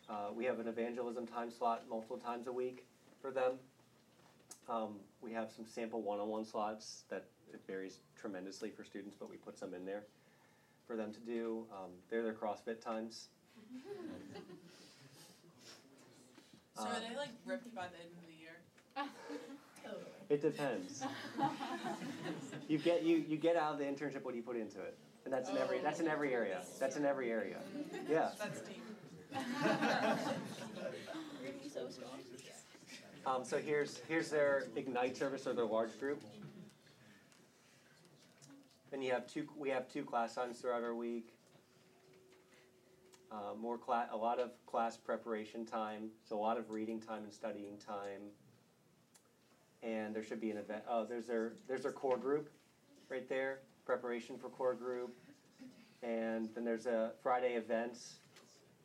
Uh, 0.10 0.28
we 0.36 0.44
have 0.44 0.60
an 0.60 0.68
evangelism 0.68 1.26
time 1.26 1.50
slot 1.50 1.84
multiple 1.90 2.18
times 2.18 2.48
a 2.48 2.52
week 2.52 2.86
for 3.22 3.32
them. 3.32 3.54
Um, 4.68 4.96
we 5.22 5.32
have 5.32 5.50
some 5.50 5.66
sample 5.66 6.02
one-on-one 6.02 6.46
slots 6.46 7.04
that 7.10 7.26
it 7.54 7.62
varies 7.66 8.00
tremendously 8.20 8.70
for 8.70 8.84
students, 8.84 9.16
but 9.20 9.30
we 9.30 9.38
put 9.38 9.58
some 9.58 9.74
in 9.74 9.86
there 9.86 10.04
for 10.88 10.96
them 10.96 11.14
to 11.14 11.20
do. 11.20 11.66
Um, 11.72 11.92
they're 12.10 12.24
their 12.24 12.34
CrossFit 12.34 12.82
times. 12.82 13.30
So 16.76 16.84
are 16.84 17.00
they 17.00 17.16
like 17.16 17.30
ripped 17.46 17.74
by 17.76 17.88
the 17.88 17.98
end 17.98 18.12
of 18.18 18.26
the 18.26 18.34
year? 18.40 18.58
Totally. 19.84 20.04
It 20.30 20.44
depends. 20.44 21.02
you 22.68 22.78
get 22.78 23.02
you 23.02 23.26
you 23.28 23.36
get 23.36 23.56
out 23.56 23.74
of 23.74 23.80
the 23.80 23.86
internship 23.86 24.24
what 24.24 24.36
you 24.36 24.44
put 24.44 24.56
into 24.58 24.80
it, 24.80 24.96
and 25.26 25.34
that's 25.34 25.50
in 25.50 25.58
every 25.58 25.80
that's 25.80 26.00
in 26.02 26.08
every 26.08 26.36
area. 26.36 26.62
That's 26.80 26.98
in 26.98 27.06
every 27.06 27.32
area. 27.32 27.58
Yeah. 28.08 28.30
That's 28.38 28.62
deep. 28.62 28.84
Um, 33.26 33.44
so 33.44 33.58
here's 33.58 34.02
here's 34.08 34.30
their 34.30 34.68
ignite 34.76 35.18
service 35.18 35.46
or 35.46 35.54
their 35.54 35.66
large 35.66 36.00
group. 36.00 36.22
Then 38.92 39.02
you 39.02 39.12
have 39.12 39.28
two. 39.28 39.48
We 39.56 39.70
have 39.70 39.88
two 39.88 40.04
class 40.04 40.36
times 40.36 40.60
throughout 40.60 40.84
our 40.84 40.96
week. 40.96 41.36
Uh, 43.32 43.54
more 43.60 43.78
class, 43.78 44.08
a 44.12 44.18
lot 44.18 44.40
of 44.40 44.52
class 44.66 44.98
preparation 44.98 45.66
time. 45.66 46.10
So 46.28 46.36
a 46.36 46.42
lot 46.42 46.58
of 46.58 46.72
reading 46.72 47.00
time 47.00 47.24
and 47.24 47.32
studying 47.32 47.78
time. 47.78 48.32
And 49.84 50.16
there 50.16 50.24
should 50.24 50.42
be 50.42 50.50
an 50.50 50.58
event. 50.58 50.84
Oh, 50.90 51.06
there's 51.06 51.28
their 51.28 51.54
there's 51.68 51.84
their 51.84 51.92
core 51.92 52.18
group, 52.18 52.50
right 53.10 53.30
there. 53.30 53.60
Preparation 53.86 54.38
for 54.38 54.50
core 54.50 54.74
group. 54.74 55.16
And 56.02 56.50
then 56.56 56.64
there's 56.64 56.86
a 56.86 57.12
Friday 57.22 57.54
events, 57.56 58.16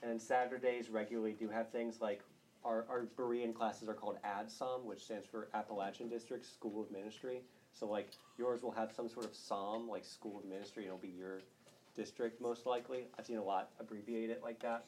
and 0.03 0.11
then 0.11 0.19
Saturdays 0.19 0.90
regularly 0.90 1.33
do 1.33 1.49
have 1.49 1.71
things 1.71 2.01
like 2.01 2.23
our, 2.64 2.85
our 2.88 3.07
Berean 3.17 3.55
classes 3.55 3.88
are 3.88 3.95
called 3.95 4.19
ADSOM, 4.25 4.85
which 4.85 5.05
stands 5.05 5.27
for 5.27 5.49
Appalachian 5.55 6.09
District 6.09 6.45
School 6.45 6.83
of 6.83 6.90
Ministry. 6.90 7.43
So 7.78 7.87
like 7.87 8.10
yours 8.38 8.62
will 8.62 8.72
have 8.72 8.92
some 8.92 9.08
sort 9.08 9.26
of 9.26 9.34
psalm, 9.34 9.88
like 9.88 10.04
School 10.04 10.38
of 10.38 10.44
Ministry, 10.44 10.84
and 10.84 10.88
it'll 10.88 10.98
be 10.98 11.08
your 11.08 11.40
district 11.96 12.40
most 12.40 12.66
likely. 12.66 13.06
I've 13.18 13.26
seen 13.26 13.38
a 13.38 13.44
lot 13.44 13.70
abbreviate 13.80 14.30
it 14.30 14.42
like 14.42 14.60
that. 14.60 14.84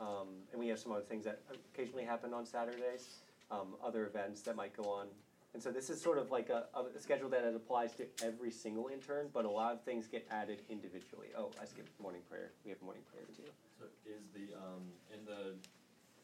Um, 0.00 0.28
and 0.50 0.58
we 0.58 0.68
have 0.68 0.78
some 0.78 0.92
other 0.92 1.02
things 1.02 1.24
that 1.24 1.40
occasionally 1.72 2.04
happen 2.04 2.34
on 2.34 2.44
Saturdays, 2.44 3.20
um, 3.50 3.76
other 3.84 4.06
events 4.06 4.42
that 4.42 4.56
might 4.56 4.76
go 4.76 4.84
on. 4.90 5.06
And 5.54 5.62
so 5.62 5.70
this 5.70 5.90
is 5.90 6.00
sort 6.00 6.16
of 6.16 6.30
like 6.30 6.48
a, 6.48 6.64
a 6.74 6.98
schedule 6.98 7.28
that 7.28 7.44
applies 7.54 7.94
to 7.96 8.06
every 8.24 8.50
single 8.50 8.88
intern, 8.88 9.28
but 9.32 9.44
a 9.44 9.50
lot 9.50 9.74
of 9.74 9.82
things 9.84 10.06
get 10.06 10.26
added 10.30 10.62
individually. 10.70 11.28
Oh, 11.36 11.50
I 11.60 11.66
skipped 11.66 11.92
morning 12.00 12.22
prayer. 12.28 12.52
We 12.64 12.70
have 12.70 12.80
morning 12.80 13.02
prayer 13.12 13.24
too. 13.36 13.52
So 13.78 13.84
is 14.08 14.24
the, 14.32 14.56
um, 14.56 14.80
in 15.12 15.24
the 15.26 15.52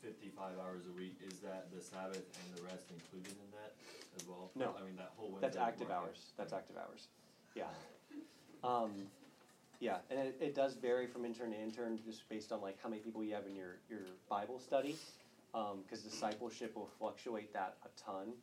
fifty-five 0.02 0.56
hours 0.58 0.88
a 0.88 0.94
week, 0.98 1.20
is 1.20 1.40
that 1.40 1.68
the 1.76 1.82
Sabbath 1.82 2.24
and 2.24 2.46
the 2.56 2.62
rest 2.64 2.88
included 2.88 3.36
in 3.36 3.50
that 3.52 3.76
as 4.16 4.26
well? 4.26 4.50
No. 4.54 4.74
I 4.78 4.84
mean, 4.84 4.96
that 4.96 5.12
whole 5.16 5.30
Wednesday. 5.30 5.48
That's 5.48 5.56
active 5.56 5.88
market. 5.88 6.08
hours. 6.08 6.32
That's 6.36 6.52
active 6.52 6.76
hours. 6.76 7.08
Yeah. 7.54 7.64
Um, 8.64 8.90
yeah, 9.80 9.98
and 10.10 10.18
it, 10.18 10.36
it 10.40 10.54
does 10.54 10.74
vary 10.74 11.06
from 11.06 11.24
intern 11.24 11.52
to 11.52 11.60
intern 11.60 11.98
just 12.04 12.28
based 12.28 12.50
on 12.50 12.60
like 12.60 12.76
how 12.82 12.88
many 12.88 13.00
people 13.00 13.22
you 13.22 13.34
have 13.34 13.46
in 13.46 13.54
your, 13.54 13.78
your 13.88 14.00
Bible 14.28 14.58
study. 14.58 14.96
Um, 15.54 15.80
cause 15.88 16.02
discipleship 16.02 16.76
will 16.76 16.90
fluctuate 16.98 17.52
that 17.54 17.76
a 17.84 17.88
ton. 18.00 18.34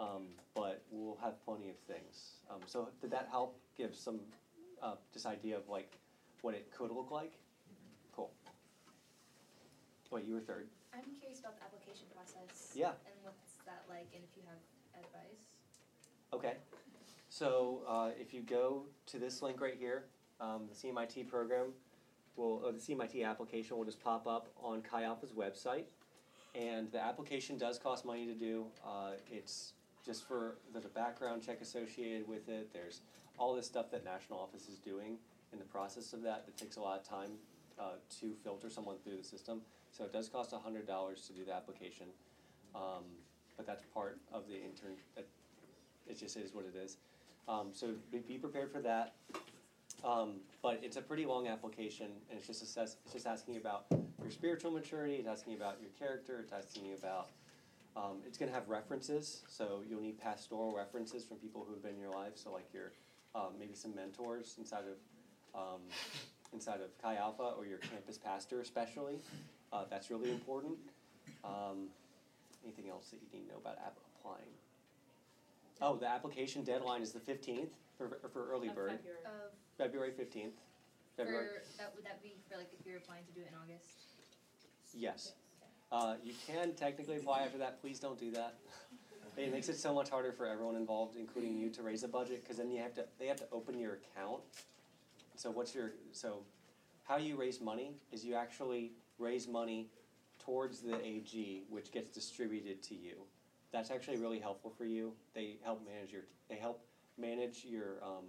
Um, 0.00 0.28
but 0.54 0.82
we'll 0.90 1.18
have 1.22 1.44
plenty 1.44 1.68
of 1.68 1.76
things. 1.86 2.40
Um, 2.50 2.60
so 2.64 2.88
did 3.02 3.10
that 3.10 3.28
help 3.30 3.60
give 3.76 3.94
some, 3.94 4.20
uh, 4.82 4.94
just 5.12 5.26
idea 5.26 5.58
of 5.58 5.68
like 5.68 5.98
what 6.40 6.54
it 6.54 6.72
could 6.72 6.90
look 6.90 7.10
like? 7.10 7.34
Cool. 8.16 8.32
Wait, 10.10 10.24
you 10.24 10.34
were 10.34 10.40
third. 10.40 10.68
I'm 10.94 11.04
curious 11.20 11.40
about 11.40 11.60
the 11.60 11.64
application 11.64 12.08
process. 12.16 12.72
Yeah. 12.74 12.96
And 13.04 13.14
what's 13.22 13.60
that 13.68 13.84
like, 13.92 14.08
and 14.16 14.24
if 14.24 14.32
you 14.34 14.42
have 14.48 14.58
advice. 15.04 15.46
Okay, 16.32 16.54
so 17.28 17.82
uh, 17.88 18.10
if 18.18 18.32
you 18.32 18.42
go 18.42 18.84
to 19.06 19.18
this 19.18 19.42
link 19.42 19.60
right 19.60 19.76
here, 19.78 20.04
um, 20.40 20.68
the 20.68 20.74
CMIT 20.74 21.28
program 21.28 21.72
will, 22.36 22.62
or 22.64 22.72
the 22.72 22.78
CMIT 22.78 23.24
application 23.24 23.76
will 23.76 23.84
just 23.84 24.02
pop 24.02 24.26
up 24.26 24.48
on 24.62 24.82
Chi 24.82 25.04
Alpha's 25.04 25.32
website. 25.32 25.86
And 26.54 26.90
the 26.90 27.00
application 27.00 27.58
does 27.58 27.78
cost 27.78 28.04
money 28.04 28.26
to 28.26 28.34
do. 28.34 28.66
Uh, 28.84 29.12
it's 29.30 29.74
just 30.04 30.26
for, 30.26 30.56
there's 30.72 30.84
a 30.84 30.88
background 30.88 31.42
check 31.42 31.60
associated 31.60 32.26
with 32.26 32.48
it. 32.48 32.72
There's 32.72 33.02
all 33.38 33.54
this 33.54 33.66
stuff 33.66 33.90
that 33.92 34.04
national 34.04 34.38
office 34.38 34.68
is 34.68 34.78
doing 34.78 35.18
in 35.52 35.58
the 35.58 35.64
process 35.64 36.12
of 36.12 36.22
that 36.22 36.46
that 36.46 36.56
takes 36.56 36.76
a 36.76 36.80
lot 36.80 36.98
of 36.98 37.08
time 37.08 37.30
uh, 37.78 37.92
to 38.20 38.34
filter 38.42 38.68
someone 38.68 38.96
through 39.04 39.16
the 39.16 39.24
system. 39.24 39.60
So 39.92 40.04
it 40.04 40.12
does 40.12 40.28
cost 40.28 40.52
hundred 40.52 40.86
dollars 40.86 41.26
to 41.26 41.32
do 41.32 41.44
the 41.44 41.54
application. 41.54 42.06
Um, 42.74 43.04
but 43.60 43.66
that's 43.66 43.84
part 43.92 44.18
of 44.32 44.48
the 44.48 44.54
intern, 44.54 44.96
that 45.14 45.26
it 46.08 46.18
just 46.18 46.34
is 46.38 46.54
what 46.54 46.64
it 46.64 46.74
is. 46.74 46.96
Um, 47.46 47.68
so 47.74 47.88
be, 48.10 48.20
be 48.20 48.38
prepared 48.38 48.72
for 48.72 48.80
that. 48.80 49.16
Um, 50.02 50.36
but 50.62 50.80
it's 50.82 50.96
a 50.96 51.02
pretty 51.02 51.26
long 51.26 51.46
application, 51.46 52.06
and 52.30 52.38
it's 52.38 52.46
just 52.46 52.62
assess, 52.62 52.96
it's 53.04 53.12
just 53.12 53.26
asking 53.26 53.58
about 53.58 53.84
your 53.90 54.30
spiritual 54.30 54.70
maturity. 54.70 55.16
It's 55.16 55.28
asking 55.28 55.56
about 55.56 55.76
your 55.78 55.90
character. 55.98 56.40
It's 56.40 56.52
asking 56.52 56.94
about. 56.94 57.28
Um, 57.96 58.22
it's 58.26 58.38
going 58.38 58.48
to 58.48 58.54
have 58.54 58.66
references, 58.68 59.42
so 59.46 59.82
you'll 59.86 60.00
need 60.00 60.18
pastoral 60.18 60.74
references 60.74 61.24
from 61.24 61.36
people 61.36 61.66
who 61.66 61.74
have 61.74 61.82
been 61.82 61.96
in 61.96 62.00
your 62.00 62.14
life. 62.14 62.32
So 62.36 62.50
like 62.50 62.72
your 62.72 62.92
um, 63.34 63.58
maybe 63.58 63.74
some 63.74 63.94
mentors 63.94 64.54
inside 64.56 64.84
of 64.88 65.60
um, 65.60 65.80
inside 66.54 66.80
of 66.80 66.96
Chi 67.02 67.16
Alpha 67.16 67.52
or 67.58 67.66
your 67.66 67.78
campus 67.78 68.16
pastor, 68.16 68.62
especially. 68.62 69.18
Uh, 69.70 69.84
that's 69.90 70.10
really 70.10 70.30
important. 70.30 70.78
Um, 71.44 71.88
anything 72.64 72.88
else 72.88 73.08
that 73.10 73.20
you 73.20 73.28
need 73.32 73.46
to 73.46 73.52
know 73.52 73.58
about 73.58 73.78
app- 73.78 73.98
applying? 74.16 74.52
Oh, 75.82 75.96
the 75.96 76.08
application 76.08 76.62
deadline 76.62 77.02
is 77.02 77.12
the 77.12 77.20
fifteenth 77.20 77.70
for, 77.96 78.18
for 78.32 78.50
early 78.50 78.68
Of 78.68 78.74
bird, 78.74 78.90
February. 78.92 79.18
Of, 79.24 79.52
February 79.78 80.12
fifteenth. 80.12 80.54
February. 81.16 81.48
for, 81.48 81.78
that, 81.78 81.94
would 81.94 82.04
that 82.04 82.22
be 82.22 82.34
for 82.50 82.56
like 82.56 82.68
if 82.78 82.86
you're 82.86 82.98
applying 82.98 83.24
to 83.24 83.32
do 83.32 83.40
it 83.40 83.48
in 83.48 83.54
August? 83.54 83.88
Yes. 84.94 85.32
Uh, 85.92 86.14
you 86.22 86.34
can 86.46 86.72
technically 86.74 87.16
apply 87.16 87.42
after 87.42 87.58
that. 87.58 87.80
Please 87.80 87.98
don't 87.98 88.18
do 88.18 88.30
that. 88.30 88.54
It 89.36 89.52
makes 89.52 89.68
it 89.68 89.76
so 89.76 89.94
much 89.94 90.10
harder 90.10 90.32
for 90.32 90.46
everyone 90.46 90.76
involved, 90.76 91.16
including 91.16 91.56
you, 91.56 91.70
to 91.70 91.82
raise 91.82 92.02
a 92.02 92.08
budget 92.08 92.42
because 92.42 92.58
then 92.58 92.70
you 92.70 92.80
have 92.82 92.94
to. 92.94 93.04
They 93.18 93.26
have 93.26 93.38
to 93.38 93.46
open 93.52 93.78
your 93.78 93.94
account. 93.94 94.42
So 95.36 95.50
what's 95.50 95.74
your 95.74 95.92
so? 96.12 96.42
How 97.04 97.16
you 97.16 97.36
raise 97.36 97.60
money 97.60 97.96
is 98.12 98.24
you 98.24 98.34
actually 98.34 98.92
raise 99.18 99.48
money 99.48 99.88
towards 100.44 100.80
the 100.80 100.94
AG, 101.04 101.64
which 101.68 101.90
gets 101.92 102.10
distributed 102.10 102.82
to 102.84 102.94
you. 102.94 103.14
That's 103.72 103.90
actually 103.90 104.16
really 104.16 104.40
helpful 104.40 104.72
for 104.76 104.84
you. 104.84 105.12
They 105.34 105.58
help 105.62 105.84
manage 105.86 106.12
your. 106.12 106.22
They 106.48 106.56
help 106.56 106.82
manage 107.16 107.64
your. 107.64 108.02
Um, 108.02 108.24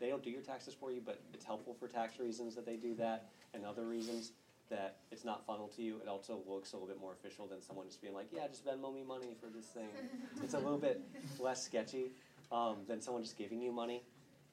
they 0.00 0.08
don't 0.08 0.22
do 0.22 0.30
your 0.30 0.42
taxes 0.42 0.74
for 0.78 0.90
you, 0.90 1.00
but 1.04 1.20
it's 1.32 1.44
helpful 1.44 1.74
for 1.78 1.88
tax 1.88 2.18
reasons 2.18 2.54
that 2.54 2.66
they 2.66 2.76
do 2.76 2.94
that 2.94 3.28
and 3.54 3.64
other 3.64 3.86
reasons 3.86 4.32
that 4.68 4.96
it's 5.10 5.24
not 5.24 5.46
funneled 5.46 5.74
to 5.76 5.82
you. 5.82 6.00
It 6.02 6.08
also 6.08 6.40
looks 6.46 6.72
a 6.72 6.76
little 6.76 6.88
bit 6.88 6.98
more 6.98 7.12
official 7.12 7.46
than 7.46 7.62
someone 7.62 7.86
just 7.86 8.00
being 8.00 8.14
like, 8.14 8.26
yeah, 8.32 8.46
just 8.48 8.64
Venmo 8.64 8.92
me 8.92 9.04
money 9.04 9.36
for 9.40 9.46
this 9.46 9.66
thing. 9.66 9.88
it's 10.42 10.54
a 10.54 10.58
little 10.58 10.78
bit 10.78 11.00
less 11.38 11.64
sketchy 11.64 12.10
um, 12.50 12.78
than 12.88 13.00
someone 13.00 13.22
just 13.22 13.36
giving 13.36 13.62
you 13.62 13.72
money. 13.72 14.02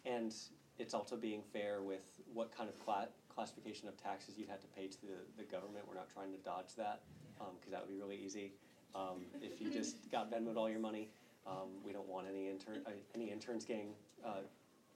And 0.05 0.33
it's 0.77 0.93
also 0.93 1.15
being 1.15 1.43
fair 1.51 1.81
with 1.81 2.01
what 2.33 2.55
kind 2.55 2.69
of 2.69 2.79
cla- 2.79 3.09
classification 3.33 3.87
of 3.87 3.97
taxes 4.01 4.35
you'd 4.37 4.49
have 4.49 4.61
to 4.61 4.67
pay 4.67 4.87
to 4.87 5.01
the, 5.01 5.17
the 5.37 5.43
government. 5.43 5.85
We're 5.87 5.95
not 5.95 6.09
trying 6.13 6.31
to 6.31 6.37
dodge 6.39 6.75
that 6.77 7.01
because 7.37 7.71
that 7.71 7.81
would 7.81 7.89
be 7.89 7.99
really 7.99 8.17
easy. 8.17 8.53
Um, 8.95 9.25
if 9.41 9.59
you 9.59 9.69
just 9.69 9.95
got 10.11 10.31
Venmoed 10.31 10.55
all 10.55 10.69
your 10.69 10.79
money, 10.79 11.09
um, 11.47 11.69
we 11.83 11.91
don't 11.91 12.07
want 12.07 12.27
any 12.29 12.49
intern 12.49 12.81
uh, 12.85 12.91
any 13.15 13.31
interns 13.31 13.65
getting 13.65 13.93
uh, 14.25 14.41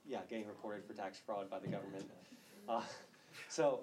yeah 0.06 0.20
getting 0.30 0.46
reported 0.46 0.84
for 0.84 0.94
tax 0.94 1.18
fraud 1.18 1.50
by 1.50 1.58
the 1.58 1.68
government. 1.68 2.04
Uh, 2.68 2.82
so 3.48 3.80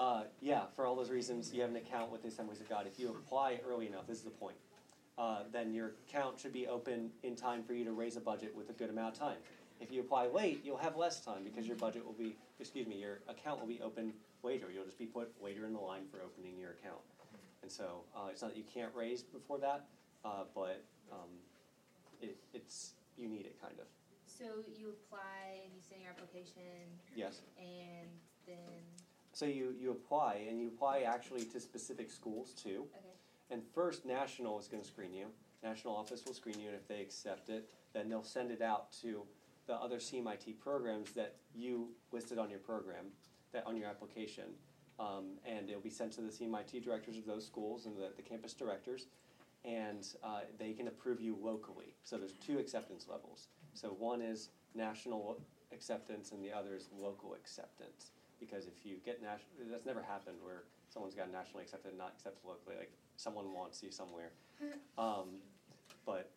uh, 0.00 0.22
yeah, 0.40 0.62
for 0.74 0.86
all 0.86 0.96
those 0.96 1.10
reasons, 1.10 1.52
you 1.52 1.60
have 1.60 1.70
an 1.70 1.76
account 1.76 2.10
with 2.10 2.22
the 2.22 2.28
Assemblies 2.28 2.60
of 2.60 2.68
God. 2.68 2.86
If 2.86 2.98
you 2.98 3.10
apply 3.10 3.60
early 3.68 3.86
enough, 3.86 4.06
this 4.06 4.18
is 4.18 4.24
the 4.24 4.30
point, 4.30 4.56
uh, 5.18 5.40
then 5.52 5.74
your 5.74 5.92
account 6.08 6.40
should 6.40 6.54
be 6.54 6.66
open 6.66 7.10
in 7.22 7.36
time 7.36 7.62
for 7.62 7.74
you 7.74 7.84
to 7.84 7.92
raise 7.92 8.16
a 8.16 8.20
budget 8.20 8.56
with 8.56 8.70
a 8.70 8.72
good 8.72 8.88
amount 8.88 9.14
of 9.14 9.20
time. 9.20 9.36
If 9.80 9.90
you 9.90 10.00
apply 10.00 10.26
late, 10.26 10.60
you'll 10.64 10.76
have 10.76 10.96
less 10.96 11.20
time 11.24 11.42
because 11.42 11.66
your 11.66 11.76
budget 11.76 12.04
will 12.04 12.12
be, 12.12 12.36
excuse 12.58 12.86
me, 12.86 12.96
your 12.96 13.20
account 13.28 13.60
will 13.60 13.66
be 13.66 13.80
open 13.82 14.12
later. 14.42 14.66
You'll 14.72 14.84
just 14.84 14.98
be 14.98 15.06
put 15.06 15.32
later 15.42 15.64
in 15.66 15.72
the 15.72 15.80
line 15.80 16.02
for 16.10 16.20
opening 16.22 16.58
your 16.58 16.72
account. 16.72 17.00
And 17.62 17.70
so 17.72 18.04
uh, 18.14 18.28
it's 18.30 18.42
not 18.42 18.52
that 18.52 18.58
you 18.58 18.64
can't 18.72 18.92
raise 18.94 19.22
before 19.22 19.58
that, 19.58 19.86
uh, 20.24 20.44
but 20.54 20.84
um, 21.10 21.28
it, 22.20 22.36
it's 22.52 22.92
you 23.16 23.28
need 23.28 23.46
it 23.46 23.60
kind 23.60 23.74
of. 23.78 23.86
So 24.26 24.44
you 24.78 24.90
apply 24.90 25.60
and 25.64 25.72
you 25.74 25.80
send 25.86 26.02
your 26.02 26.10
application 26.10 26.62
Yes. 27.14 27.40
and 27.58 28.08
then, 28.46 28.56
So 29.32 29.44
you, 29.44 29.74
you 29.78 29.90
apply, 29.90 30.46
and 30.48 30.58
you 30.60 30.68
apply 30.68 31.00
actually 31.00 31.44
to 31.46 31.60
specific 31.60 32.10
schools 32.10 32.52
too. 32.54 32.86
okay, 32.96 33.14
And 33.50 33.62
first, 33.74 34.06
National 34.06 34.58
is 34.58 34.66
going 34.68 34.82
to 34.82 34.88
screen 34.88 35.12
you. 35.12 35.26
National 35.62 35.94
office 35.94 36.24
will 36.24 36.32
screen 36.32 36.58
you, 36.58 36.68
and 36.68 36.76
if 36.76 36.88
they 36.88 37.02
accept 37.02 37.50
it, 37.50 37.68
then 37.92 38.08
they'll 38.08 38.22
send 38.22 38.50
it 38.50 38.62
out 38.62 38.90
to 39.02 39.22
the 39.70 39.76
other 39.76 39.98
CMIT 39.98 40.58
programs 40.58 41.12
that 41.12 41.36
you 41.54 41.90
listed 42.10 42.38
on 42.38 42.50
your 42.50 42.58
program, 42.58 43.06
that 43.52 43.64
on 43.68 43.76
your 43.76 43.86
application. 43.86 44.46
Um, 44.98 45.38
and 45.46 45.68
it'll 45.70 45.80
be 45.80 45.90
sent 45.90 46.12
to 46.14 46.22
the 46.22 46.32
CMIT 46.32 46.82
directors 46.82 47.16
of 47.16 47.24
those 47.24 47.46
schools 47.46 47.86
and 47.86 47.96
the, 47.96 48.10
the 48.16 48.22
campus 48.22 48.52
directors, 48.52 49.06
and 49.64 50.04
uh, 50.24 50.40
they 50.58 50.72
can 50.72 50.88
approve 50.88 51.20
you 51.20 51.38
locally. 51.40 51.94
So 52.02 52.18
there's 52.18 52.32
two 52.32 52.58
acceptance 52.58 53.06
levels. 53.08 53.46
So 53.74 53.90
one 53.90 54.20
is 54.20 54.48
national 54.74 55.40
acceptance, 55.72 56.32
and 56.32 56.44
the 56.44 56.52
other 56.52 56.74
is 56.74 56.88
local 56.98 57.34
acceptance. 57.34 58.10
Because 58.40 58.66
if 58.66 58.84
you 58.84 58.96
get 59.04 59.22
national, 59.22 59.70
that's 59.70 59.86
never 59.86 60.02
happened 60.02 60.38
where 60.42 60.64
someone's 60.88 61.14
got 61.14 61.30
nationally 61.30 61.62
accepted 61.62 61.90
and 61.90 61.98
not 61.98 62.14
accepted 62.16 62.44
locally. 62.44 62.74
Like 62.76 62.90
someone 63.16 63.52
wants 63.54 63.84
you 63.84 63.92
somewhere. 63.92 64.32
Um, 64.98 65.38
but 66.04 66.28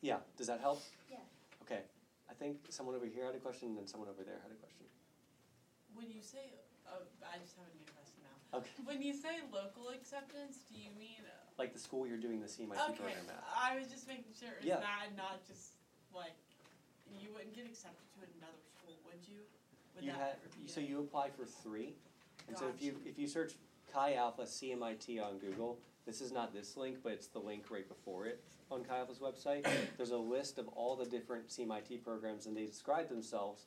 yeah, 0.00 0.18
does 0.38 0.46
that 0.46 0.60
help? 0.60 0.82
Yeah. 1.10 1.18
Okay, 1.62 1.82
I 2.30 2.34
think 2.38 2.70
someone 2.70 2.94
over 2.94 3.10
here 3.10 3.26
had 3.26 3.34
a 3.34 3.42
question, 3.42 3.74
and 3.74 3.76
then 3.76 3.90
someone 3.90 4.08
over 4.08 4.22
there 4.22 4.38
had 4.46 4.54
a 4.54 4.60
question. 4.62 4.86
When 5.98 6.06
you 6.06 6.22
say, 6.22 6.54
oh, 6.86 7.02
I 7.26 7.42
just 7.42 7.58
have 7.58 7.66
a 7.66 7.74
new 7.74 7.90
question 7.90 8.22
now. 8.22 8.62
Okay, 8.62 8.70
When 8.86 9.02
you 9.02 9.12
say 9.12 9.42
local 9.50 9.90
acceptance, 9.90 10.62
do 10.70 10.78
you 10.78 10.94
mean? 10.94 11.26
Uh, 11.26 11.34
like 11.58 11.74
the 11.74 11.82
school 11.82 12.06
you're 12.06 12.22
doing 12.22 12.38
the 12.40 12.46
CMIT 12.46 12.78
okay, 12.78 13.02
program 13.02 13.26
at. 13.28 13.42
I 13.50 13.76
was 13.76 13.90
just 13.90 14.06
making 14.06 14.30
sure. 14.38 14.54
Is 14.62 14.64
Yeah. 14.64 14.78
that 14.78 15.10
not 15.18 15.42
just 15.44 15.74
like 16.14 16.38
you 17.18 17.34
wouldn't 17.34 17.52
get 17.52 17.66
accepted 17.66 18.06
to 18.14 18.22
another 18.38 18.62
school, 18.62 18.94
would 19.10 19.26
you? 19.26 19.42
Would 19.98 20.04
You 20.06 20.14
that 20.14 20.38
had, 20.38 20.70
so 20.70 20.78
you 20.78 21.00
apply 21.00 21.30
for 21.30 21.44
three, 21.44 21.98
and 22.46 22.56
so 22.56 22.68
if 22.68 22.80
you, 22.80 22.94
if 23.04 23.18
you 23.18 23.26
search 23.26 23.54
Chi 23.92 24.14
Alpha 24.14 24.42
CMIT 24.42 25.20
on 25.20 25.38
Google, 25.38 25.78
this 26.10 26.20
is 26.20 26.32
not 26.32 26.52
this 26.52 26.76
link, 26.76 26.96
but 27.04 27.12
it's 27.12 27.28
the 27.28 27.38
link 27.38 27.70
right 27.70 27.88
before 27.88 28.26
it 28.26 28.42
on 28.68 28.84
Alpha's 28.90 29.20
website. 29.20 29.64
There's 29.96 30.10
a 30.10 30.18
list 30.18 30.58
of 30.58 30.66
all 30.68 30.96
the 30.96 31.04
different 31.04 31.48
CMIT 31.48 32.02
programs, 32.02 32.46
and 32.46 32.56
they 32.56 32.66
describe 32.66 33.08
themselves 33.08 33.66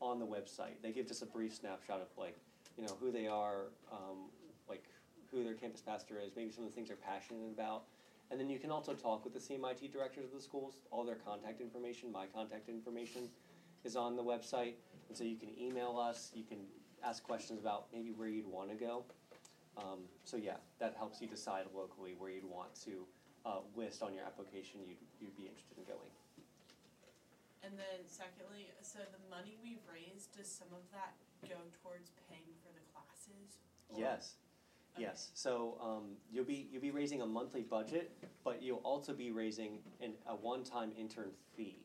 on 0.00 0.20
the 0.20 0.26
website. 0.26 0.80
They 0.82 0.92
give 0.92 1.08
just 1.08 1.22
a 1.22 1.26
brief 1.26 1.52
snapshot 1.52 2.00
of 2.00 2.06
like, 2.16 2.38
you 2.76 2.84
know, 2.84 2.96
who 3.00 3.10
they 3.10 3.26
are, 3.26 3.72
um, 3.90 4.28
like 4.68 4.84
who 5.32 5.42
their 5.42 5.54
campus 5.54 5.80
pastor 5.80 6.20
is, 6.24 6.30
maybe 6.36 6.52
some 6.52 6.62
of 6.62 6.70
the 6.70 6.76
things 6.76 6.86
they're 6.86 6.96
passionate 6.96 7.50
about. 7.52 7.82
And 8.30 8.38
then 8.38 8.48
you 8.48 8.60
can 8.60 8.70
also 8.70 8.94
talk 8.94 9.24
with 9.24 9.34
the 9.34 9.40
CMIT 9.40 9.92
directors 9.92 10.26
of 10.26 10.32
the 10.32 10.40
schools. 10.40 10.82
All 10.92 11.04
their 11.04 11.16
contact 11.16 11.60
information, 11.60 12.12
my 12.12 12.26
contact 12.26 12.68
information, 12.68 13.22
is 13.82 13.96
on 13.96 14.14
the 14.14 14.22
website. 14.22 14.74
And 15.08 15.18
so 15.18 15.24
you 15.24 15.34
can 15.34 15.48
email 15.60 15.98
us, 15.98 16.30
you 16.36 16.44
can 16.44 16.58
ask 17.04 17.24
questions 17.24 17.58
about 17.58 17.86
maybe 17.92 18.12
where 18.12 18.28
you'd 18.28 18.46
want 18.46 18.70
to 18.70 18.76
go. 18.76 19.02
Um, 19.80 20.00
so 20.24 20.36
yeah, 20.36 20.56
that 20.78 20.94
helps 20.96 21.20
you 21.20 21.26
decide 21.26 21.64
locally 21.74 22.14
where 22.18 22.30
you'd 22.30 22.44
want 22.44 22.74
to 22.84 23.06
uh, 23.46 23.60
list 23.74 24.02
on 24.02 24.12
your 24.14 24.24
application 24.24 24.80
you'd, 24.86 24.98
you'd 25.20 25.36
be 25.36 25.44
interested 25.48 25.78
in 25.78 25.84
going. 25.84 26.10
And 27.64 27.72
then 27.78 28.04
secondly, 28.06 28.68
so 28.82 28.98
the 29.12 29.20
money 29.34 29.56
we've 29.62 29.84
raised, 29.90 30.36
does 30.36 30.48
some 30.48 30.68
of 30.72 30.84
that 30.92 31.12
go 31.48 31.56
towards 31.82 32.10
paying 32.28 32.52
for 32.62 32.72
the 32.72 32.84
classes? 32.92 33.56
Or- 33.88 33.98
Yes, 34.00 34.34
Okay. 34.94 35.02
yes. 35.02 35.30
So 35.34 35.76
um, 35.80 36.16
you'll 36.32 36.44
be 36.44 36.68
you'll 36.72 36.82
be 36.82 36.90
raising 36.90 37.22
a 37.22 37.26
monthly 37.26 37.62
budget, 37.62 38.10
but 38.44 38.62
you'll 38.62 38.78
also 38.82 39.12
be 39.12 39.30
raising 39.30 39.78
an, 40.02 40.14
a 40.26 40.34
one-time 40.34 40.90
intern 40.98 41.30
fee. 41.56 41.78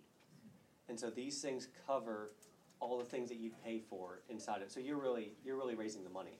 And 0.89 0.99
so 0.99 1.09
these 1.09 1.41
things 1.41 1.67
cover 1.85 2.31
all 2.79 2.97
the 2.97 3.05
things 3.05 3.29
that 3.29 3.37
you 3.37 3.51
pay 3.63 3.79
for 3.79 4.21
inside 4.29 4.61
it. 4.61 4.71
So 4.71 4.79
you're 4.79 4.97
really 4.99 5.33
you're 5.43 5.57
really 5.57 5.75
raising 5.75 6.03
the 6.03 6.09
money, 6.09 6.39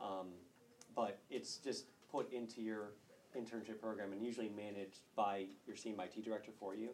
um, 0.00 0.28
but 0.96 1.20
it's 1.30 1.58
just 1.58 1.84
put 2.10 2.32
into 2.32 2.62
your 2.62 2.92
internship 3.36 3.78
program 3.80 4.12
and 4.12 4.24
usually 4.24 4.48
managed 4.56 5.04
by 5.14 5.44
your 5.68 5.76
CMIT 5.76 6.24
director 6.24 6.50
for 6.58 6.74
you. 6.74 6.90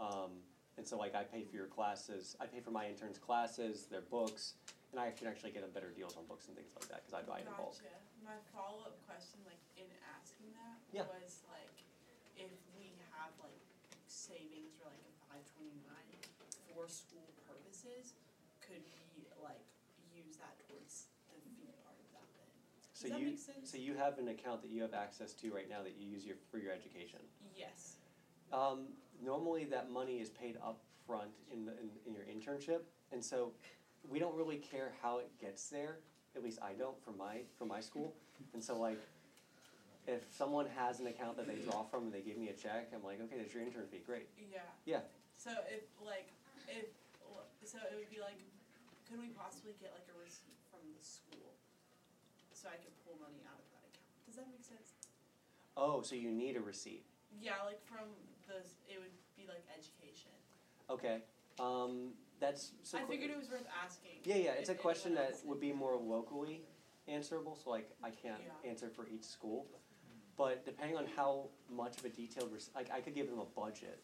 Um, 0.00 0.42
and 0.76 0.82
so 0.86 0.98
like 0.98 1.14
I 1.14 1.22
pay 1.22 1.44
for 1.46 1.54
your 1.54 1.70
classes, 1.70 2.34
I 2.42 2.46
pay 2.46 2.58
for 2.58 2.72
my 2.74 2.90
interns' 2.90 3.16
classes, 3.16 3.86
their 3.86 4.02
books, 4.10 4.54
and 4.90 4.98
I 4.98 5.14
can 5.14 5.30
actually 5.30 5.54
get 5.54 5.62
them 5.62 5.70
better 5.70 5.94
deals 5.94 6.18
on 6.18 6.26
books 6.26 6.50
and 6.50 6.58
things 6.58 6.74
like 6.74 6.90
that 6.90 7.06
because 7.06 7.14
I 7.14 7.22
buy 7.22 7.38
it 7.38 7.46
in 7.46 7.54
bulk. 7.54 7.78
Gotcha. 7.78 7.94
My 8.26 8.38
follow-up 8.50 8.98
question, 9.06 9.38
like 9.46 9.62
in 9.78 9.86
asking 10.18 10.50
that, 10.58 10.82
Yeah. 10.90 11.06
was 11.06 11.46
like, 11.46 11.78
if 12.34 12.50
we 12.74 12.90
have 13.14 13.30
like 13.38 13.62
savings 14.10 14.74
or 14.82 14.90
like 14.90 14.98
a 15.06 15.14
five 15.30 15.44
twenty-nine 15.54 16.18
for 16.74 16.90
school 16.90 17.30
purposes, 17.46 18.18
could 18.58 18.82
we 19.14 19.30
like 19.38 19.62
use 20.10 20.34
that 20.42 20.58
towards 20.66 21.06
the 21.30 21.38
fee 21.54 21.70
part 21.86 21.94
of 21.98 22.06
that 22.18 22.26
then? 22.34 22.50
Does 22.90 22.93
So 23.04 23.10
that 23.10 23.20
you 23.20 23.36
so 23.64 23.76
you 23.76 23.94
have 23.94 24.18
an 24.18 24.28
account 24.28 24.62
that 24.62 24.70
you 24.70 24.80
have 24.82 24.94
access 24.94 25.34
to 25.34 25.52
right 25.52 25.68
now 25.68 25.82
that 25.82 25.94
you 25.98 26.08
use 26.08 26.24
your 26.24 26.36
for 26.50 26.58
your 26.58 26.72
education. 26.72 27.20
Yes. 27.56 27.96
Um, 28.52 28.86
normally, 29.22 29.64
that 29.66 29.90
money 29.90 30.20
is 30.20 30.30
paid 30.30 30.56
up 30.64 30.80
front 31.06 31.30
in, 31.52 31.66
the, 31.66 31.72
in, 31.72 31.90
in 32.06 32.14
your 32.14 32.24
internship, 32.24 32.80
and 33.12 33.22
so 33.22 33.52
we 34.08 34.18
don't 34.18 34.34
really 34.34 34.56
care 34.56 34.92
how 35.02 35.18
it 35.18 35.28
gets 35.38 35.68
there. 35.68 35.98
At 36.34 36.42
least 36.42 36.58
I 36.62 36.72
don't 36.72 36.96
for 37.04 37.12
my 37.12 37.40
for 37.58 37.66
my 37.66 37.80
school. 37.80 38.14
And 38.54 38.62
so 38.62 38.78
like, 38.78 38.98
if 40.06 40.22
someone 40.36 40.66
has 40.76 41.00
an 41.00 41.06
account 41.06 41.36
that 41.36 41.46
they 41.46 41.56
draw 41.56 41.82
from 41.84 42.04
and 42.04 42.12
they 42.12 42.20
give 42.20 42.38
me 42.38 42.48
a 42.48 42.52
check, 42.52 42.88
I'm 42.94 43.04
like, 43.04 43.20
okay, 43.22 43.36
that's 43.36 43.52
your 43.52 43.62
intern 43.62 43.86
fee, 43.90 44.02
great. 44.04 44.28
Yeah. 44.50 44.60
Yeah. 44.84 45.00
So 45.36 45.50
if 45.68 45.84
like, 46.04 46.28
if, 46.68 46.86
so 47.64 47.78
it 47.90 47.96
would 47.96 48.10
be 48.10 48.20
like, 48.20 48.38
could 49.08 49.20
we 49.20 49.28
possibly 49.28 49.72
get 49.80 49.92
like 49.92 50.08
a 50.08 50.16
receipt 50.18 50.56
from 50.70 50.80
the 50.96 51.04
school? 51.04 51.52
So 52.64 52.70
I 52.72 52.80
could 52.80 52.96
pull 53.04 53.20
money 53.20 53.44
out 53.44 53.60
of 53.60 53.68
that 53.76 53.84
account? 53.92 54.24
Does 54.24 54.36
that 54.36 54.48
make 54.48 54.64
sense? 54.64 54.96
Oh, 55.76 56.00
so 56.00 56.14
you 56.16 56.32
need 56.32 56.56
a 56.56 56.62
receipt. 56.62 57.04
Yeah, 57.42 57.60
like 57.66 57.84
from 57.84 58.08
the, 58.48 58.64
it 58.88 58.96
would 58.98 59.12
be 59.36 59.44
like 59.46 59.60
education. 59.68 60.32
Okay. 60.88 61.20
Um, 61.60 62.14
that's 62.40 62.72
so. 62.82 62.96
I 62.96 63.02
qu- 63.02 63.08
figured 63.08 63.30
it 63.32 63.36
was 63.36 63.50
worth 63.50 63.68
asking. 63.84 64.24
Yeah, 64.24 64.36
yeah, 64.36 64.52
it's 64.52 64.70
a 64.70 64.74
question 64.74 65.14
that 65.16 65.36
would 65.44 65.60
be 65.60 65.72
more 65.72 65.94
locally 65.94 66.62
answerable, 67.06 67.54
so 67.62 67.68
like 67.68 67.90
I 68.02 68.08
can't 68.08 68.40
Yeah. 68.40 68.70
answer 68.70 68.88
for 68.88 69.06
each 69.08 69.24
school. 69.24 69.66
But 70.38 70.64
depending 70.64 70.96
on 70.96 71.04
how 71.14 71.48
much 71.68 71.98
of 71.98 72.06
a 72.06 72.08
detailed, 72.08 72.50
res- 72.50 72.70
like 72.74 72.90
I 72.90 73.02
could 73.02 73.14
give 73.14 73.28
them 73.28 73.40
a 73.40 73.44
budget. 73.44 74.00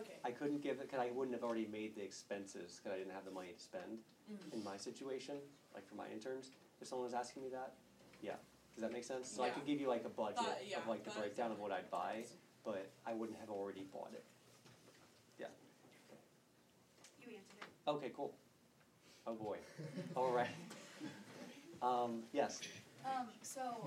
Okay. 0.00 0.16
I 0.24 0.30
couldn't 0.30 0.62
give 0.62 0.80
it, 0.80 0.90
cause 0.90 1.00
I 1.00 1.10
wouldn't 1.10 1.34
have 1.36 1.44
already 1.44 1.66
made 1.66 1.94
the 1.94 2.02
expenses, 2.02 2.80
cause 2.82 2.92
I 2.92 2.96
didn't 2.98 3.12
have 3.12 3.24
the 3.26 3.30
money 3.30 3.52
to 3.52 3.60
spend 3.60 3.98
Mhm. 4.32 4.52
in 4.54 4.64
my 4.64 4.76
situation, 4.78 5.36
like 5.74 5.86
for 5.86 5.94
my 5.94 6.08
interns. 6.08 6.52
If 6.80 6.88
someone 6.88 7.04
was 7.04 7.14
asking 7.14 7.42
me 7.42 7.48
that, 7.50 7.74
yeah, 8.22 8.34
does 8.74 8.82
that 8.82 8.92
make 8.92 9.04
sense? 9.04 9.28
So 9.28 9.42
I 9.42 9.46
Yeah. 9.48 9.52
could 9.54 9.66
give 9.66 9.80
you 9.80 9.88
like 9.88 10.04
a 10.04 10.08
budget 10.08 10.36
Thought- 10.38 10.66
yeah, 10.66 10.78
of 10.78 10.86
like 10.88 11.04
the 11.04 11.10
that 11.10 11.18
breakdown 11.18 11.52
of 11.52 11.58
what 11.60 11.72
I'd 11.72 11.90
buy, 11.90 12.24
but 12.64 12.86
I 13.06 13.14
wouldn't 13.14 13.38
have 13.38 13.50
already 13.50 13.82
bought 13.92 14.12
it. 14.12 14.24
You 15.38 17.36
answered 17.36 17.60
it. 17.60 17.68
Okay, 17.88 18.10
cool. 18.16 18.32
Oh 19.26 19.34
boy, 19.34 19.58
alright. 20.16 20.48
Um, 21.78 22.26
yes, 22.34 22.58
Um, 23.06 23.30
so, 23.46 23.86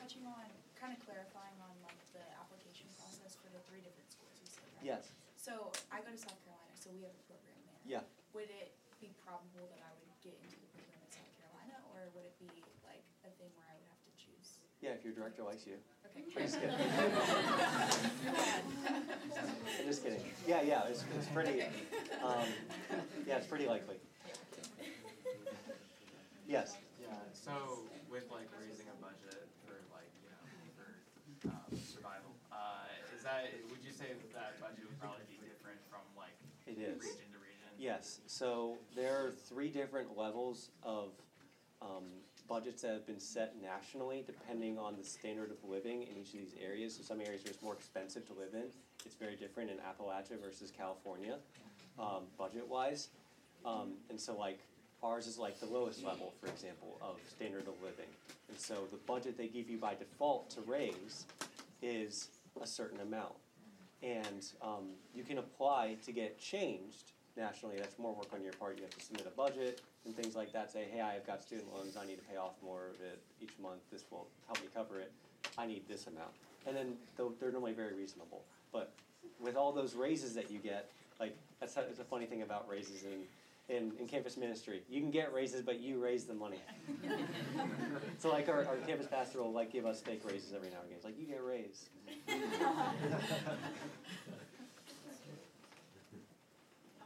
touching 0.00 0.24
on, 0.24 0.48
kind 0.80 0.96
of 0.96 0.98
clarifying 1.04 1.60
on 1.60 1.76
like 1.84 2.00
the 2.16 2.24
application 2.40 2.88
process 2.96 3.36
for 3.36 3.52
the 3.52 3.60
three 3.68 3.84
different 3.84 4.08
schools 4.08 4.32
you 4.40 4.48
said, 4.48 4.64
right? 4.80 4.96
yes, 4.96 5.12
So, 5.36 5.68
I 5.92 6.00
go 6.00 6.08
to 6.08 6.16
South 6.16 6.40
Carolina, 6.40 6.72
so 6.72 6.88
we 6.96 7.04
have 7.04 7.12
a 7.12 7.24
program 7.28 7.60
there. 7.68 8.00
yeah. 8.00 8.04
Would 8.32 8.48
it 8.48 8.72
be 8.96 9.12
probable 9.20 9.68
that 9.76 9.84
I 9.84 9.92
would 9.92 10.08
get 10.24 10.40
into 10.40 10.56
the 10.56 10.68
program 10.72 11.04
in 11.04 11.10
South 11.12 11.28
Carolina, 11.36 11.76
or 11.92 12.08
would 12.16 12.24
it 12.24 12.32
be 12.40 12.48
like 12.88 13.04
a 13.28 13.30
thing 13.36 13.52
where 13.60 13.68
I 13.68 13.76
would 13.76 13.88
have 13.92 14.00
to 14.08 14.12
choose? 14.16 14.56
Yeah, 14.82 14.90
if 14.98 15.04
your 15.04 15.14
director 15.14 15.44
likes 15.44 15.64
you. 15.64 15.74
Okay. 16.04 16.24
I'm 16.36 16.42
just 16.42 16.58
kidding. 16.60 16.74
I'm 19.78 19.86
just 19.86 20.02
kidding. 20.02 20.20
Yeah, 20.46 20.62
yeah, 20.62 20.82
it's, 20.88 21.04
it's 21.16 21.28
pretty, 21.28 21.62
um, 22.22 22.48
yeah, 23.26 23.36
it's 23.36 23.46
pretty 23.46 23.68
likely. 23.68 23.96
Yes, 26.48 26.76
Yeah, 27.00 27.14
so 27.32 27.52
with 28.10 28.24
like 28.30 28.48
raising 28.60 28.86
a 28.90 28.96
budget 29.00 29.46
for 29.64 29.78
like, 29.94 30.10
you 30.20 30.28
know, 30.28 30.42
for 30.76 31.48
um 31.48 31.78
survival, 31.78 32.34
uh 32.50 32.90
is 33.16 33.22
that, 33.22 33.46
would 33.70 33.78
you 33.86 33.92
say 33.92 34.06
that 34.10 34.34
that 34.34 34.60
budget 34.60 34.84
would 34.84 34.98
probably 35.00 35.24
be 35.30 35.38
different 35.46 35.78
from 35.88 36.02
like 36.18 36.34
it 36.66 36.76
is. 36.76 36.98
region 37.00 37.30
to 37.32 37.38
region? 37.38 37.70
Yes, 37.78 38.18
so 38.26 38.76
there 38.96 39.14
are 39.16 39.30
three 39.30 39.70
different 39.70 40.18
levels 40.18 40.70
of 40.82 41.12
um, 41.80 42.04
budgets 42.48 42.82
that 42.82 42.92
have 42.92 43.06
been 43.06 43.20
set 43.20 43.54
nationally 43.62 44.22
depending 44.26 44.78
on 44.78 44.96
the 44.96 45.04
standard 45.04 45.50
of 45.50 45.56
living 45.68 46.02
in 46.02 46.16
each 46.20 46.34
of 46.34 46.40
these 46.40 46.54
areas. 46.62 46.96
So 46.96 47.02
some 47.02 47.20
areas 47.20 47.42
are 47.44 47.48
just 47.48 47.62
more 47.62 47.74
expensive 47.74 48.26
to 48.26 48.32
live 48.32 48.54
in. 48.54 48.64
It's 49.04 49.14
very 49.14 49.36
different 49.36 49.70
in 49.70 49.76
Appalachia 49.78 50.40
versus 50.42 50.72
California, 50.76 51.36
um, 51.98 52.24
budget 52.38 52.68
wise. 52.68 53.08
Um, 53.64 53.94
and 54.10 54.20
so 54.20 54.36
like 54.36 54.58
ours 55.02 55.26
is 55.26 55.38
like 55.38 55.58
the 55.60 55.66
lowest 55.66 56.04
level, 56.04 56.32
for 56.40 56.48
example, 56.48 56.98
of 57.00 57.16
standard 57.34 57.62
of 57.62 57.74
living. 57.82 58.10
And 58.48 58.58
so 58.58 58.86
the 58.90 58.98
budget 58.98 59.36
they 59.36 59.48
give 59.48 59.68
you 59.68 59.78
by 59.78 59.94
default 59.94 60.50
to 60.50 60.60
raise 60.62 61.26
is 61.80 62.28
a 62.60 62.66
certain 62.66 63.00
amount. 63.00 63.34
And 64.02 64.46
um, 64.60 64.90
you 65.14 65.22
can 65.22 65.38
apply 65.38 65.96
to 66.04 66.12
get 66.12 66.38
changed 66.38 67.11
nationally. 67.36 67.76
That's 67.78 67.98
more 67.98 68.14
work 68.14 68.28
on 68.34 68.42
your 68.42 68.52
part. 68.54 68.76
You 68.76 68.82
have 68.82 68.96
to 68.96 69.04
submit 69.04 69.26
a 69.26 69.36
budget 69.36 69.80
and 70.04 70.14
things 70.14 70.34
like 70.34 70.52
that. 70.52 70.70
Say, 70.70 70.86
hey, 70.92 71.00
I've 71.00 71.26
got 71.26 71.42
student 71.42 71.72
loans. 71.74 71.96
I 71.96 72.06
need 72.06 72.16
to 72.16 72.24
pay 72.24 72.36
off 72.36 72.54
more 72.62 72.86
of 72.88 73.00
it 73.00 73.20
each 73.40 73.52
month. 73.60 73.80
This 73.90 74.04
will 74.10 74.26
help 74.46 74.60
me 74.60 74.68
cover 74.74 75.00
it. 75.00 75.12
I 75.58 75.66
need 75.66 75.82
this 75.88 76.06
amount. 76.06 76.32
And 76.66 76.76
then 76.76 76.94
they're 77.40 77.50
normally 77.50 77.72
very 77.72 77.94
reasonable. 77.94 78.42
But 78.72 78.92
with 79.40 79.56
all 79.56 79.72
those 79.72 79.94
raises 79.94 80.34
that 80.34 80.50
you 80.50 80.58
get, 80.58 80.90
like 81.18 81.36
that's 81.60 81.74
how, 81.74 81.82
it's 81.82 82.00
a 82.00 82.04
funny 82.04 82.26
thing 82.26 82.42
about 82.42 82.68
raises 82.68 83.04
in, 83.04 83.74
in, 83.74 83.92
in 83.98 84.06
campus 84.06 84.36
ministry. 84.36 84.82
You 84.88 85.00
can 85.00 85.10
get 85.10 85.32
raises, 85.32 85.62
but 85.62 85.80
you 85.80 86.02
raise 86.02 86.24
the 86.24 86.34
money. 86.34 86.60
so 88.18 88.30
like 88.30 88.48
our, 88.48 88.64
our 88.66 88.76
campus 88.86 89.06
pastor 89.06 89.42
will 89.42 89.52
like 89.52 89.72
give 89.72 89.86
us 89.86 90.00
fake 90.00 90.22
raises 90.24 90.52
every 90.52 90.70
now 90.70 90.76
and 90.78 90.86
again. 90.86 90.96
It's 90.96 91.04
like 91.04 91.18
you 91.18 91.26
get 91.26 91.38
a 91.38 91.42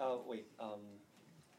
Oh 0.01 0.23
wait, 0.27 0.47
um, 0.61 0.81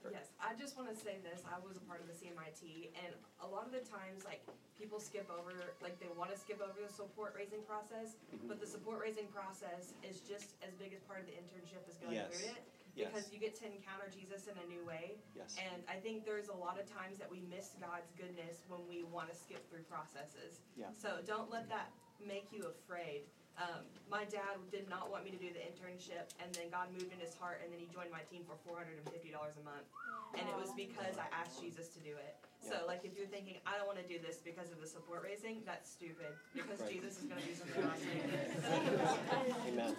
Yes, 0.07 0.31
I 0.39 0.55
just 0.55 0.77
wanna 0.77 0.95
say 0.95 1.19
this, 1.19 1.43
I 1.43 1.59
was 1.59 1.75
a 1.75 1.81
part 1.83 1.99
of 1.99 2.07
the 2.07 2.13
CMIT, 2.15 2.95
and 3.03 3.11
a 3.43 3.47
lot 3.47 3.65
of 3.65 3.73
the 3.75 3.83
times, 3.83 4.23
like, 4.23 4.39
people 4.79 5.01
skip 5.01 5.27
over, 5.27 5.51
like, 5.83 5.99
they 5.99 6.07
wanna 6.15 6.37
skip 6.37 6.61
over 6.61 6.79
the 6.79 6.87
support 6.87 7.35
raising 7.35 7.61
process, 7.63 8.15
Mhm. 8.31 8.47
but 8.47 8.61
the 8.61 8.67
support 8.67 9.01
raising 9.01 9.27
process 9.27 9.95
is 10.03 10.21
just 10.21 10.55
as 10.63 10.73
big 10.75 10.93
as 10.93 11.01
part 11.03 11.19
of 11.19 11.25
the 11.25 11.33
internship 11.33 11.83
as 11.89 11.97
going 11.97 12.13
Yes. 12.13 12.31
through 12.31 12.51
it. 12.55 12.63
yes, 12.95 13.11
Because 13.11 13.33
you 13.33 13.39
get 13.39 13.53
to 13.55 13.65
encounter 13.65 14.07
Jesus 14.09 14.47
in 14.47 14.57
a 14.57 14.65
new 14.67 14.85
way, 14.85 15.19
yes, 15.35 15.57
and 15.59 15.83
I 15.89 15.99
think 15.99 16.23
there's 16.23 16.47
a 16.47 16.55
lot 16.55 16.79
of 16.79 16.87
times 16.89 17.17
that 17.17 17.29
we 17.29 17.41
miss 17.41 17.73
God's 17.81 18.09
goodness 18.13 18.63
when 18.69 18.87
we 18.87 19.03
wanna 19.03 19.35
skip 19.35 19.67
through 19.69 19.83
processes. 19.83 20.61
Yeah. 20.77 20.91
So 20.93 21.21
don't 21.23 21.49
let 21.49 21.67
that 21.67 21.91
make 22.19 22.49
you 22.53 22.65
afraid. 22.67 23.29
Um, 23.57 23.81
my 24.05 24.23
dad 24.29 24.61
did 24.69 24.85
not 24.85 25.09
want 25.09 25.25
me 25.25 25.31
to 25.33 25.41
do 25.41 25.49
the 25.49 25.59
internship, 25.65 26.29
and 26.37 26.53
then 26.53 26.69
God 26.69 26.93
moved 26.93 27.09
in 27.09 27.17
his 27.17 27.33
heart, 27.33 27.59
and 27.65 27.73
then 27.73 27.81
he 27.81 27.89
joined 27.89 28.13
my 28.13 28.21
team 28.29 28.45
for 28.45 28.53
four 28.61 28.77
hundred 28.77 29.01
and 29.01 29.09
fifty 29.09 29.33
dollars 29.33 29.57
a 29.57 29.65
month. 29.65 29.89
And 30.37 30.45
it 30.45 30.53
was 30.59 30.69
because 30.77 31.17
I 31.17 31.25
asked 31.33 31.57
Jesus 31.57 31.87
to 31.97 31.99
do 32.05 32.13
it. 32.13 32.37
So 32.61 32.85
like 32.85 33.01
if 33.03 33.17
you're 33.17 33.27
thinking, 33.27 33.57
I 33.65 33.77
don't 33.77 33.87
wanna 33.87 34.05
do 34.07 34.19
this 34.19 34.37
because 34.37 34.71
of 34.71 34.79
the 34.81 34.85
support 34.85 35.23
raising, 35.23 35.61
that's 35.65 35.89
stupid, 35.89 36.37
because 36.53 36.81
Right. 36.81 37.01
Jesus 37.01 37.17
is 37.17 37.25
gonna 37.25 37.41
do 37.41 37.55
something 37.55 37.83
awesome. 37.89 39.67
amen. 39.67 39.95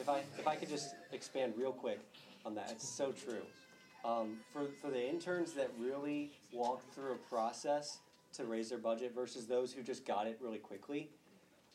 If 0.00 0.08
I, 0.08 0.18
if 0.38 0.46
I 0.46 0.56
could 0.56 0.68
just 0.68 0.94
expand 1.12 1.54
real 1.56 1.72
quick 1.72 2.00
on 2.46 2.54
that, 2.54 2.70
it's 2.70 2.88
so 2.88 3.12
true. 3.12 3.42
Um, 4.04 4.38
for, 4.52 4.68
for 4.80 4.90
the 4.90 5.08
interns 5.08 5.52
that 5.54 5.70
really 5.78 6.30
walked 6.52 6.94
through 6.94 7.12
a 7.12 7.16
process 7.28 7.98
to 8.34 8.44
raise 8.44 8.70
their 8.70 8.78
budget 8.78 9.14
versus 9.14 9.46
those 9.46 9.72
who 9.72 9.82
just 9.82 10.06
got 10.06 10.26
it 10.26 10.38
really 10.40 10.58
quickly, 10.58 11.10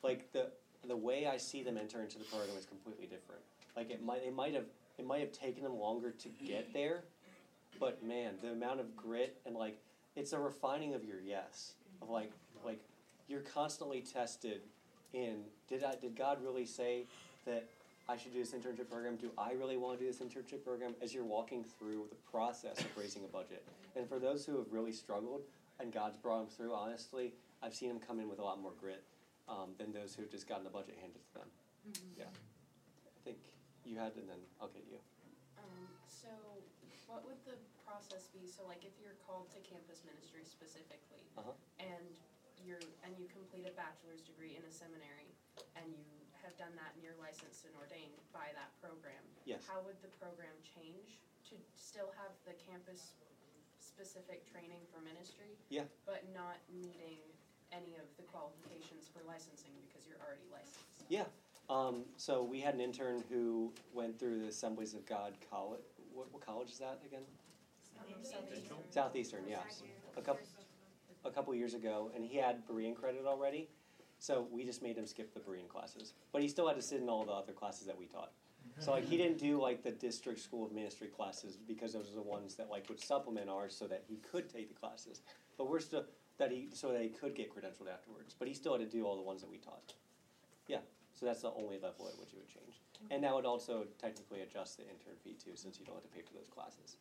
like 0.03 0.31
the, 0.33 0.51
the 0.89 0.95
way 0.95 1.27
I 1.27 1.37
see 1.37 1.63
them 1.63 1.77
enter 1.77 2.01
into 2.01 2.17
the 2.17 2.25
program 2.25 2.57
is 2.57 2.65
completely 2.65 3.05
different. 3.05 3.41
Like 3.75 3.89
it 3.89 4.03
might, 4.03 4.23
it 4.23 4.35
might 4.35 4.53
have, 4.53 4.65
it 4.97 5.05
might 5.05 5.21
have 5.21 5.31
taken 5.31 5.63
them 5.63 5.77
longer 5.77 6.11
to 6.11 6.29
get 6.45 6.73
there, 6.73 7.03
but 7.79 8.03
man, 8.03 8.33
the 8.41 8.51
amount 8.51 8.79
of 8.79 8.95
grit 8.95 9.37
and 9.45 9.55
like, 9.55 9.77
it's 10.15 10.33
a 10.33 10.39
refining 10.39 10.93
of 10.93 11.03
your 11.03 11.19
yes, 11.25 11.73
of 12.01 12.09
like, 12.09 12.31
like, 12.63 12.79
you're 13.27 13.41
constantly 13.41 14.01
tested 14.01 14.61
in, 15.13 15.37
did 15.67 15.83
I, 15.83 15.95
did 15.95 16.15
God 16.15 16.43
really 16.43 16.65
say 16.65 17.05
that 17.45 17.65
I 18.07 18.17
should 18.17 18.33
do 18.33 18.39
this 18.39 18.51
internship 18.51 18.89
program? 18.89 19.15
Do 19.15 19.31
I 19.37 19.53
really 19.53 19.77
want 19.77 19.97
to 19.97 20.05
do 20.05 20.11
this 20.11 20.21
internship 20.21 20.63
program? 20.63 20.93
As 21.01 21.13
you're 21.13 21.23
walking 21.23 21.63
through 21.63 22.05
the 22.09 22.17
process 22.29 22.79
of 22.79 22.97
raising 22.97 23.23
a 23.23 23.27
budget. 23.27 23.63
And 23.95 24.07
for 24.07 24.19
those 24.19 24.45
who 24.45 24.57
have 24.57 24.65
really 24.71 24.91
struggled 24.91 25.41
and 25.79 25.91
God's 25.91 26.17
brought 26.17 26.39
them 26.39 26.47
through, 26.47 26.73
honestly, 26.73 27.33
I've 27.63 27.73
seen 27.73 27.89
them 27.89 27.99
come 28.05 28.19
in 28.19 28.29
with 28.29 28.39
a 28.39 28.43
lot 28.43 28.61
more 28.61 28.73
grit 28.79 29.03
um, 29.47 29.75
than 29.77 29.91
those 29.91 30.15
who've 30.15 30.31
just 30.31 30.47
gotten 30.47 30.63
the 30.63 30.71
budget 30.73 30.95
handed 30.99 31.21
to 31.27 31.33
them. 31.43 31.49
Yeah. 32.15 32.31
I 32.31 33.19
think 33.27 33.39
you 33.83 33.99
had, 33.99 34.15
and 34.15 34.27
then 34.29 34.39
I'll 34.63 34.71
get 34.71 34.87
you. 34.87 34.99
Um, 35.59 35.87
so 36.07 36.31
what 37.11 37.27
would 37.27 37.39
the 37.43 37.59
process 37.83 38.31
be? 38.31 38.47
So 38.47 38.63
like 38.67 38.87
if 38.87 38.95
you're 39.03 39.19
called 39.27 39.51
to 39.51 39.59
campus 39.67 40.01
ministry 40.07 40.47
specifically 40.47 41.27
Uh-huh. 41.35 41.51
and 41.79 42.15
you're 42.63 42.79
and 43.03 43.11
you 43.19 43.27
complete 43.27 43.67
a 43.67 43.75
bachelor's 43.75 44.23
degree 44.23 44.55
in 44.55 44.63
a 44.63 44.71
seminary 44.71 45.27
and 45.75 45.83
you 45.91 46.07
have 46.39 46.55
done 46.55 46.71
that 46.79 46.95
and 46.95 47.03
you're 47.03 47.19
licensed 47.19 47.67
and 47.67 47.75
ordained 47.75 48.15
by 48.31 48.47
that 48.55 48.71
program, 48.79 49.19
Yes. 49.43 49.67
how 49.67 49.83
would 49.83 49.99
the 49.99 50.11
program 50.19 50.55
change 50.63 51.19
to 51.51 51.59
still 51.75 52.11
have 52.15 52.31
the 52.47 52.55
campus 52.55 53.19
specific 53.83 54.47
training 54.47 54.79
for 54.91 55.03
ministry? 55.03 55.59
Yeah. 55.67 55.85
But 56.07 56.23
not 56.31 56.57
meeting 56.71 57.19
any 57.73 57.97
of 57.97 58.07
the 58.17 58.23
qualifications 58.29 59.09
for 59.09 59.25
licensing 59.27 59.73
because 59.89 60.05
you're 60.07 60.21
already 60.21 60.45
licensed? 60.53 61.09
Yeah. 61.09 61.25
Um, 61.69 62.05
so 62.17 62.43
we 62.43 62.59
had 62.59 62.73
an 62.75 62.81
intern 62.81 63.23
who 63.29 63.71
went 63.93 64.19
through 64.19 64.39
the 64.41 64.47
Assemblies 64.47 64.93
of 64.93 65.05
God 65.05 65.33
college. 65.49 65.81
What, 66.13 66.31
what 66.31 66.45
college 66.45 66.69
is 66.69 66.79
that 66.79 66.99
again? 67.05 67.23
Southeastern. 68.21 68.77
Southeastern, 68.89 69.43
yes. 69.47 69.81
A 70.17 70.21
couple, 70.21 70.45
a 71.25 71.31
couple 71.31 71.55
years 71.55 71.73
ago, 71.73 72.11
and 72.15 72.25
he 72.25 72.37
had 72.37 72.67
Berean 72.67 72.95
credit 72.95 73.25
already. 73.25 73.69
So 74.19 74.47
we 74.51 74.63
just 74.63 74.81
made 74.81 74.97
him 74.97 75.05
skip 75.05 75.33
the 75.33 75.39
Berean 75.39 75.67
classes, 75.67 76.13
but 76.31 76.41
he 76.41 76.47
still 76.47 76.67
had 76.67 76.77
to 76.77 76.81
sit 76.81 77.01
in 77.01 77.09
all 77.09 77.25
the 77.25 77.33
other 77.33 77.51
classes 77.51 77.87
that 77.87 77.97
we 77.97 78.05
taught. 78.05 78.31
So 78.79 78.91
like 78.91 79.07
he 79.07 79.17
didn't 79.17 79.37
do 79.37 79.61
like 79.61 79.83
the 79.83 79.91
district 79.91 80.39
school 80.39 80.65
of 80.65 80.71
ministry 80.71 81.07
classes 81.07 81.57
because 81.67 81.93
those 81.93 82.09
are 82.11 82.15
the 82.15 82.21
ones 82.21 82.55
that 82.55 82.69
like 82.69 82.87
would 82.89 82.99
supplement 82.99 83.49
ours 83.49 83.75
so 83.77 83.85
that 83.87 84.03
he 84.07 84.17
could 84.31 84.49
take 84.49 84.73
the 84.73 84.79
classes. 84.79 85.21
But 85.57 85.69
we're 85.69 85.79
still 85.79 86.05
that 86.43 86.51
he 86.51 86.67
so 86.73 86.91
that 86.91 87.01
he 87.01 87.09
could 87.09 87.35
get 87.35 87.47
credentialed 87.47 87.87
afterwards. 87.87 88.35
But 88.37 88.47
he 88.47 88.53
still 88.53 88.75
had 88.75 88.83
to 88.83 88.91
do 88.91 89.07
all 89.07 89.15
the 89.15 89.23
ones 89.23 89.41
that 89.41 89.49
we 89.49 89.57
taught. 89.57 89.95
Yeah. 90.67 90.83
So 91.15 91.25
that's 91.25 91.41
the 91.41 91.55
only 91.55 91.79
level 91.79 92.11
at 92.11 92.19
which 92.19 92.35
it 92.35 92.39
would 92.43 92.51
change. 92.51 92.83
And 93.11 93.23
that 93.23 93.31
would 93.31 93.45
also 93.45 93.87
technically 93.99 94.41
adjust 94.41 94.77
the 94.77 94.83
intern 94.83 95.15
fee 95.23 95.35
too, 95.39 95.55
since 95.55 95.79
you 95.79 95.85
don't 95.85 95.95
have 95.95 96.03
to 96.03 96.11
pay 96.11 96.23
for 96.23 96.33
those 96.35 96.49
classes. 96.51 96.97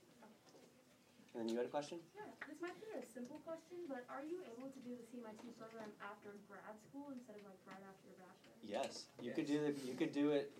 And 1.33 1.41
then 1.41 1.49
you 1.49 1.57
had 1.57 1.65
a 1.65 1.73
question? 1.73 1.97
Yeah, 2.13 2.29
this 2.45 2.61
might 2.61 2.77
be 2.77 2.93
a 2.93 3.01
simple 3.09 3.41
question, 3.49 3.89
but 3.89 4.05
are 4.13 4.21
you 4.21 4.45
able 4.53 4.69
to 4.69 4.81
do 4.85 4.93
the 4.93 5.07
CMIT 5.09 5.57
program 5.57 5.89
after 6.05 6.37
grad 6.45 6.77
school 6.85 7.09
instead 7.09 7.41
of 7.41 7.49
like 7.49 7.57
right 7.65 7.81
after 7.89 8.05
your 8.05 8.21
bachelor's? 8.21 8.61
Yes, 8.61 9.09
you 9.17 9.33
could 9.33 9.49
do 9.49 9.65
the, 9.65 9.73
you 9.81 9.97
could 9.97 10.13
do 10.13 10.37
it 10.37 10.53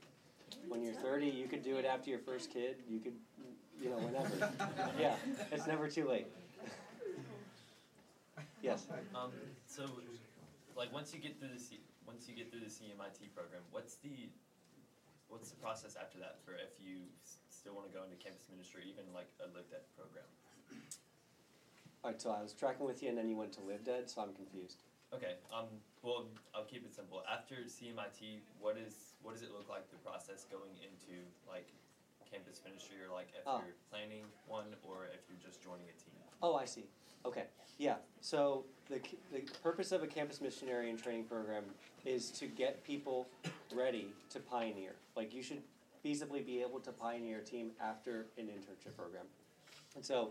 when 0.73 0.81
you're 0.81 0.97
thirty. 0.97 1.29
You 1.29 1.45
could 1.45 1.63
do 1.63 1.77
it 1.77 1.85
after 1.85 2.09
your 2.09 2.25
first 2.25 2.49
kid. 2.49 2.81
You 2.89 3.05
could 3.05 3.21
you 3.83 3.91
know, 3.91 3.99
whenever. 3.99 4.33
yeah, 4.99 5.17
it's 5.51 5.67
never 5.67 5.89
too 5.89 6.09
late. 6.09 6.27
Yes. 8.73 8.87
Um, 9.15 9.33
so, 9.69 9.85
like, 10.77 10.93
once 10.93 11.13
you 11.13 11.21
get 11.21 11.37
through 11.39 11.53
the 11.53 11.61
C, 11.61 11.81
once 12.09 12.25
you 12.29 12.35
get 12.35 12.51
through 12.51 12.65
the 12.65 12.73
CMIT 12.73 13.29
program, 13.37 13.61
what's 13.71 13.97
the, 14.01 14.33
what's 15.29 15.51
the 15.53 15.57
process 15.61 15.97
after 16.01 16.17
that 16.25 16.41
for 16.45 16.53
if 16.57 16.73
you 16.81 17.05
s- 17.21 17.37
still 17.53 17.75
want 17.77 17.85
to 17.85 17.93
go 17.93 18.01
into 18.05 18.17
campus 18.17 18.49
ministry, 18.49 18.89
even 18.89 19.05
like 19.13 19.29
a 19.45 19.47
Live 19.53 19.69
Dead 19.69 19.85
program? 19.97 20.25
All 22.03 22.11
right, 22.11 22.21
so 22.21 22.31
I 22.33 22.41
was 22.43 22.53
tracking 22.57 22.87
with 22.89 23.03
you, 23.03 23.11
and 23.13 23.19
then 23.19 23.29
you 23.29 23.37
went 23.37 23.53
to 23.55 23.63
Live 23.63 23.85
Dead, 23.85 24.09
so 24.09 24.23
I'm 24.25 24.33
confused. 24.33 24.83
Okay. 25.13 25.37
Um. 25.53 25.69
Well, 26.01 26.25
I'll 26.57 26.65
keep 26.65 26.83
it 26.89 26.95
simple. 26.97 27.23
After 27.31 27.69
CMIT, 27.69 28.41
what 28.59 28.81
is 28.81 29.13
what 29.23 29.35
does 29.37 29.45
it 29.45 29.53
look 29.53 29.69
like 29.69 29.85
the 29.93 30.01
process 30.01 30.49
going 30.51 30.73
into 30.81 31.21
like 31.47 31.69
campus 32.27 32.65
ministry, 32.65 32.97
or 33.05 33.13
like 33.13 33.29
if 33.37 33.45
Oh. 33.47 33.61
you're 33.61 33.77
planning 33.93 34.25
one, 34.49 34.73
or 34.83 35.05
if 35.13 35.21
you're 35.29 35.39
just 35.39 35.61
joining 35.63 35.85
a 35.85 35.97
team? 36.01 36.17
Oh, 36.41 36.57
I 36.57 36.65
see. 36.65 36.89
Okay, 37.25 37.45
yeah. 37.79 37.97
So 38.21 38.65
the 38.89 39.01
the 39.33 39.41
purpose 39.63 39.93
of 39.93 40.03
a 40.03 40.07
campus 40.07 40.41
missionary 40.41 40.91
and 40.91 41.03
training 41.03 41.25
program 41.25 41.65
is 42.05 42.31
to 42.33 42.47
get 42.47 42.83
people 42.85 43.29
ready 43.75 44.09
to 44.31 44.41
pioneer. 44.41 44.93
Like 45.17 45.35
you 45.35 45.43
should 45.43 45.63
feasibly 46.05 46.45
be 46.45 46.61
able 46.61 46.81
to 46.81 46.93
pioneer 46.93 47.39
a 47.39 47.43
team 47.43 47.71
after 47.81 48.27
an 48.39 48.47
internship 48.47 48.97
program. 48.97 49.25
And 49.95 50.05
so, 50.05 50.31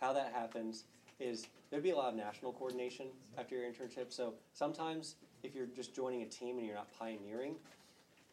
how 0.00 0.12
that 0.12 0.32
happens 0.32 0.84
is 1.18 1.46
there'd 1.70 1.82
be 1.82 1.90
a 1.90 1.96
lot 1.96 2.10
of 2.10 2.14
national 2.14 2.52
coordination 2.52 3.06
after 3.36 3.56
your 3.56 3.64
internship. 3.64 4.12
So 4.12 4.34
sometimes 4.52 5.16
if 5.42 5.54
you're 5.54 5.66
just 5.66 5.94
joining 5.94 6.22
a 6.22 6.26
team 6.26 6.58
and 6.58 6.66
you're 6.66 6.76
not 6.76 6.88
pioneering, 6.98 7.56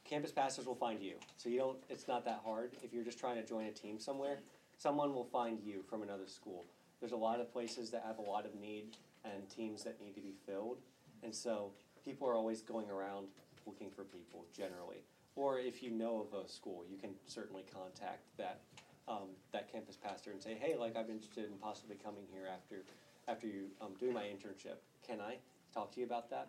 campus 0.04 0.32
pastors 0.32 0.66
will 0.66 0.76
find 0.76 1.02
you. 1.02 1.16
So 1.38 1.50
you 1.50 1.58
don't. 1.58 1.78
It's 1.90 2.08
not 2.08 2.26
that 2.26 2.42
hard 2.46 2.72
if 2.84 2.94
you're 2.94 3.04
just 3.04 3.20
trying 3.20 3.42
to 3.42 3.48
join 3.48 3.66
a 3.66 3.72
team 3.72 4.00
somewhere. 4.00 4.40
Someone 4.78 5.14
will 5.14 5.26
find 5.26 5.60
you 5.64 5.84
from 5.90 6.04
another 6.04 6.28
school. 6.28 6.66
There's 7.00 7.12
a 7.12 7.18
lot 7.18 7.40
of 7.40 7.52
places 7.52 7.90
that 7.92 8.04
have 8.06 8.18
a 8.18 8.22
lot 8.22 8.46
of 8.46 8.56
need 8.56 8.98
and 9.24 9.50
teams 9.50 9.84
that 9.84 10.00
need 10.00 10.16
to 10.16 10.22
be 10.22 10.34
filled, 10.46 10.78
and 11.24 11.34
so 11.34 11.72
people 12.04 12.28
are 12.28 12.36
always 12.36 12.62
going 12.62 12.90
around 12.90 13.28
looking 13.66 13.90
for 13.90 14.04
people 14.04 14.46
generally. 14.56 15.04
Or 15.36 15.60
if 15.60 15.84
you 15.84 15.92
know 15.92 16.26
of 16.32 16.40
a 16.40 16.48
school, 16.48 16.86
you 16.90 16.98
can 16.98 17.12
certainly 17.28 17.64
contact 17.74 18.24
that 18.38 18.62
um, 19.08 19.30
that 19.52 19.72
campus 19.72 19.98
pastor 19.98 20.32
and 20.32 20.42
say, 20.42 20.56
hey, 20.60 20.76
like 20.76 20.96
I'm 20.96 21.10
interested 21.10 21.46
in 21.46 21.58
possibly 21.62 21.96
coming 22.04 22.24
here 22.32 22.48
after 22.52 22.84
after 23.28 23.48
you 23.48 23.66
um, 23.82 23.94
doing 24.00 24.14
my 24.14 24.24
internship. 24.24 24.78
Can 25.06 25.20
I 25.20 25.38
talk 25.74 25.92
to 25.94 26.00
you 26.00 26.06
about 26.06 26.30
that? 26.30 26.48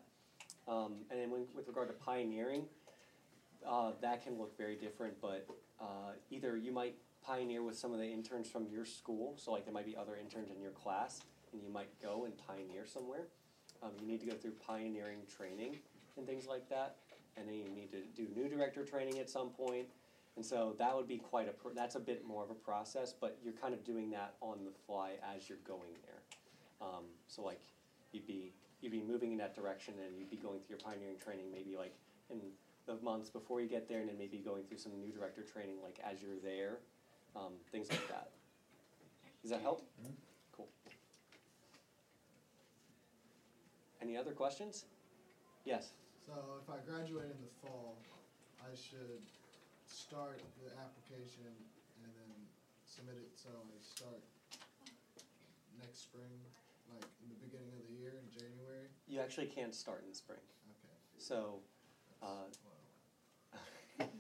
Um, 0.69 0.95
and 1.11 1.21
then 1.21 1.31
when, 1.31 1.47
with 1.55 1.69
regard 1.69 1.89
to 1.89 1.95
pioneering, 1.95 2.65
uh, 3.67 3.93
that 4.01 4.23
can 4.25 4.39
look 4.39 4.57
very 4.57 4.77
different, 4.77 5.15
but 5.21 5.47
uh, 5.81 6.13
either 6.31 6.57
you 6.57 6.73
might 6.73 6.97
pioneer 7.27 7.63
with 7.63 7.77
some 7.77 7.93
of 7.93 7.99
the 7.99 8.07
interns 8.07 8.49
from 8.49 8.67
your 8.71 8.85
school, 8.85 9.35
so 9.37 9.53
like 9.53 9.65
there 9.65 9.75
might 9.75 9.87
be 9.87 9.97
other 9.97 10.17
interns 10.17 10.51
in 10.51 10.61
your 10.61 10.71
class, 10.71 11.23
and 11.53 11.63
you 11.63 11.71
might 11.71 11.89
go 12.01 12.25
and 12.25 12.35
pioneer 12.47 12.87
somewhere. 12.87 13.27
Um, 13.83 13.91
you 14.01 14.07
need 14.07 14.21
to 14.21 14.27
go 14.27 14.35
through 14.35 14.53
pioneering 14.65 15.19
training 15.29 15.77
and 16.17 16.27
things 16.27 16.47
like 16.47 16.69
that, 16.69 16.97
and 17.37 17.49
then 17.49 17.57
you 17.57 17.69
need 17.69 17.91
to 17.91 18.03
do 18.15 18.29
new 18.35 18.49
director 18.49 18.85
training 18.85 19.19
at 19.19 19.29
some 19.29 19.51
point. 19.51 19.87
And 20.37 20.45
so 20.45 20.75
that 20.79 20.95
would 20.95 21.09
be 21.09 21.19
quite 21.19 21.49
a 21.49 21.75
that's 21.75 21.97
a 21.97 22.01
bit 22.01 22.27
more 22.27 22.45
of 22.45 22.51
a 22.51 22.55
process, 22.55 23.13
but 23.19 23.39
you're 23.43 23.55
kind 23.55 23.75
of 23.75 23.85
doing 23.85 24.11
that 24.11 24.35
on 24.41 24.65
the 24.65 24.73
fly 24.87 25.15
as 25.35 25.49
you're 25.49 25.59
going 25.67 25.97
there. 26.05 26.21
Um, 26.81 27.05
so 27.27 27.43
like 27.43 27.61
you'd 28.13 28.27
be 28.27 28.53
you'd 28.81 28.93
be 28.93 29.03
moving 29.03 29.33
in 29.33 29.39
that 29.39 29.55
direction, 29.55 29.95
and 30.07 30.19
you'd 30.19 30.31
be 30.31 30.37
going 30.37 30.61
through 30.61 30.77
your 30.77 30.79
pioneering 30.79 31.19
training 31.19 31.47
maybe 31.51 31.77
like 31.77 31.95
in 32.31 32.39
the 32.87 32.97
months 33.03 33.31
before 33.31 33.61
you 33.61 33.69
get 33.69 33.89
there, 33.89 34.01
and 34.01 34.09
then 34.09 34.19
maybe 34.19 34.39
going 34.39 34.63
through 34.65 34.79
some 34.79 34.93
new 35.01 35.11
director 35.11 35.43
training 35.43 35.77
like 35.83 35.99
as 36.05 36.23
you're 36.23 36.39
there, 36.43 36.79
um, 37.37 37.53
things 37.71 37.89
like 37.91 38.09
that. 38.09 38.31
Does 39.43 39.51
that 39.51 39.61
help? 39.61 39.83
Mhm. 40.01 40.15
Cool. 40.53 40.69
Any 44.01 44.17
other 44.17 44.33
questions? 44.33 44.87
Yes. 45.65 45.93
So 46.25 46.33
if 46.63 46.69
I 46.71 46.79
graduate 46.79 47.31
in 47.31 47.41
the 47.41 47.53
fall, 47.61 47.99
I 48.61 48.75
should 48.75 49.23
start 49.87 50.41
the 50.63 50.71
application 50.81 51.47
and 52.03 52.13
then 52.15 52.49
submit 52.85 53.17
it, 53.17 53.39
so 53.39 53.51
I 53.51 53.79
start 53.83 54.23
next 55.79 56.03
spring, 56.03 56.41
like 56.93 57.05
in 57.23 57.29
the 57.29 57.37
beginning 57.47 57.73
of 57.79 57.87
the 57.87 57.95
year 57.95 58.13
in 58.19 58.31
January? 58.31 58.89
You 59.07 59.21
actually 59.21 59.47
can't 59.47 59.75
start 59.75 60.03
in 60.03 60.09
the 60.09 60.15
spring. 60.15 60.41
Okay. 60.71 60.95
So, 61.19 61.61
uh, 62.23 62.49
Well, 63.99 64.11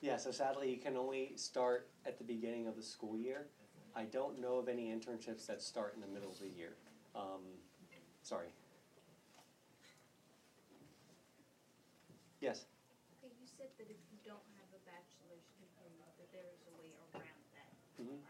yeah, 0.00 0.16
so 0.16 0.30
sadly, 0.30 0.70
you 0.70 0.78
can 0.78 0.96
only 0.96 1.32
start 1.36 1.88
at 2.06 2.18
the 2.18 2.24
beginning 2.24 2.66
of 2.66 2.76
the 2.76 2.82
school 2.82 3.16
year. 3.16 3.46
I 3.96 4.04
don't 4.04 4.40
know 4.40 4.56
of 4.58 4.68
any 4.68 4.88
internships 4.94 5.46
that 5.46 5.60
start 5.60 5.94
in 5.94 6.00
the 6.00 6.06
middle 6.06 6.30
of 6.30 6.38
the 6.38 6.48
year. 6.48 6.74
Um, 7.16 7.42
sorry. 8.22 8.48
Yes. 12.40 12.66
Okay, 13.18 13.32
you 13.40 13.46
said 13.46 13.66
that 13.78 13.90
if 13.90 13.98
you 14.12 14.18
don't 14.24 14.38
have 14.62 14.70
a 14.70 14.78
bachelor's 14.86 15.42
degree, 15.58 15.98
that 16.18 16.30
there 16.30 16.46
is 16.54 16.62
a 16.70 16.74
way 16.78 16.94
around 16.94 17.42
that. 17.50 17.74
Mhm. 18.02 18.22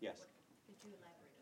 Yes. 0.00 0.18
What- 0.20 0.28
Could 0.66 0.82
you 0.88 0.96
elaborate 0.96 1.36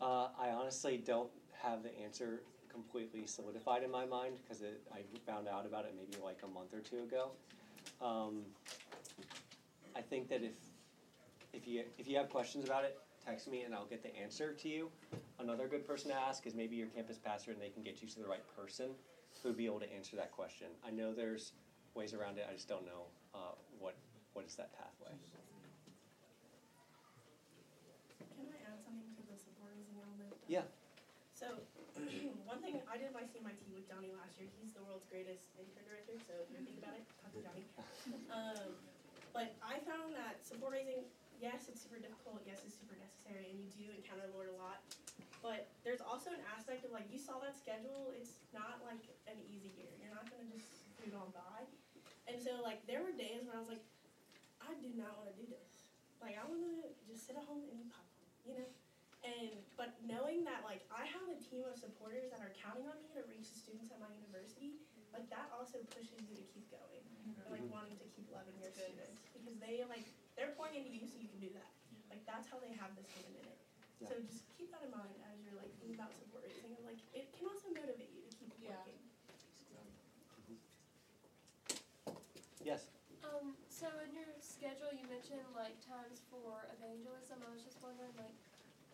on 0.00 0.06
Uh, 0.06 0.30
I 0.38 0.50
honestly 0.50 0.98
don't 0.98 1.32
have 1.52 1.82
the 1.82 1.96
answer 1.98 2.42
completely 2.68 3.26
solidified 3.26 3.82
in 3.82 3.90
my 3.90 4.04
mind 4.04 4.36
because 4.42 4.62
I 4.62 5.02
found 5.26 5.48
out 5.48 5.64
about 5.66 5.86
it 5.86 5.94
maybe 5.96 6.16
like 6.22 6.42
a 6.42 6.46
month 6.46 6.74
or 6.74 6.80
two 6.80 7.02
ago. 7.02 7.32
Um, 8.00 8.54
I 9.98 10.00
think 10.00 10.28
that 10.30 10.42
if 10.46 10.54
if 11.52 11.66
you 11.66 11.82
if 11.98 12.06
you 12.06 12.16
have 12.16 12.30
questions 12.30 12.64
about 12.64 12.84
it, 12.84 12.96
text 13.18 13.50
me 13.50 13.62
and 13.62 13.74
I'll 13.74 13.90
get 13.90 14.02
the 14.02 14.14
answer 14.14 14.54
to 14.54 14.68
you. 14.68 14.88
Another 15.40 15.66
good 15.66 15.86
person 15.86 16.10
to 16.10 16.16
ask 16.16 16.46
is 16.46 16.54
maybe 16.54 16.76
your 16.76 16.86
campus 16.86 17.18
pastor 17.18 17.50
and 17.50 17.60
they 17.60 17.70
can 17.74 17.82
get 17.82 18.00
you 18.00 18.06
to 18.08 18.18
the 18.22 18.28
right 18.30 18.46
person 18.54 18.94
who 19.42 19.48
would 19.50 19.58
be 19.58 19.66
able 19.66 19.80
to 19.80 19.90
answer 19.92 20.14
that 20.14 20.30
question. 20.30 20.68
I 20.86 20.90
know 20.90 21.12
there's 21.12 21.52
ways 21.94 22.14
around 22.14 22.38
it. 22.38 22.46
I 22.48 22.54
just 22.54 22.68
don't 22.68 22.86
know 22.86 23.10
uh, 23.34 23.58
what 23.82 23.98
what 24.38 24.46
is 24.46 24.54
that 24.54 24.70
pathway. 24.78 25.10
Can 28.38 28.46
I 28.54 28.58
add 28.70 28.78
something 28.86 29.10
to 29.18 29.22
the 29.26 29.34
supporters 29.34 29.82
that? 29.90 30.30
Yeah. 30.46 30.62
So, 31.34 31.58
one 32.46 32.62
thing, 32.62 32.82
I 32.86 32.98
did 32.98 33.14
my 33.14 33.22
CMIT 33.22 33.62
with 33.70 33.86
Johnny 33.86 34.10
last 34.14 34.38
year, 34.38 34.50
he's 34.58 34.74
the 34.74 34.82
world's 34.82 35.06
greatest 35.06 35.46
intern 35.54 35.86
director, 35.86 36.18
so 36.18 36.34
if 36.42 36.50
you're 36.50 36.62
thinking 36.66 36.82
about 36.82 36.98
it, 36.98 37.06
talk 37.22 37.30
to 37.34 37.42
Johnny. 37.42 37.66
Um, 38.34 38.87
but 39.32 39.54
I 39.60 39.80
found 39.84 40.14
that 40.16 40.40
support 40.42 40.74
raising, 40.76 41.04
yes, 41.38 41.68
it's 41.70 41.82
super 41.82 42.00
difficult, 42.00 42.42
yes, 42.44 42.62
it's 42.64 42.76
super 42.76 42.96
necessary, 42.98 43.52
and 43.52 43.58
you 43.60 43.68
do 43.76 43.86
encounter 43.94 44.26
the 44.28 44.34
Lord 44.34 44.50
a 44.52 44.58
lot. 44.58 44.82
But 45.38 45.70
there's 45.86 46.02
also 46.02 46.34
an 46.34 46.42
aspect 46.50 46.82
of 46.82 46.90
like, 46.90 47.06
you 47.08 47.20
saw 47.20 47.38
that 47.42 47.54
schedule, 47.54 48.10
it's 48.18 48.42
not 48.50 48.82
like 48.82 49.06
an 49.30 49.38
easy 49.46 49.70
year, 49.78 49.90
you're 50.02 50.12
not 50.14 50.26
gonna 50.26 50.50
just 50.50 50.66
boot 50.98 51.14
on 51.14 51.30
by. 51.30 51.62
And 52.26 52.36
so 52.42 52.58
like, 52.60 52.82
there 52.90 53.00
were 53.00 53.14
days 53.14 53.46
when 53.46 53.54
I 53.54 53.60
was 53.62 53.70
like, 53.70 53.84
I 54.58 54.74
do 54.82 54.90
not 54.98 55.14
wanna 55.14 55.34
do 55.38 55.46
this. 55.46 55.86
Like, 56.18 56.34
I 56.34 56.44
wanna 56.44 56.90
just 57.06 57.24
sit 57.24 57.38
at 57.38 57.46
home 57.46 57.62
and 57.62 57.70
eat 57.70 57.88
popcorn, 57.94 58.34
you 58.42 58.54
know? 58.58 58.68
And 59.26 59.50
but 59.74 59.98
knowing 60.06 60.46
that 60.46 60.62
like 60.62 60.86
I 60.94 61.02
have 61.02 61.26
a 61.26 61.38
team 61.42 61.66
of 61.66 61.74
supporters 61.74 62.30
that 62.30 62.38
are 62.38 62.54
counting 62.54 62.86
on 62.86 62.94
me 63.02 63.10
to 63.18 63.26
reach 63.26 63.50
the 63.50 63.58
students 63.58 63.90
at 63.90 63.98
my 63.98 64.06
university, 64.14 64.78
like 65.12 65.26
that 65.30 65.48
also 65.54 65.78
pushes 65.94 66.20
you 66.28 66.34
to 66.36 66.46
keep 66.52 66.66
going. 66.70 67.02
And 67.38 67.50
like 67.50 67.62
Mhm. 67.62 67.70
wanting 67.70 67.98
to 67.98 68.08
keep 68.12 68.28
loving 68.30 68.58
your 68.60 68.72
students. 68.72 69.20
Because 69.32 69.56
they 69.58 69.84
like 69.88 70.04
they're 70.36 70.52
pouring 70.54 70.74
into 70.76 70.90
you 70.90 71.06
so 71.06 71.16
you 71.18 71.28
can 71.28 71.40
do 71.40 71.50
that. 71.54 71.70
Like 72.10 72.24
that's 72.26 72.46
how 72.48 72.58
they 72.58 72.72
have 72.76 72.94
this 72.96 73.08
hand 73.14 73.34
in 73.36 73.44
it. 73.46 73.58
So 74.06 74.14
just 74.22 74.46
keep 74.56 74.70
that 74.70 74.82
in 74.84 74.90
mind 74.94 75.18
as 75.26 75.42
you're 75.42 75.58
like 75.58 75.72
thinking 75.78 75.98
about 75.98 76.14
support 76.14 76.44
raising 76.46 76.70
and 76.74 76.84
like 76.86 77.00
it 77.12 77.32
can 77.34 77.46
also 77.46 77.68
motivate 77.74 78.10
you 78.14 78.22
to 78.22 78.30
keep 78.36 78.52
Yeah. 78.60 78.76
working. 78.78 78.98
Yes. 82.62 82.90
Um, 83.24 83.56
so 83.68 83.86
in 84.04 84.12
your 84.14 84.28
schedule, 84.40 84.92
you 84.92 85.06
mentioned 85.08 85.46
like 85.54 85.78
times 85.86 86.22
for 86.30 86.68
evangelism. 86.78 87.42
I 87.42 87.50
was 87.50 87.62
just 87.64 87.80
wondering, 87.82 88.12
like, 88.18 88.34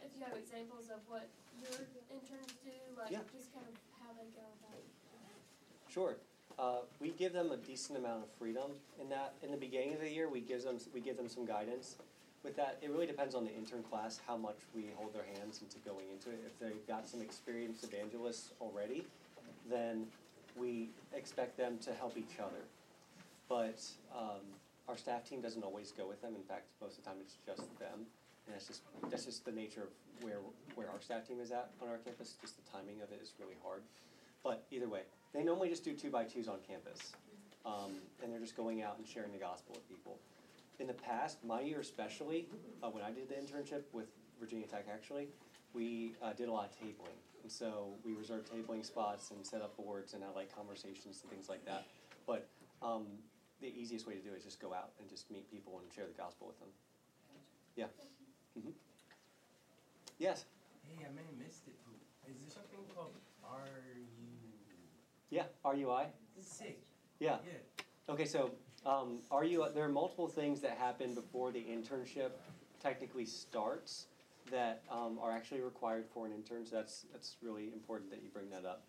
if 0.01 0.15
you 0.15 0.23
have 0.25 0.37
examples 0.37 0.89
of 0.89 1.01
what 1.09 1.29
your 1.59 1.75
interns 2.09 2.55
do, 2.65 2.73
like, 2.97 3.11
Yeah. 3.11 3.25
just 3.33 3.53
kind 3.53 3.67
of 3.67 3.75
how 4.01 4.13
they 4.15 4.29
go 4.33 4.41
about 4.41 4.63
it. 4.63 4.64
Sure. 5.95 6.17
Uh, 6.59 6.79
we 7.01 7.11
give 7.11 7.33
them 7.33 7.53
a 7.53 7.57
decent 7.57 7.97
amount 7.97 8.25
of 8.25 8.29
freedom 8.37 8.73
in 9.01 9.09
that. 9.11 9.35
In 9.45 9.53
the 9.53 9.57
beginning 9.57 9.95
of 9.95 10.01
the 10.01 10.11
year, 10.11 10.29
we 10.29 10.41
give 10.41 10.65
them 10.65 10.79
we 10.93 11.01
give 11.01 11.17
them 11.17 11.29
some 11.29 11.47
guidance. 11.47 11.97
With 12.43 12.57
that, 12.57 12.79
it 12.83 12.91
really 12.91 13.07
depends 13.07 13.37
on 13.37 13.45
the 13.45 13.55
intern 13.55 13.85
class 13.85 14.21
how 14.27 14.37
much 14.37 14.57
we 14.75 14.87
hold 14.97 15.15
their 15.15 15.25
hands 15.39 15.63
into 15.63 15.79
going 15.89 16.07
into 16.13 16.31
it. 16.31 16.43
If 16.45 16.59
they've 16.59 16.87
got 16.89 17.07
some 17.07 17.23
experienced 17.23 17.85
evangelists 17.85 18.51
already, 18.61 19.07
then 19.71 20.07
we 20.57 20.91
expect 21.15 21.57
them 21.57 21.79
to 21.85 21.95
help 21.95 22.19
each 22.19 22.41
other. 22.41 22.67
But 23.49 23.81
um, 24.13 24.43
our 24.89 24.97
staff 24.97 25.25
team 25.29 25.41
doesn't 25.41 25.63
always 25.63 25.93
go 25.93 26.09
with 26.09 26.21
them. 26.23 26.35
In 26.35 26.43
fact, 26.43 26.65
most 26.83 26.99
of 26.99 27.05
the 27.05 27.11
time 27.11 27.19
it's 27.21 27.37
just 27.47 27.79
them, 27.79 28.03
and 28.47 28.55
that's 28.55 28.67
just 28.67 28.83
that's 29.11 29.25
just 29.27 29.45
the 29.45 29.53
nature 29.53 29.83
of 29.83 30.25
where 30.25 30.43
where 30.75 30.89
our 30.91 31.01
staff 31.01 31.27
team 31.29 31.39
is 31.41 31.53
at 31.53 31.71
on 31.81 31.89
our 31.89 31.99
campus. 31.99 32.35
Just 32.41 32.57
the 32.57 32.69
timing 32.73 33.01
of 33.01 33.13
it 33.13 33.21
is 33.23 33.33
really 33.39 33.57
hard. 33.63 33.83
But 34.43 34.65
either 34.71 34.89
way, 34.89 35.03
they 35.35 35.43
normally 35.43 35.69
just 35.69 35.85
do 35.85 35.93
two 35.95 36.11
by 36.11 36.25
twos 36.25 36.49
on 36.49 36.59
campus, 36.67 37.13
um, 37.67 37.93
and 38.23 38.33
they're 38.33 38.41
just 38.41 38.57
going 38.57 38.83
out 38.83 38.97
and 38.99 39.07
sharing 39.07 39.33
the 39.33 39.39
gospel 39.39 39.75
with 39.75 39.89
people. 39.89 40.19
in 40.81 40.87
the 40.89 40.95
past, 40.95 41.39
my 41.45 41.61
year 41.61 41.79
especially, 41.81 42.49
uh, 42.83 42.89
when 42.89 43.05
I 43.05 43.11
did 43.13 43.29
the 43.29 43.35
internship 43.35 43.83
with 43.93 44.07
Virginia 44.41 44.67
Tech 44.67 44.87
actually, 44.93 45.29
we 45.73 46.15
uh, 46.23 46.33
did 46.33 46.49
a 46.49 46.53
lot 46.53 46.67
of 46.71 46.73
tabling. 46.79 47.15
And 47.43 47.53
so 47.53 47.95
we 48.05 48.15
reserved 48.15 48.51
tabling 48.51 48.85
spots 48.85 49.31
and 49.31 49.47
set 49.47 49.63
up 49.63 49.77
boards 49.77 50.15
and 50.15 50.23
had 50.23 50.35
like 50.35 50.55
conversations 50.55 51.21
and 51.23 51.31
things 51.31 51.49
like 51.49 51.65
that. 51.67 51.85
But 52.27 52.49
um, 52.83 53.07
the 53.61 53.69
easiest 53.69 54.07
way 54.07 54.15
to 54.15 54.21
do 54.21 54.33
it 54.35 54.39
is 54.39 54.45
just 54.45 54.61
go 54.61 54.73
out 54.75 54.91
and 54.99 55.09
just 55.09 55.31
meet 55.31 55.49
people 55.51 55.79
and 55.79 55.93
share 55.95 56.07
the 56.07 56.19
gospel 56.21 56.49
with 56.49 56.59
them. 56.59 56.69
Yeah. 57.77 57.87
hmm 58.61 58.71
Yes. 60.19 60.45
Hey, 60.83 61.07
I 61.07 61.11
may 61.15 61.23
have 61.23 61.39
missed 61.39 61.67
it. 61.69 61.75
Is 62.31 62.39
there 62.41 62.51
something 62.51 62.83
called 62.95 63.15
RU? 63.45 64.05
Yeah. 65.35 65.47
RUI. 65.65 66.07
Sick. 66.41 66.79
Yeah. 67.19 67.39
Yeah. 67.45 67.83
Okay, 68.09 68.25
so 68.25 68.53
um, 68.87 69.19
are 69.33 69.45
you? 69.45 69.67
There 69.75 69.85
are 69.85 69.89
multiple 69.89 70.29
things 70.29 70.61
that 70.61 70.79
happen 70.79 71.13
before 71.13 71.51
the 71.51 71.59
internship 71.59 72.31
technically 72.81 73.27
starts 73.27 74.07
that 74.53 74.83
um, 74.89 75.19
are 75.21 75.33
actually 75.33 75.61
required 75.61 76.05
for 76.15 76.25
an 76.27 76.33
intern. 76.33 76.65
So 76.65 76.77
that's 76.77 77.07
that's 77.13 77.37
really 77.43 77.65
important 77.73 78.11
that 78.11 78.23
you 78.23 78.29
bring 78.33 78.49
that 78.51 78.65
up. 78.65 78.85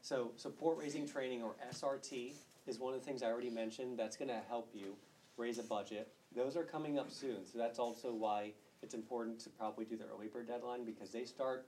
So 0.00 0.30
support 0.36 0.78
raising 0.78 1.04
training 1.08 1.42
or 1.42 1.56
SRT 1.72 2.34
is 2.68 2.78
one 2.78 2.94
of 2.94 3.00
the 3.00 3.04
things 3.04 3.24
I 3.24 3.26
already 3.26 3.50
mentioned. 3.50 3.98
That's 3.98 4.16
going 4.16 4.28
to 4.28 4.40
help 4.48 4.70
you 4.72 4.94
raise 5.36 5.58
a 5.58 5.64
budget. 5.64 6.12
Those 6.36 6.56
are 6.56 6.62
coming 6.62 6.96
up 6.96 7.10
soon, 7.10 7.44
so 7.44 7.58
that's 7.58 7.80
also 7.80 8.12
why 8.12 8.52
it's 8.82 8.94
important 8.94 9.40
to 9.40 9.50
probably 9.50 9.84
do 9.84 9.96
the 9.96 10.04
early 10.04 10.28
bird 10.28 10.46
deadline 10.46 10.84
because 10.84 11.10
they 11.10 11.24
start. 11.24 11.66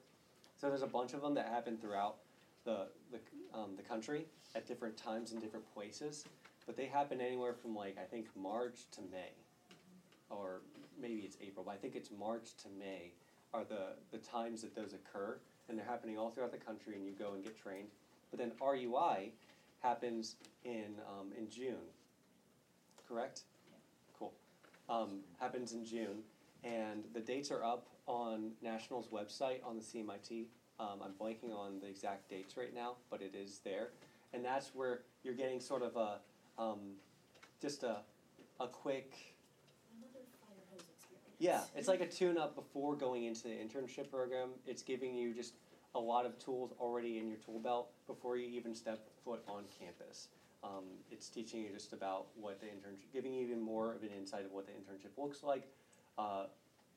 So 0.61 0.69
there's 0.69 0.83
a 0.83 0.87
bunch 0.87 1.15
of 1.15 1.21
them 1.21 1.35
that 1.35 1.49
happen 1.49 1.77
throughout 1.79 2.17
the 2.65 2.89
the, 3.11 3.19
um, 3.55 3.77
the 3.77 3.83
country 3.83 4.27
at 4.55 4.67
different 4.67 4.97
times 4.97 5.33
in 5.33 5.41
different 5.41 5.65
places, 5.75 6.25
but 6.67 6.77
they 6.77 6.87
happen 6.87 7.21
anywhere 7.21 7.55
from 7.55 7.75
like 7.75 7.97
I 7.99 8.05
think 8.05 8.27
March 8.37 8.87
to 8.93 9.01
May, 9.11 9.33
or 10.29 10.61
maybe 11.01 11.21
it's 11.21 11.37
April, 11.41 11.65
but 11.65 11.73
I 11.73 11.77
think 11.77 11.95
it's 11.97 12.11
March 12.11 12.57
to 12.63 12.69
May 12.79 13.13
are 13.53 13.65
the 13.65 13.95
the 14.13 14.19
times 14.19 14.63
that 14.63 14.75
those 14.75 14.95
occur, 14.95 15.39
and 15.69 15.79
they're 15.79 15.87
happening 15.87 16.19
all 16.19 16.31
throughout 16.31 16.53
the 16.53 16.59
country, 16.59 16.97
and 16.97 17.05
you 17.05 17.13
go 17.13 17.33
and 17.33 17.43
get 17.43 17.61
trained. 17.61 17.89
But 18.31 18.39
then 18.39 18.53
RUI 18.61 19.31
happens 19.81 20.37
in 20.65 20.95
um, 21.09 21.33
in 21.37 21.49
June, 21.49 21.87
correct? 23.09 23.43
Cool. 24.19 24.33
Um, 24.89 25.21
happens 25.39 25.73
in 25.73 25.85
June, 25.85 26.23
and 26.63 27.05
the 27.15 27.21
dates 27.21 27.51
are 27.51 27.65
up 27.65 27.87
on 28.07 28.53
National's 28.63 29.09
website 29.09 29.65
on 29.65 29.77
the 29.77 29.83
CMIT. 29.83 30.47
Um, 30.81 31.01
I'm 31.05 31.13
blanking 31.13 31.55
on 31.55 31.79
the 31.81 31.87
exact 31.87 32.31
dates 32.31 32.57
right 32.57 32.75
now, 32.75 32.97
but 33.11 33.21
it 33.21 33.35
is 33.35 33.61
there, 33.65 33.91
and 34.33 34.43
that's 34.43 34.75
where 34.75 35.03
you're 35.23 35.35
getting 35.35 35.61
sort 35.61 35.83
of 35.83 35.95
a 35.97 36.21
um, 36.61 36.95
just 37.61 37.83
a 37.83 37.99
a 38.61 38.67
quick 38.67 39.15
Another 39.99 40.25
fire 40.41 40.57
hose 40.73 40.85
experience. 40.97 41.37
yeah, 41.39 41.61
it's 41.77 41.87
like 41.87 42.01
a 42.01 42.07
tune 42.19 42.39
up 42.39 42.55
before 42.55 42.97
going 42.97 43.25
into 43.25 43.43
the 43.43 43.51
internship 43.51 44.11
program. 44.11 44.51
It's 44.67 44.83
giving 44.83 45.15
you 45.15 45.35
just 45.35 45.53
a 45.95 46.01
lot 46.01 46.25
of 46.25 46.39
tools 46.39 46.73
already 46.81 47.19
in 47.19 47.29
your 47.29 47.39
tool 47.39 47.59
belt 47.59 47.91
before 48.07 48.39
you 48.39 48.49
even 48.49 48.75
step 48.75 49.07
foot 49.23 49.43
on 49.49 49.65
campus. 49.79 50.29
Um, 50.65 50.85
it's 51.11 51.29
teaching 51.29 51.61
you 51.61 51.69
just 51.75 51.93
about 51.93 52.27
what 52.39 52.59
the 52.61 52.67
internship, 52.67 53.13
giving 53.13 53.35
you 53.35 53.43
even 53.43 53.61
more 53.61 53.95
of 53.95 54.03
an 54.03 54.11
insight 54.17 54.47
of 54.47 54.53
what 54.53 54.67
the 54.67 54.73
internship 54.73 55.19
looks 55.19 55.43
like, 55.43 55.69
uh, 56.17 56.45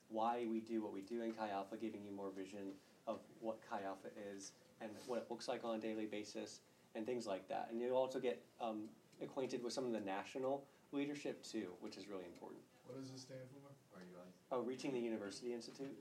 why 0.09 0.45
we 0.49 0.59
do 0.59 0.81
what 0.81 0.93
we 0.93 1.01
do 1.01 1.21
in 1.21 1.31
Chi 1.31 1.49
Alpha, 1.49 1.75
giving 1.77 2.03
you 2.03 2.11
more 2.11 2.29
vision 2.36 2.73
of 3.08 3.20
what 3.39 3.58
Chi 3.70 3.82
Alpha 3.86 4.08
is 4.36 4.51
and 4.82 4.89
what 5.08 5.18
it 5.20 5.26
looks 5.30 5.47
like 5.47 5.64
on 5.64 5.76
a 5.76 5.80
daily 5.80 6.06
basis, 6.06 6.60
and 6.95 7.06
things 7.06 7.26
like 7.26 7.47
that. 7.47 7.68
And 7.72 7.80
you'll 7.80 7.97
also 7.97 8.20
get 8.20 8.41
um, 8.62 8.84
acquainted 9.22 9.64
with 9.64 9.74
some 9.74 9.86
of 9.86 9.91
the 9.93 9.99
national 9.99 10.66
leadership 10.91 11.43
too, 11.43 11.68
which 11.80 11.97
is 11.97 12.08
really 12.08 12.26
important. 12.26 12.62
What 12.88 12.99
does 12.99 13.10
this 13.12 13.22
stand 13.22 13.39
for? 13.51 13.97
RUI. 13.97 14.26
Oh, 14.51 14.62
Reaching 14.62 14.91
the 14.93 14.99
University 14.99 15.54
Institute? 15.54 15.95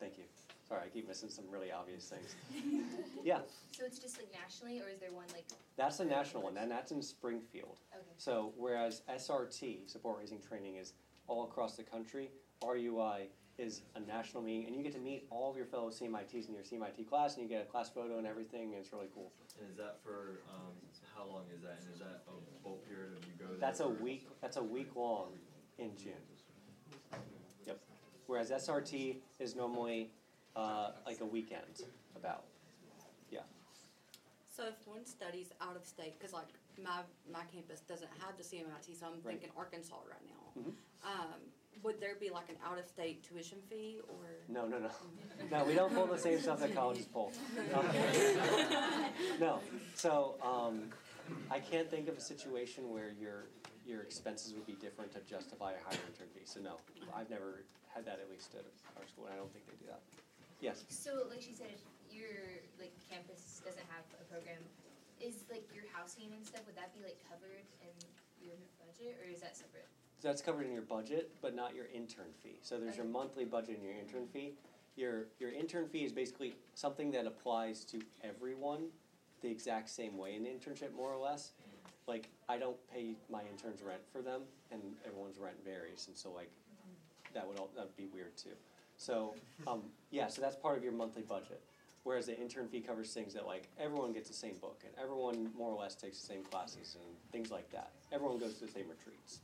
Thank 0.00 0.18
you. 0.18 0.24
Sorry, 0.68 0.82
I 0.84 0.88
keep 0.88 1.06
missing 1.06 1.28
some 1.28 1.44
really 1.50 1.70
obvious 1.70 2.08
things. 2.08 2.34
Yeah, 3.24 3.38
So 3.72 3.84
it's 3.84 3.98
just 3.98 4.18
like 4.18 4.28
nationally, 4.32 4.80
or 4.80 4.88
is 4.88 5.00
there 5.00 5.10
one 5.12 5.24
like? 5.32 5.44
that's 5.76 5.98
the 5.98 6.04
national 6.04 6.42
one, 6.44 6.56
and 6.56 6.70
that's 6.70 6.92
in 6.92 7.02
Springfield. 7.02 7.78
Okay. 7.92 8.02
So 8.18 8.52
whereas 8.56 9.02
SRT, 9.12 9.90
support 9.90 10.18
raising 10.20 10.40
training, 10.40 10.76
is 10.76 10.92
all 11.26 11.44
across 11.44 11.76
the 11.76 11.82
country, 11.82 12.30
RUI 12.62 13.26
is 13.58 13.82
a 13.94 14.00
national 14.00 14.42
meeting, 14.42 14.66
and 14.66 14.76
you 14.76 14.82
get 14.82 14.92
to 14.92 14.98
meet 14.98 15.26
all 15.30 15.50
of 15.50 15.56
your 15.56 15.66
fellow 15.66 15.88
CMITs 15.90 16.48
in 16.48 16.54
your 16.54 16.62
CMIT 16.62 17.08
class, 17.08 17.34
and 17.36 17.42
you 17.42 17.48
get 17.48 17.62
a 17.62 17.64
class 17.70 17.88
photo 17.88 18.18
and 18.18 18.26
everything, 18.26 18.72
and 18.74 18.74
it's 18.74 18.92
really 18.92 19.08
cool. 19.14 19.32
And 19.60 19.70
is 19.70 19.76
that 19.76 19.98
for, 20.02 20.40
um, 20.54 20.72
how 21.14 21.24
long 21.26 21.44
is 21.54 21.62
that, 21.62 21.78
and 21.82 21.94
is 21.94 22.00
that 22.00 22.22
a 22.28 22.62
full 22.62 22.76
period 22.88 23.12
of 23.16 23.24
you 23.24 23.32
go 23.38 23.46
there? 23.48 23.58
That's 23.58 23.80
a 23.80 23.84
for- 23.84 24.02
week, 24.02 24.28
that's 24.42 24.56
a 24.58 24.62
week 24.62 24.94
long 24.94 25.28
in 25.78 25.96
June. 25.96 26.12
Yep. 27.66 27.80
Whereas 28.26 28.50
SRT 28.50 29.16
is 29.38 29.56
normally 29.56 30.10
uh, 30.54 30.90
like 31.06 31.20
a 31.20 31.24
weekend 31.26 31.82
about. 32.14 32.44
Yeah. 33.30 33.40
So 34.54 34.64
if 34.68 34.86
one 34.86 35.06
studies 35.06 35.48
out 35.62 35.76
of 35.76 35.84
state, 35.86 36.18
because 36.18 36.32
like 36.34 36.48
my, 36.82 37.00
my 37.32 37.42
campus 37.52 37.80
doesn't 37.80 38.10
have 38.20 38.36
the 38.36 38.42
CMIT, 38.42 38.98
so 38.98 39.06
I'm 39.06 39.12
Right. 39.22 39.40
thinking 39.40 39.50
Arkansas 39.56 39.96
right 40.10 40.24
now. 40.26 40.62
Mhm. 40.62 40.72
Um, 41.04 41.40
would 41.82 42.00
there 42.00 42.16
be 42.18 42.30
like 42.30 42.48
an 42.48 42.56
out-of-state 42.64 43.22
tuition 43.22 43.58
fee 43.68 44.00
or? 44.08 44.26
No, 44.48 44.66
no, 44.66 44.78
no. 44.78 44.90
No, 45.50 45.64
we 45.64 45.74
don't 45.74 45.94
pull 45.94 46.06
the 46.06 46.18
same 46.18 46.40
stuff 46.40 46.60
that 46.60 46.74
colleges 46.74 47.06
pull. 47.06 47.32
No. 49.40 49.60
So, 49.94 50.36
um, 50.42 50.90
I 51.50 51.58
can't 51.58 51.90
think 51.90 52.08
of 52.08 52.16
a 52.16 52.20
situation 52.20 52.90
where 52.90 53.12
your, 53.20 53.46
your 53.86 54.02
expenses 54.02 54.54
would 54.54 54.66
be 54.66 54.74
different 54.74 55.12
to 55.12 55.20
justify 55.28 55.72
a 55.72 55.80
higher 55.84 56.00
intern 56.08 56.28
fee. 56.34 56.44
So 56.44 56.60
no, 56.60 56.76
I've 57.14 57.30
never 57.30 57.64
had 57.92 58.04
that 58.06 58.20
at 58.20 58.30
least 58.30 58.54
at 58.54 58.64
our 58.96 59.06
school, 59.08 59.26
and 59.26 59.34
I 59.34 59.36
don't 59.36 59.52
think 59.52 59.66
they 59.66 59.76
do 59.80 59.88
that. 59.88 60.00
Yes? 60.60 60.84
So 60.88 61.26
like 61.28 61.42
she 61.42 61.52
said, 61.52 61.76
your 62.10 62.62
like 62.80 62.94
campus 63.10 63.60
doesn't 63.64 63.86
have 63.92 64.04
a 64.20 64.24
program. 64.32 64.60
Is 65.20 65.48
like 65.48 65.64
your 65.72 65.84
housing 65.96 66.28
and 66.36 66.44
stuff, 66.44 66.68
would 66.68 66.76
that 66.76 66.92
be 66.92 67.00
like 67.00 67.16
covered 67.24 67.64
in 67.80 67.94
your 68.40 68.56
budget, 68.76 69.16
or 69.16 69.28
is 69.32 69.40
that 69.40 69.56
separate? 69.56 69.88
So 70.18 70.28
that's 70.28 70.40
covered 70.40 70.66
in 70.66 70.72
your 70.72 70.82
budget, 70.82 71.30
but 71.42 71.54
not 71.54 71.74
your 71.74 71.86
intern 71.94 72.32
fee. 72.42 72.58
So 72.62 72.78
there's 72.78 72.96
your 72.96 73.06
monthly 73.06 73.44
budget 73.44 73.76
and 73.76 73.84
your 73.84 73.94
intern 73.94 74.26
fee. 74.32 74.54
Your, 74.96 75.26
your 75.38 75.50
intern 75.50 75.88
fee 75.88 76.04
is 76.04 76.12
basically 76.12 76.56
something 76.74 77.10
that 77.10 77.26
applies 77.26 77.84
to 77.86 78.00
everyone 78.24 78.86
the 79.42 79.50
exact 79.50 79.90
same 79.90 80.16
way 80.16 80.34
in 80.34 80.42
the 80.42 80.48
internship, 80.48 80.94
more 80.96 81.12
or 81.12 81.22
less. 81.22 81.52
Like, 82.06 82.30
I 82.48 82.56
don't 82.56 82.76
pay 82.90 83.16
my 83.28 83.42
interns 83.50 83.82
rent 83.82 84.00
for 84.10 84.22
them, 84.22 84.42
and 84.70 84.80
everyone's 85.06 85.38
rent 85.38 85.56
varies, 85.64 86.06
and 86.08 86.16
so 86.16 86.30
like, 86.32 86.50
that 87.34 87.46
would 87.46 87.58
all, 87.58 87.68
that'd 87.76 87.94
be 87.96 88.06
weird 88.06 88.36
too. 88.36 88.56
So, 88.96 89.34
um, 89.66 89.82
yeah, 90.10 90.28
so 90.28 90.40
that's 90.40 90.56
part 90.56 90.78
of 90.78 90.84
your 90.84 90.92
monthly 90.92 91.22
budget. 91.22 91.60
Whereas 92.04 92.26
the 92.26 92.40
intern 92.40 92.68
fee 92.68 92.80
covers 92.80 93.12
things 93.12 93.34
that 93.34 93.46
like, 93.46 93.68
everyone 93.78 94.12
gets 94.12 94.28
the 94.28 94.34
same 94.34 94.54
book, 94.60 94.82
and 94.84 94.94
everyone 95.02 95.50
more 95.58 95.70
or 95.70 95.78
less 95.78 95.94
takes 95.94 96.20
the 96.20 96.26
same 96.26 96.42
classes 96.44 96.96
and 96.98 97.16
things 97.32 97.50
like 97.50 97.70
that. 97.72 97.90
Everyone 98.12 98.38
goes 98.38 98.54
to 98.54 98.66
the 98.66 98.72
same 98.72 98.88
retreats. 98.88 99.40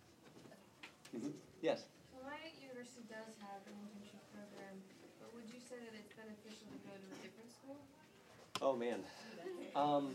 Mhm. 1.15 1.33
Yes? 1.61 1.85
Well, 2.13 2.25
my 2.25 2.39
university 2.61 3.03
does 3.09 3.35
have 3.41 3.61
an 3.67 3.75
internship 3.85 4.23
program, 4.33 4.81
but 5.21 5.33
would 5.35 5.45
you 5.53 5.61
say 5.61 5.77
that 5.77 5.95
it's 5.95 6.13
beneficial 6.15 6.67
to 6.73 6.79
go 6.89 6.93
to 6.97 7.07
a 7.13 7.19
different 7.23 7.51
school? 7.53 7.77
Oh 8.61 8.75
man. 8.77 9.01
Um, 9.77 10.15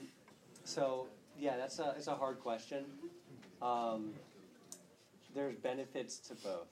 so 0.64 1.08
yeah, 1.38 1.58
that's 1.58 1.80
a 1.80 1.94
it's 1.98 2.08
a 2.08 2.16
hard 2.16 2.40
question. 2.40 2.86
Um, 3.62 4.14
there's 5.36 5.56
benefits 5.56 6.18
to 6.30 6.36
both. 6.36 6.70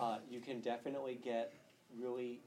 Uh, 0.00 0.18
you 0.28 0.40
can 0.40 0.60
definitely 0.60 1.18
get 1.22 1.52
really. 1.98 2.40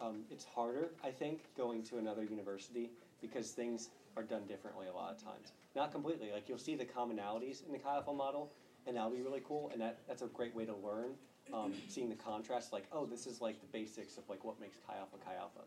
Um, 0.00 0.24
it's 0.30 0.44
harder, 0.44 0.92
I 1.04 1.10
think, 1.10 1.54
going 1.56 1.82
to 1.84 1.98
another 1.98 2.24
university 2.24 2.90
because 3.20 3.50
things 3.50 3.90
are 4.16 4.22
done 4.22 4.46
differently 4.46 4.86
a 4.86 4.92
lot 4.92 5.12
of 5.12 5.22
times. 5.22 5.52
Not 5.76 5.92
completely. 5.92 6.32
Like 6.32 6.48
you'll 6.48 6.58
see 6.58 6.74
the 6.74 6.86
commonalities 6.86 7.64
in 7.66 7.72
the 7.72 7.78
Chi 7.78 8.00
model, 8.12 8.50
and 8.86 8.96
that'll 8.96 9.10
be 9.10 9.22
really 9.22 9.42
cool. 9.46 9.70
And 9.72 9.80
that 9.80 9.98
that's 10.08 10.22
a 10.22 10.26
great 10.26 10.54
way 10.54 10.64
to 10.64 10.74
learn. 10.74 11.12
Um, 11.52 11.72
seeing 11.88 12.08
the 12.08 12.14
contrast, 12.14 12.72
like 12.72 12.84
oh, 12.92 13.06
this 13.06 13.26
is 13.26 13.40
like 13.40 13.60
the 13.60 13.66
basics 13.66 14.16
of 14.16 14.28
like 14.28 14.44
what 14.44 14.60
makes 14.60 14.76
Chi 14.86 14.94
Alpha 14.96 15.16
Chi 15.24 15.34
Alpha 15.34 15.62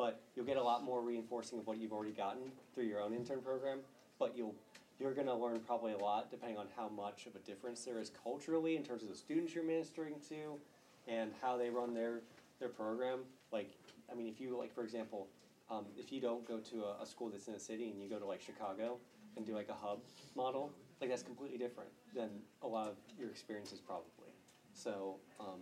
but 0.00 0.22
you'll 0.34 0.46
get 0.46 0.56
a 0.56 0.62
lot 0.62 0.82
more 0.82 1.02
reinforcing 1.02 1.58
of 1.58 1.66
what 1.66 1.76
you've 1.76 1.92
already 1.92 2.10
gotten 2.10 2.40
through 2.74 2.84
your 2.84 3.02
own 3.02 3.12
intern 3.12 3.42
program. 3.42 3.80
But 4.18 4.34
you'll 4.34 4.54
you're 4.98 5.12
gonna 5.12 5.36
learn 5.36 5.60
probably 5.60 5.92
a 5.92 5.98
lot 5.98 6.30
depending 6.30 6.56
on 6.56 6.68
how 6.74 6.88
much 6.88 7.26
of 7.26 7.34
a 7.34 7.38
difference 7.40 7.84
there 7.84 7.98
is 7.98 8.10
culturally 8.24 8.76
in 8.76 8.82
terms 8.82 9.02
of 9.02 9.10
the 9.10 9.14
students 9.14 9.54
you're 9.54 9.62
ministering 9.62 10.14
to, 10.30 10.58
and 11.06 11.32
how 11.42 11.58
they 11.58 11.68
run 11.68 11.92
their 11.92 12.22
their 12.60 12.70
program. 12.70 13.20
Like, 13.52 13.72
I 14.10 14.14
mean, 14.14 14.26
if 14.26 14.40
you 14.40 14.56
like, 14.56 14.74
for 14.74 14.84
example, 14.84 15.28
um, 15.70 15.84
if 15.98 16.10
you 16.10 16.20
don't 16.22 16.48
go 16.48 16.60
to 16.60 16.84
a, 16.84 17.02
a 17.02 17.06
school 17.06 17.28
that's 17.28 17.48
in 17.48 17.54
a 17.54 17.60
city 17.60 17.90
and 17.90 18.00
you 18.00 18.08
go 18.08 18.18
to 18.18 18.24
like 18.24 18.40
Chicago 18.40 18.96
and 19.36 19.44
do 19.44 19.54
like 19.54 19.68
a 19.68 19.74
hub 19.74 20.00
model, 20.34 20.72
like 21.00 21.10
that's 21.10 21.22
completely 21.22 21.58
different 21.58 21.90
than 22.14 22.28
a 22.62 22.66
lot 22.66 22.88
of 22.88 22.96
your 23.18 23.30
experiences 23.30 23.80
probably. 23.80 24.32
So 24.74 25.16
um, 25.38 25.60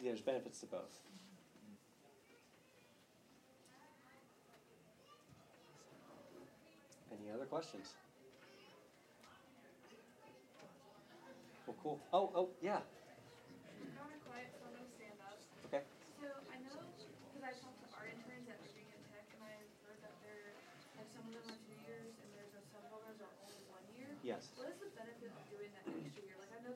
yeah, 0.00 0.10
there's 0.10 0.20
benefits 0.20 0.60
to 0.60 0.66
both. 0.66 1.00
Any 7.10 7.32
other 7.32 7.46
questions? 7.46 7.94
Well, 11.66 11.76
cool. 11.82 11.98
Oh, 12.12 12.30
oh, 12.36 12.48
yeah. 12.62 12.78
Kind 12.78 14.14
of 14.14 14.22
quiet, 14.22 14.54
so 14.54 14.70
I'm 14.70 14.78
gonna 14.78 14.86
stand 14.94 15.18
up. 15.26 15.34
Okay. 15.66 15.82
So 16.22 16.30
I 16.46 16.62
know, 16.62 16.78
because 16.78 17.42
I 17.42 17.50
talked 17.58 17.82
to 17.82 17.88
our 17.98 18.06
interns 18.06 18.46
at 18.46 18.54
Virginia 18.62 18.94
Tech, 19.10 19.26
and 19.34 19.42
I 19.42 19.58
heard 19.82 19.98
that 20.06 20.14
like, 20.94 21.10
some 21.10 21.26
of 21.26 21.34
them 21.34 21.42
are 21.50 21.58
two 21.66 21.78
years, 21.82 22.14
and 22.22 22.28
there's 22.38 22.54
a, 22.54 22.62
some 22.70 22.86
programs 22.86 23.18
are 23.18 23.32
only 23.42 23.58
one 23.66 23.82
year. 23.98 24.14
Yes. 24.22 24.54
What 24.54 24.70
is 24.70 24.78
the 24.78 24.94
benefit 24.94 25.34
of 25.34 25.42
doing 25.50 25.74
that 25.74 25.82
extra 25.90 26.22
year? 26.22 26.38
Like, 26.38 26.54
I 26.54 26.62
know 26.62 26.74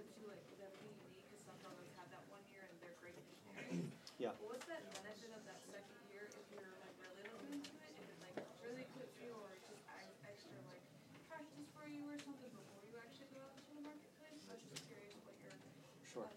the 0.00 0.08
first 0.08 0.16
year 0.16 0.16
equips 0.16 0.16
you, 0.16 0.26
like, 0.32 0.44
with 0.48 0.60
everything 0.64 0.96
because 1.20 1.40
some 1.44 1.56
programs 1.60 1.92
have 2.00 2.08
that 2.08 2.24
one 2.32 2.40
year 2.48 2.64
and 2.64 2.76
they're 2.80 2.96
great 3.04 3.16
missionaries. 3.20 3.92
Yeah. 4.16 4.32
But 4.40 4.48
what's 4.48 4.68
that 4.72 4.80
benefit 4.96 5.30
of 5.36 5.42
that 5.44 5.60
second 5.68 6.00
year 6.08 6.24
if 6.32 6.46
you're, 6.48 6.72
like, 6.80 6.96
really 7.04 7.24
looking 7.28 7.60
into 7.60 7.72
it? 7.84 7.92
If 8.00 8.06
it, 8.08 8.18
like, 8.24 8.36
really 8.64 8.88
equips 8.88 9.16
you, 9.20 9.32
or 9.36 9.52
just 9.68 9.82
adds 9.92 10.16
extra, 10.24 10.56
like, 10.72 10.80
practice 11.28 11.68
for 11.76 11.84
you 11.84 12.00
or 12.08 12.16
something 12.16 12.48
before 12.48 12.80
you 12.88 12.96
actually 12.96 13.28
go 13.36 13.44
out 13.44 13.52
into 13.60 13.72
the 13.76 13.84
marketplace? 13.84 14.40
I 14.48 14.56
was 14.56 14.64
just 14.72 14.88
curious 14.88 15.20
what 15.28 15.36
your 15.44 15.52
Sure. 16.08 16.28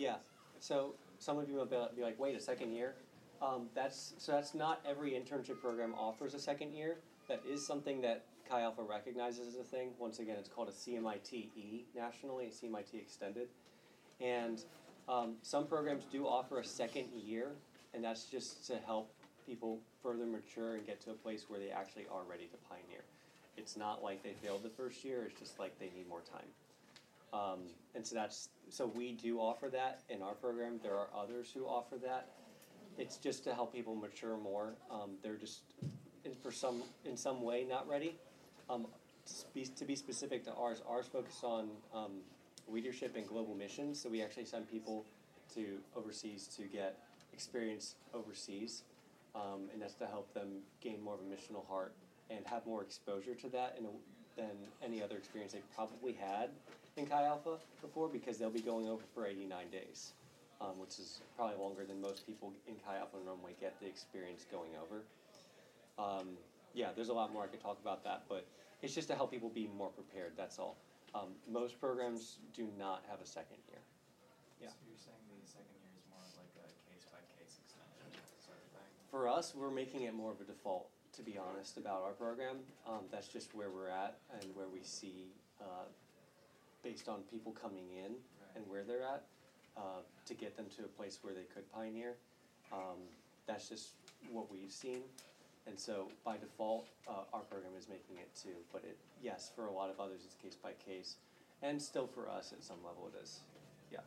Yeah. 0.00 0.16
So 0.58 0.96
some 1.20 1.38
of 1.38 1.48
you 1.48 1.56
will 1.60 1.68
be 1.68 1.76
be 1.96 2.02
like, 2.02 2.18
wait, 2.18 2.34
a 2.34 2.40
second 2.40 2.72
year? 2.72 2.96
Um, 3.40 3.68
that's 3.74 4.14
so 4.18 4.32
that's 4.32 4.54
not 4.54 4.80
every 4.86 5.12
internship 5.12 5.60
program 5.60 5.94
offers 5.94 6.34
a 6.34 6.38
second 6.38 6.72
year. 6.72 6.98
That 7.28 7.42
is 7.48 7.64
something 7.64 8.00
that 8.02 8.24
Chi 8.52 8.60
Alpha 8.60 8.82
recognizes 8.82 9.48
as 9.48 9.58
a 9.58 9.64
thing. 9.64 9.92
Once 9.98 10.18
again, 10.18 10.36
it's 10.38 10.48
called 10.50 10.68
a 10.68 10.72
CMITE 10.72 11.84
nationally, 11.96 12.52
CMIT 12.52 12.92
extended, 12.94 13.48
and 14.20 14.62
um, 15.08 15.36
some 15.40 15.66
programs 15.66 16.04
do 16.12 16.26
offer 16.26 16.60
a 16.60 16.64
second 16.64 17.06
year, 17.14 17.52
and 17.94 18.04
that's 18.04 18.24
just 18.24 18.66
to 18.66 18.76
help 18.84 19.14
people 19.46 19.80
further 20.02 20.26
mature 20.26 20.74
and 20.74 20.86
get 20.86 21.00
to 21.00 21.12
a 21.12 21.14
place 21.14 21.46
where 21.48 21.58
they 21.58 21.70
actually 21.70 22.04
are 22.12 22.24
ready 22.28 22.44
to 22.44 22.58
pioneer. 22.68 23.04
It's 23.56 23.74
not 23.74 24.02
like 24.02 24.22
they 24.22 24.34
failed 24.34 24.62
the 24.62 24.68
first 24.68 25.02
year. 25.02 25.24
It's 25.30 25.40
just 25.40 25.58
like 25.58 25.78
they 25.78 25.90
need 25.96 26.06
more 26.06 26.20
time. 26.20 26.48
Um, 27.32 27.60
and 27.94 28.06
so 28.06 28.14
that's 28.14 28.50
so 28.68 28.86
we 28.86 29.12
do 29.12 29.38
offer 29.38 29.70
that 29.70 30.02
in 30.10 30.20
our 30.20 30.34
program. 30.34 30.78
There 30.82 30.94
are 30.94 31.08
others 31.16 31.50
who 31.54 31.64
offer 31.64 31.96
that. 32.04 32.28
It's 32.98 33.16
just 33.16 33.44
to 33.44 33.54
help 33.54 33.72
people 33.72 33.94
mature 33.94 34.36
more. 34.36 34.74
Um, 34.90 35.12
they're 35.22 35.36
just 35.36 35.62
in, 36.26 36.34
for 36.34 36.52
some 36.52 36.82
in 37.06 37.16
some 37.16 37.40
way 37.40 37.64
not 37.66 37.88
ready. 37.88 38.18
Um, 38.72 38.86
to, 39.76 39.84
be, 39.84 39.94
specific 39.94 40.44
to 40.44 40.52
ours, 40.54 40.82
ours 40.88 41.06
focus 41.12 41.40
on 41.42 41.68
um, 41.94 42.12
leadership 42.68 43.16
and 43.16 43.28
global 43.28 43.54
missions. 43.54 44.00
So 44.00 44.08
we 44.08 44.22
actually 44.22 44.46
send 44.46 44.70
people 44.70 45.04
to 45.54 45.78
overseas 45.94 46.48
to 46.56 46.62
get 46.62 46.98
experience 47.34 47.96
overseas, 48.14 48.82
um, 49.34 49.68
and 49.72 49.82
that's 49.82 49.94
to 49.94 50.06
help 50.06 50.32
them 50.32 50.48
gain 50.80 51.02
more 51.02 51.14
of 51.14 51.20
a 51.20 51.24
missional 51.24 51.66
heart 51.68 51.92
and 52.30 52.46
have 52.46 52.66
more 52.66 52.82
exposure 52.82 53.34
to 53.34 53.48
that 53.50 53.76
in 53.78 53.84
a, 53.84 53.88
than 54.36 54.56
any 54.82 55.02
other 55.02 55.16
experience 55.18 55.52
they 55.52 55.60
probably 55.74 56.14
had 56.14 56.48
in 56.96 57.04
Chi 57.04 57.24
Alpha 57.24 57.58
before 57.82 58.08
because 58.08 58.38
they'll 58.38 58.50
be 58.50 58.60
going 58.60 58.88
over 58.88 59.02
for 59.14 59.26
89 59.26 59.66
days, 59.70 60.12
um, 60.62 60.78
which 60.78 60.98
is 60.98 61.20
probably 61.36 61.56
longer 61.58 61.84
than 61.84 62.00
most 62.00 62.26
people 62.26 62.54
in 62.66 62.74
Chi 62.86 62.96
Alpha 62.96 63.18
normally 63.24 63.54
get 63.60 63.78
the 63.80 63.86
experience 63.86 64.46
going 64.50 64.70
over. 64.80 65.02
Um, 65.98 66.28
yeah, 66.74 66.88
there's 66.96 67.10
a 67.10 67.12
lot 67.12 67.32
more 67.32 67.44
I 67.44 67.46
could 67.48 67.60
talk 67.60 67.78
about 67.82 68.02
that, 68.04 68.22
but 68.28 68.46
it's 68.82 68.94
just 68.94 69.08
to 69.08 69.14
help 69.14 69.30
people 69.30 69.48
be 69.48 69.70
more 69.78 69.88
prepared, 69.88 70.32
that's 70.36 70.58
all. 70.58 70.76
Um, 71.14 71.38
most 71.50 71.80
programs 71.80 72.38
do 72.54 72.68
not 72.78 73.04
have 73.08 73.20
a 73.20 73.26
second 73.26 73.58
year. 73.68 73.78
Yeah. 74.60 74.68
So 74.68 74.74
you're 74.88 74.98
saying 74.98 75.22
the 75.30 75.46
second 75.46 75.70
year 75.78 75.94
is 75.94 76.04
more 76.10 76.26
like 76.34 76.50
a 76.58 76.66
case 76.90 77.06
by 77.06 77.22
case 77.38 77.62
extension 77.62 78.10
sort 78.42 78.58
of 78.58 78.68
thing? 78.74 78.90
For 79.10 79.28
us, 79.28 79.54
we're 79.54 79.70
making 79.70 80.02
it 80.02 80.14
more 80.14 80.32
of 80.32 80.40
a 80.40 80.44
default, 80.44 80.88
to 81.16 81.22
be 81.22 81.38
honest, 81.38 81.76
about 81.76 82.02
our 82.02 82.12
program. 82.12 82.58
Um, 82.88 83.06
that's 83.10 83.28
just 83.28 83.54
where 83.54 83.70
we're 83.70 83.90
at 83.90 84.18
and 84.40 84.50
where 84.54 84.68
we 84.68 84.82
see, 84.82 85.30
uh, 85.60 85.86
based 86.82 87.08
on 87.08 87.22
people 87.30 87.52
coming 87.52 87.86
in 87.94 88.14
and 88.56 88.66
where 88.66 88.82
they're 88.82 89.02
at, 89.02 89.22
uh, 89.76 90.02
to 90.26 90.34
get 90.34 90.56
them 90.56 90.66
to 90.76 90.84
a 90.84 90.88
place 90.88 91.18
where 91.22 91.34
they 91.34 91.46
could 91.54 91.70
pioneer. 91.72 92.14
Um, 92.72 92.98
that's 93.46 93.68
just 93.68 93.94
what 94.30 94.50
we've 94.50 94.72
seen. 94.72 95.02
And 95.66 95.78
so 95.78 96.08
by 96.24 96.36
default, 96.36 96.88
uh, 97.08 97.24
our 97.32 97.40
program 97.40 97.72
is 97.78 97.88
making 97.88 98.16
it 98.18 98.28
too. 98.34 98.56
But 98.72 98.82
it, 98.84 98.96
yes, 99.22 99.50
for 99.54 99.66
a 99.66 99.72
lot 99.72 99.90
of 99.90 100.00
others, 100.00 100.20
it's 100.24 100.34
case 100.34 100.56
by 100.56 100.72
case. 100.84 101.16
And 101.62 101.80
still 101.80 102.06
for 102.06 102.28
us, 102.28 102.52
at 102.52 102.64
some 102.64 102.78
level, 102.84 103.08
it 103.14 103.22
is. 103.22 103.40
Yeah. 103.92 104.00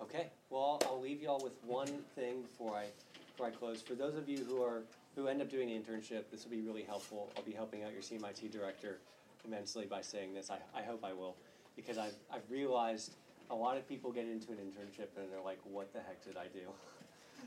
Okay, 0.00 0.28
well, 0.48 0.80
I'll, 0.86 1.00
leave 1.00 1.20
y'all 1.20 1.40
with 1.42 1.52
one 1.64 1.86
thing 2.14 2.42
before 2.42 2.74
I, 2.74 2.86
before 3.30 3.46
I 3.46 3.50
close. 3.50 3.82
For 3.82 3.94
those 3.94 4.16
of 4.16 4.28
you 4.28 4.38
who 4.48 4.62
are, 4.62 4.82
who 5.14 5.28
end 5.28 5.42
up 5.42 5.50
doing 5.50 5.68
the 5.68 5.74
internship, 5.74 6.24
this 6.30 6.44
will 6.44 6.50
be 6.50 6.62
really 6.62 6.82
helpful. 6.82 7.30
I'll 7.36 7.42
be 7.42 7.52
helping 7.52 7.82
out 7.84 7.92
your 7.92 8.00
CMIT 8.00 8.50
director 8.50 8.98
immensely 9.44 9.84
by 9.84 10.00
saying 10.00 10.32
this. 10.32 10.50
I, 10.50 10.58
I 10.74 10.82
hope 10.82 11.04
I 11.04 11.12
will, 11.12 11.36
because 11.76 11.98
I've, 11.98 12.14
I've 12.32 12.50
realized 12.50 13.12
a 13.50 13.54
lot 13.54 13.76
of 13.76 13.88
people 13.88 14.12
get 14.12 14.26
into 14.26 14.52
an 14.52 14.58
internship 14.58 15.08
and 15.16 15.32
they're 15.32 15.40
like, 15.44 15.58
what 15.64 15.92
the 15.92 16.00
heck 16.00 16.22
did 16.24 16.36
I 16.36 16.46
do? 16.52 16.60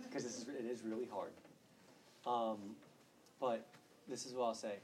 Because 0.09 0.25
it 0.25 0.65
is 0.65 0.83
really 0.83 1.07
hard. 1.11 1.31
Um, 2.25 2.75
but 3.39 3.67
this 4.07 4.25
is 4.25 4.33
what 4.33 4.45
I'll 4.45 4.53
say. 4.53 4.75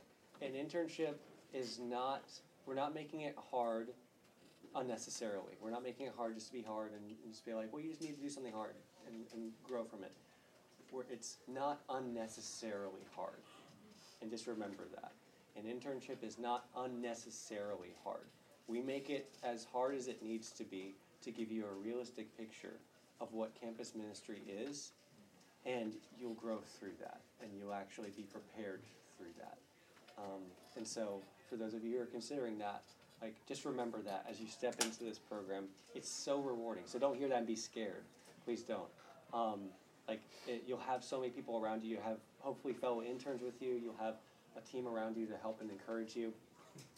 An 0.42 0.52
internship 0.52 1.16
is 1.54 1.80
not, 1.80 2.24
we're 2.66 2.76
not 2.76 2.94
making 2.94 3.22
it 3.22 3.36
hard 3.52 3.90
unnecessarily. 4.76 5.54
We're 5.62 5.72
not 5.72 5.84
making 5.84 6.08
it 6.08 6.14
hard 6.16 6.36
just 6.36 6.48
to 6.48 6.54
be 6.54 6.62
hard 6.62 6.92
and, 6.92 7.02
and 7.24 7.32
just 7.32 7.46
be 7.46 7.54
like, 7.54 7.72
well, 7.72 7.82
you 7.82 7.90
just 7.90 8.02
need 8.02 8.16
to 8.16 8.22
do 8.22 8.30
something 8.30 8.54
hard 8.54 8.76
and, 9.08 9.26
and 9.34 9.52
grow 9.64 9.84
from 9.84 10.04
it. 10.04 10.12
Where 10.92 11.06
it's 11.10 11.38
not 11.48 11.82
unnecessarily 11.90 13.06
hard. 13.16 13.42
And 14.22 14.30
just 14.30 14.48
remember 14.48 14.84
that. 14.96 15.12
An 15.58 15.64
internship 15.64 16.24
is 16.24 16.38
not 16.38 16.66
unnecessarily 16.76 17.94
hard. 18.04 18.28
We 18.68 18.82
make 18.82 19.10
it 19.10 19.30
as 19.44 19.66
hard 19.72 19.96
as 19.96 20.08
it 20.08 20.22
needs 20.22 20.52
to 20.52 20.64
be 20.64 20.96
to 21.24 21.32
give 21.32 21.52
you 21.52 21.66
a 21.66 21.74
realistic 21.74 22.36
picture 22.38 22.74
of 23.20 23.34
what 23.34 23.60
campus 23.60 23.94
ministry 23.96 24.42
is, 24.48 24.92
and 25.66 25.94
you'll 26.20 26.34
grow 26.34 26.60
through 26.80 26.94
that, 27.00 27.22
and 27.42 27.52
you'll 27.58 27.74
actually 27.74 28.10
be 28.16 28.24
prepared 28.24 28.82
through 29.18 29.34
that. 29.40 29.58
Um, 30.18 30.42
and 30.76 30.88
so, 30.88 31.22
for 31.50 31.56
those 31.56 31.74
of 31.74 31.84
you 31.84 31.98
who 31.98 32.04
are 32.04 32.06
considering 32.06 32.58
that, 32.60 32.84
like 33.22 33.36
just 33.48 33.66
remember 33.66 34.02
that 34.04 34.26
as 34.30 34.40
you 34.40 34.48
step 34.48 34.76
into 34.82 35.04
this 35.04 35.18
program, 35.18 35.66
it's 35.96 36.10
so 36.10 36.40
rewarding. 36.40 36.84
So 36.86 37.00
don't 37.00 37.18
hear 37.18 37.28
that 37.30 37.40
and 37.40 37.48
be 37.48 37.56
scared. 37.56 38.04
Please 38.46 38.62
don't. 38.62 38.90
Um, 39.34 39.70
like 40.08 40.22
it, 40.48 40.64
you'll 40.68 40.80
have 40.80 41.04
so 41.04 41.20
many 41.20 41.32
people 41.32 41.60
around 41.62 41.84
you. 41.84 41.92
You 41.92 42.02
have 42.04 42.18
hopefully 42.40 42.74
fellow 42.74 43.02
interns 43.02 43.42
with 43.42 43.62
you. 43.62 43.80
You'll 43.84 43.98
have 44.00 44.16
a 44.56 44.62
team 44.62 44.88
around 44.88 45.18
you 45.18 45.26
to 45.26 45.36
help 45.38 45.62
and 45.62 45.70
encourage 45.70 46.16
you. 46.16 46.34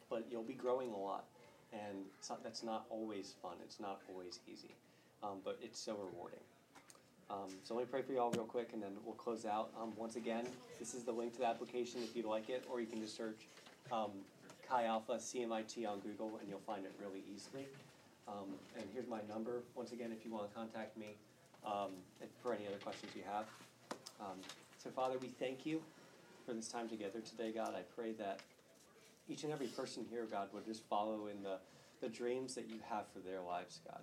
But 0.10 0.26
you'll 0.30 0.44
be 0.44 0.54
growing 0.54 0.92
a 0.92 0.98
lot, 0.98 1.26
and 1.74 2.06
that's 2.44 2.64
not 2.64 2.86
always 2.90 3.36
fun. 3.42 3.54
It's 3.64 3.80
not 3.80 4.02
always 4.10 4.40
easy, 4.52 4.76
um, 5.24 5.40
but 5.44 5.58
it's 5.62 5.80
so 5.80 5.94
rewarding. 5.94 6.40
Um, 7.30 7.50
so 7.64 7.76
let 7.76 7.86
me 7.86 7.88
pray 7.92 8.02
for 8.02 8.12
you 8.12 8.20
all 8.20 8.32
real 8.32 8.46
quick, 8.46 8.72
and 8.74 8.82
then 8.82 8.92
we'll 9.06 9.16
close 9.16 9.46
out. 9.46 9.70
Um, 9.80 9.94
once 9.96 10.16
again, 10.16 10.46
this 10.80 10.96
is 10.96 11.04
the 11.04 11.12
link 11.12 11.34
to 11.34 11.40
the 11.40 11.46
application 11.46 12.02
if 12.04 12.16
you'd 12.16 12.26
like 12.26 12.50
it, 12.50 12.66
or 12.72 12.82
you 12.82 12.88
can 12.88 13.00
just 13.00 13.16
search 13.16 13.48
um, 13.92 14.12
Chi 14.68 14.86
Alpha 14.86 15.14
CMIT 15.14 15.88
on 15.88 16.00
Google, 16.00 16.38
and 16.40 16.50
you'll 16.50 16.60
find 16.66 16.86
it 16.86 16.94
really 17.00 17.24
easily. 17.34 17.68
Um, 18.28 18.56
and 18.76 18.86
here's 18.94 19.08
my 19.08 19.20
number. 19.30 19.62
Once 19.76 19.92
again, 19.92 20.12
if 20.12 20.26
you 20.26 20.32
want 20.32 20.50
to 20.50 20.56
contact 20.56 20.98
me 20.98 21.16
um, 21.66 21.92
for 22.42 22.54
any 22.54 22.68
other 22.68 22.78
questions 22.78 23.12
you 23.16 23.24
have. 23.32 23.46
So, 24.82 24.90
Father, 24.90 25.18
we 25.22 25.28
thank 25.28 25.66
you 25.66 25.82
for 26.46 26.54
this 26.54 26.70
time 26.70 26.88
together 26.88 27.20
today, 27.20 27.52
God. 27.52 27.76
I 27.76 27.82
pray 27.96 28.14
that 28.14 28.40
each 29.30 29.44
and 29.44 29.54
every 29.54 29.68
person 29.68 30.06
here, 30.10 30.28
God, 30.30 30.50
would 30.54 30.66
just 30.66 30.84
follow 30.90 31.28
in 31.28 31.44
the, 31.44 31.58
the 32.02 32.10
dreams 32.10 32.56
that 32.56 32.70
you 32.70 32.78
have 32.90 33.06
for 33.14 33.20
their 33.20 33.42
lives, 33.42 33.80
God. 33.88 34.02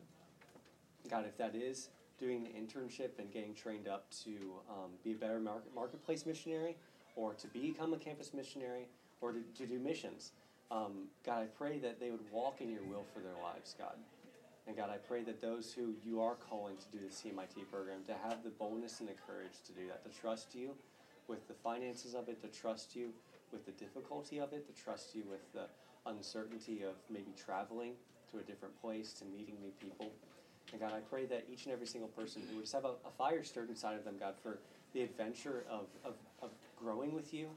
God, 1.10 1.24
if 1.26 1.36
that 1.38 1.54
is 1.54 1.88
doing 2.18 2.42
the 2.42 2.50
internship 2.50 3.18
and 3.18 3.30
getting 3.32 3.54
trained 3.54 3.88
up 3.88 4.06
to 4.24 4.30
um, 4.70 4.90
be 5.04 5.12
a 5.12 5.14
better 5.14 5.38
market, 5.38 5.74
marketplace 5.74 6.24
missionary, 6.26 6.76
or 7.14 7.34
to 7.34 7.46
become 7.48 7.92
a 7.92 7.96
campus 7.96 8.32
missionary, 8.32 8.88
or 9.20 9.32
to, 9.32 9.40
to 9.56 9.66
do 9.66 9.78
missions, 9.78 10.32
um, 10.70 11.08
God, 11.24 11.42
I 11.42 11.46
pray 11.46 11.78
that 11.78 12.00
they 12.00 12.10
would 12.10 12.30
walk 12.32 12.60
in 12.60 12.70
your 12.70 12.82
will 12.84 13.04
for 13.14 13.20
their 13.20 13.36
lives, 13.42 13.74
God. 13.78 13.94
And 14.66 14.76
God, 14.76 14.90
I 14.90 14.96
pray 14.96 15.22
that 15.22 15.40
those 15.40 15.72
who 15.72 15.94
you 16.04 16.20
are 16.20 16.34
calling 16.34 16.76
to 16.76 16.98
do 16.98 17.04
the 17.04 17.12
CMIT 17.12 17.70
program, 17.70 18.00
to 18.06 18.14
have 18.28 18.42
the 18.42 18.50
boldness 18.50 18.98
and 19.00 19.08
the 19.08 19.14
courage 19.26 19.62
to 19.66 19.72
do 19.72 19.86
that, 19.86 20.02
to 20.04 20.20
trust 20.20 20.54
you 20.54 20.70
with 21.28 21.46
the 21.46 21.54
finances 21.54 22.14
of 22.14 22.28
it, 22.28 22.42
to 22.42 22.48
trust 22.48 22.96
you 22.96 23.10
with 23.52 23.64
the 23.66 23.72
difficulty 23.72 24.38
of 24.38 24.52
it, 24.52 24.66
to 24.66 24.82
trust 24.82 25.14
you 25.14 25.24
with 25.28 25.52
the 25.52 25.66
uncertainty 26.06 26.82
of 26.82 26.94
maybe 27.10 27.32
traveling 27.36 27.92
to 28.30 28.38
a 28.38 28.42
different 28.42 28.80
place, 28.80 29.12
to 29.14 29.24
meeting 29.24 29.56
new 29.60 29.72
people. 29.80 30.10
And 30.72 30.80
God, 30.80 30.92
I 30.92 31.00
pray 31.00 31.26
that 31.26 31.44
each 31.50 31.64
and 31.64 31.72
every 31.72 31.86
single 31.86 32.08
person 32.08 32.42
who 32.48 32.56
would 32.56 32.64
just 32.64 32.74
have 32.74 32.84
a, 32.84 32.94
a 33.06 33.10
fire 33.16 33.44
stirred 33.44 33.70
inside 33.70 33.96
of 33.96 34.04
them, 34.04 34.16
God, 34.18 34.34
for 34.42 34.58
the 34.92 35.02
adventure 35.02 35.64
of, 35.70 35.86
of, 36.04 36.14
of 36.42 36.50
growing 36.76 37.14
with 37.14 37.32
you 37.32 37.48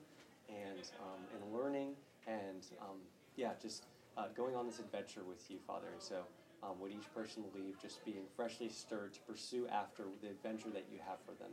and, 0.47 0.79
um, 1.01 1.21
and 1.33 1.53
learning 1.53 1.93
and, 2.27 2.65
um, 2.81 2.97
yeah, 3.35 3.51
just 3.61 3.85
uh, 4.17 4.25
going 4.35 4.55
on 4.55 4.65
this 4.67 4.79
adventure 4.79 5.21
with 5.27 5.49
you, 5.49 5.57
Father. 5.65 5.87
And 5.91 6.01
so, 6.01 6.23
um, 6.61 6.79
would 6.81 6.91
each 6.91 7.13
person 7.15 7.43
leave 7.55 7.81
just 7.81 8.03
being 8.05 8.23
freshly 8.35 8.69
stirred 8.69 9.13
to 9.13 9.19
pursue 9.21 9.67
after 9.67 10.03
the 10.21 10.29
adventure 10.29 10.69
that 10.73 10.85
you 10.91 10.99
have 11.07 11.17
for 11.25 11.31
them. 11.41 11.51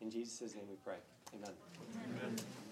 In 0.00 0.10
Jesus' 0.10 0.54
name 0.54 0.64
we 0.68 0.76
pray. 0.84 0.96
Amen. 1.34 1.54
Amen. 2.04 2.69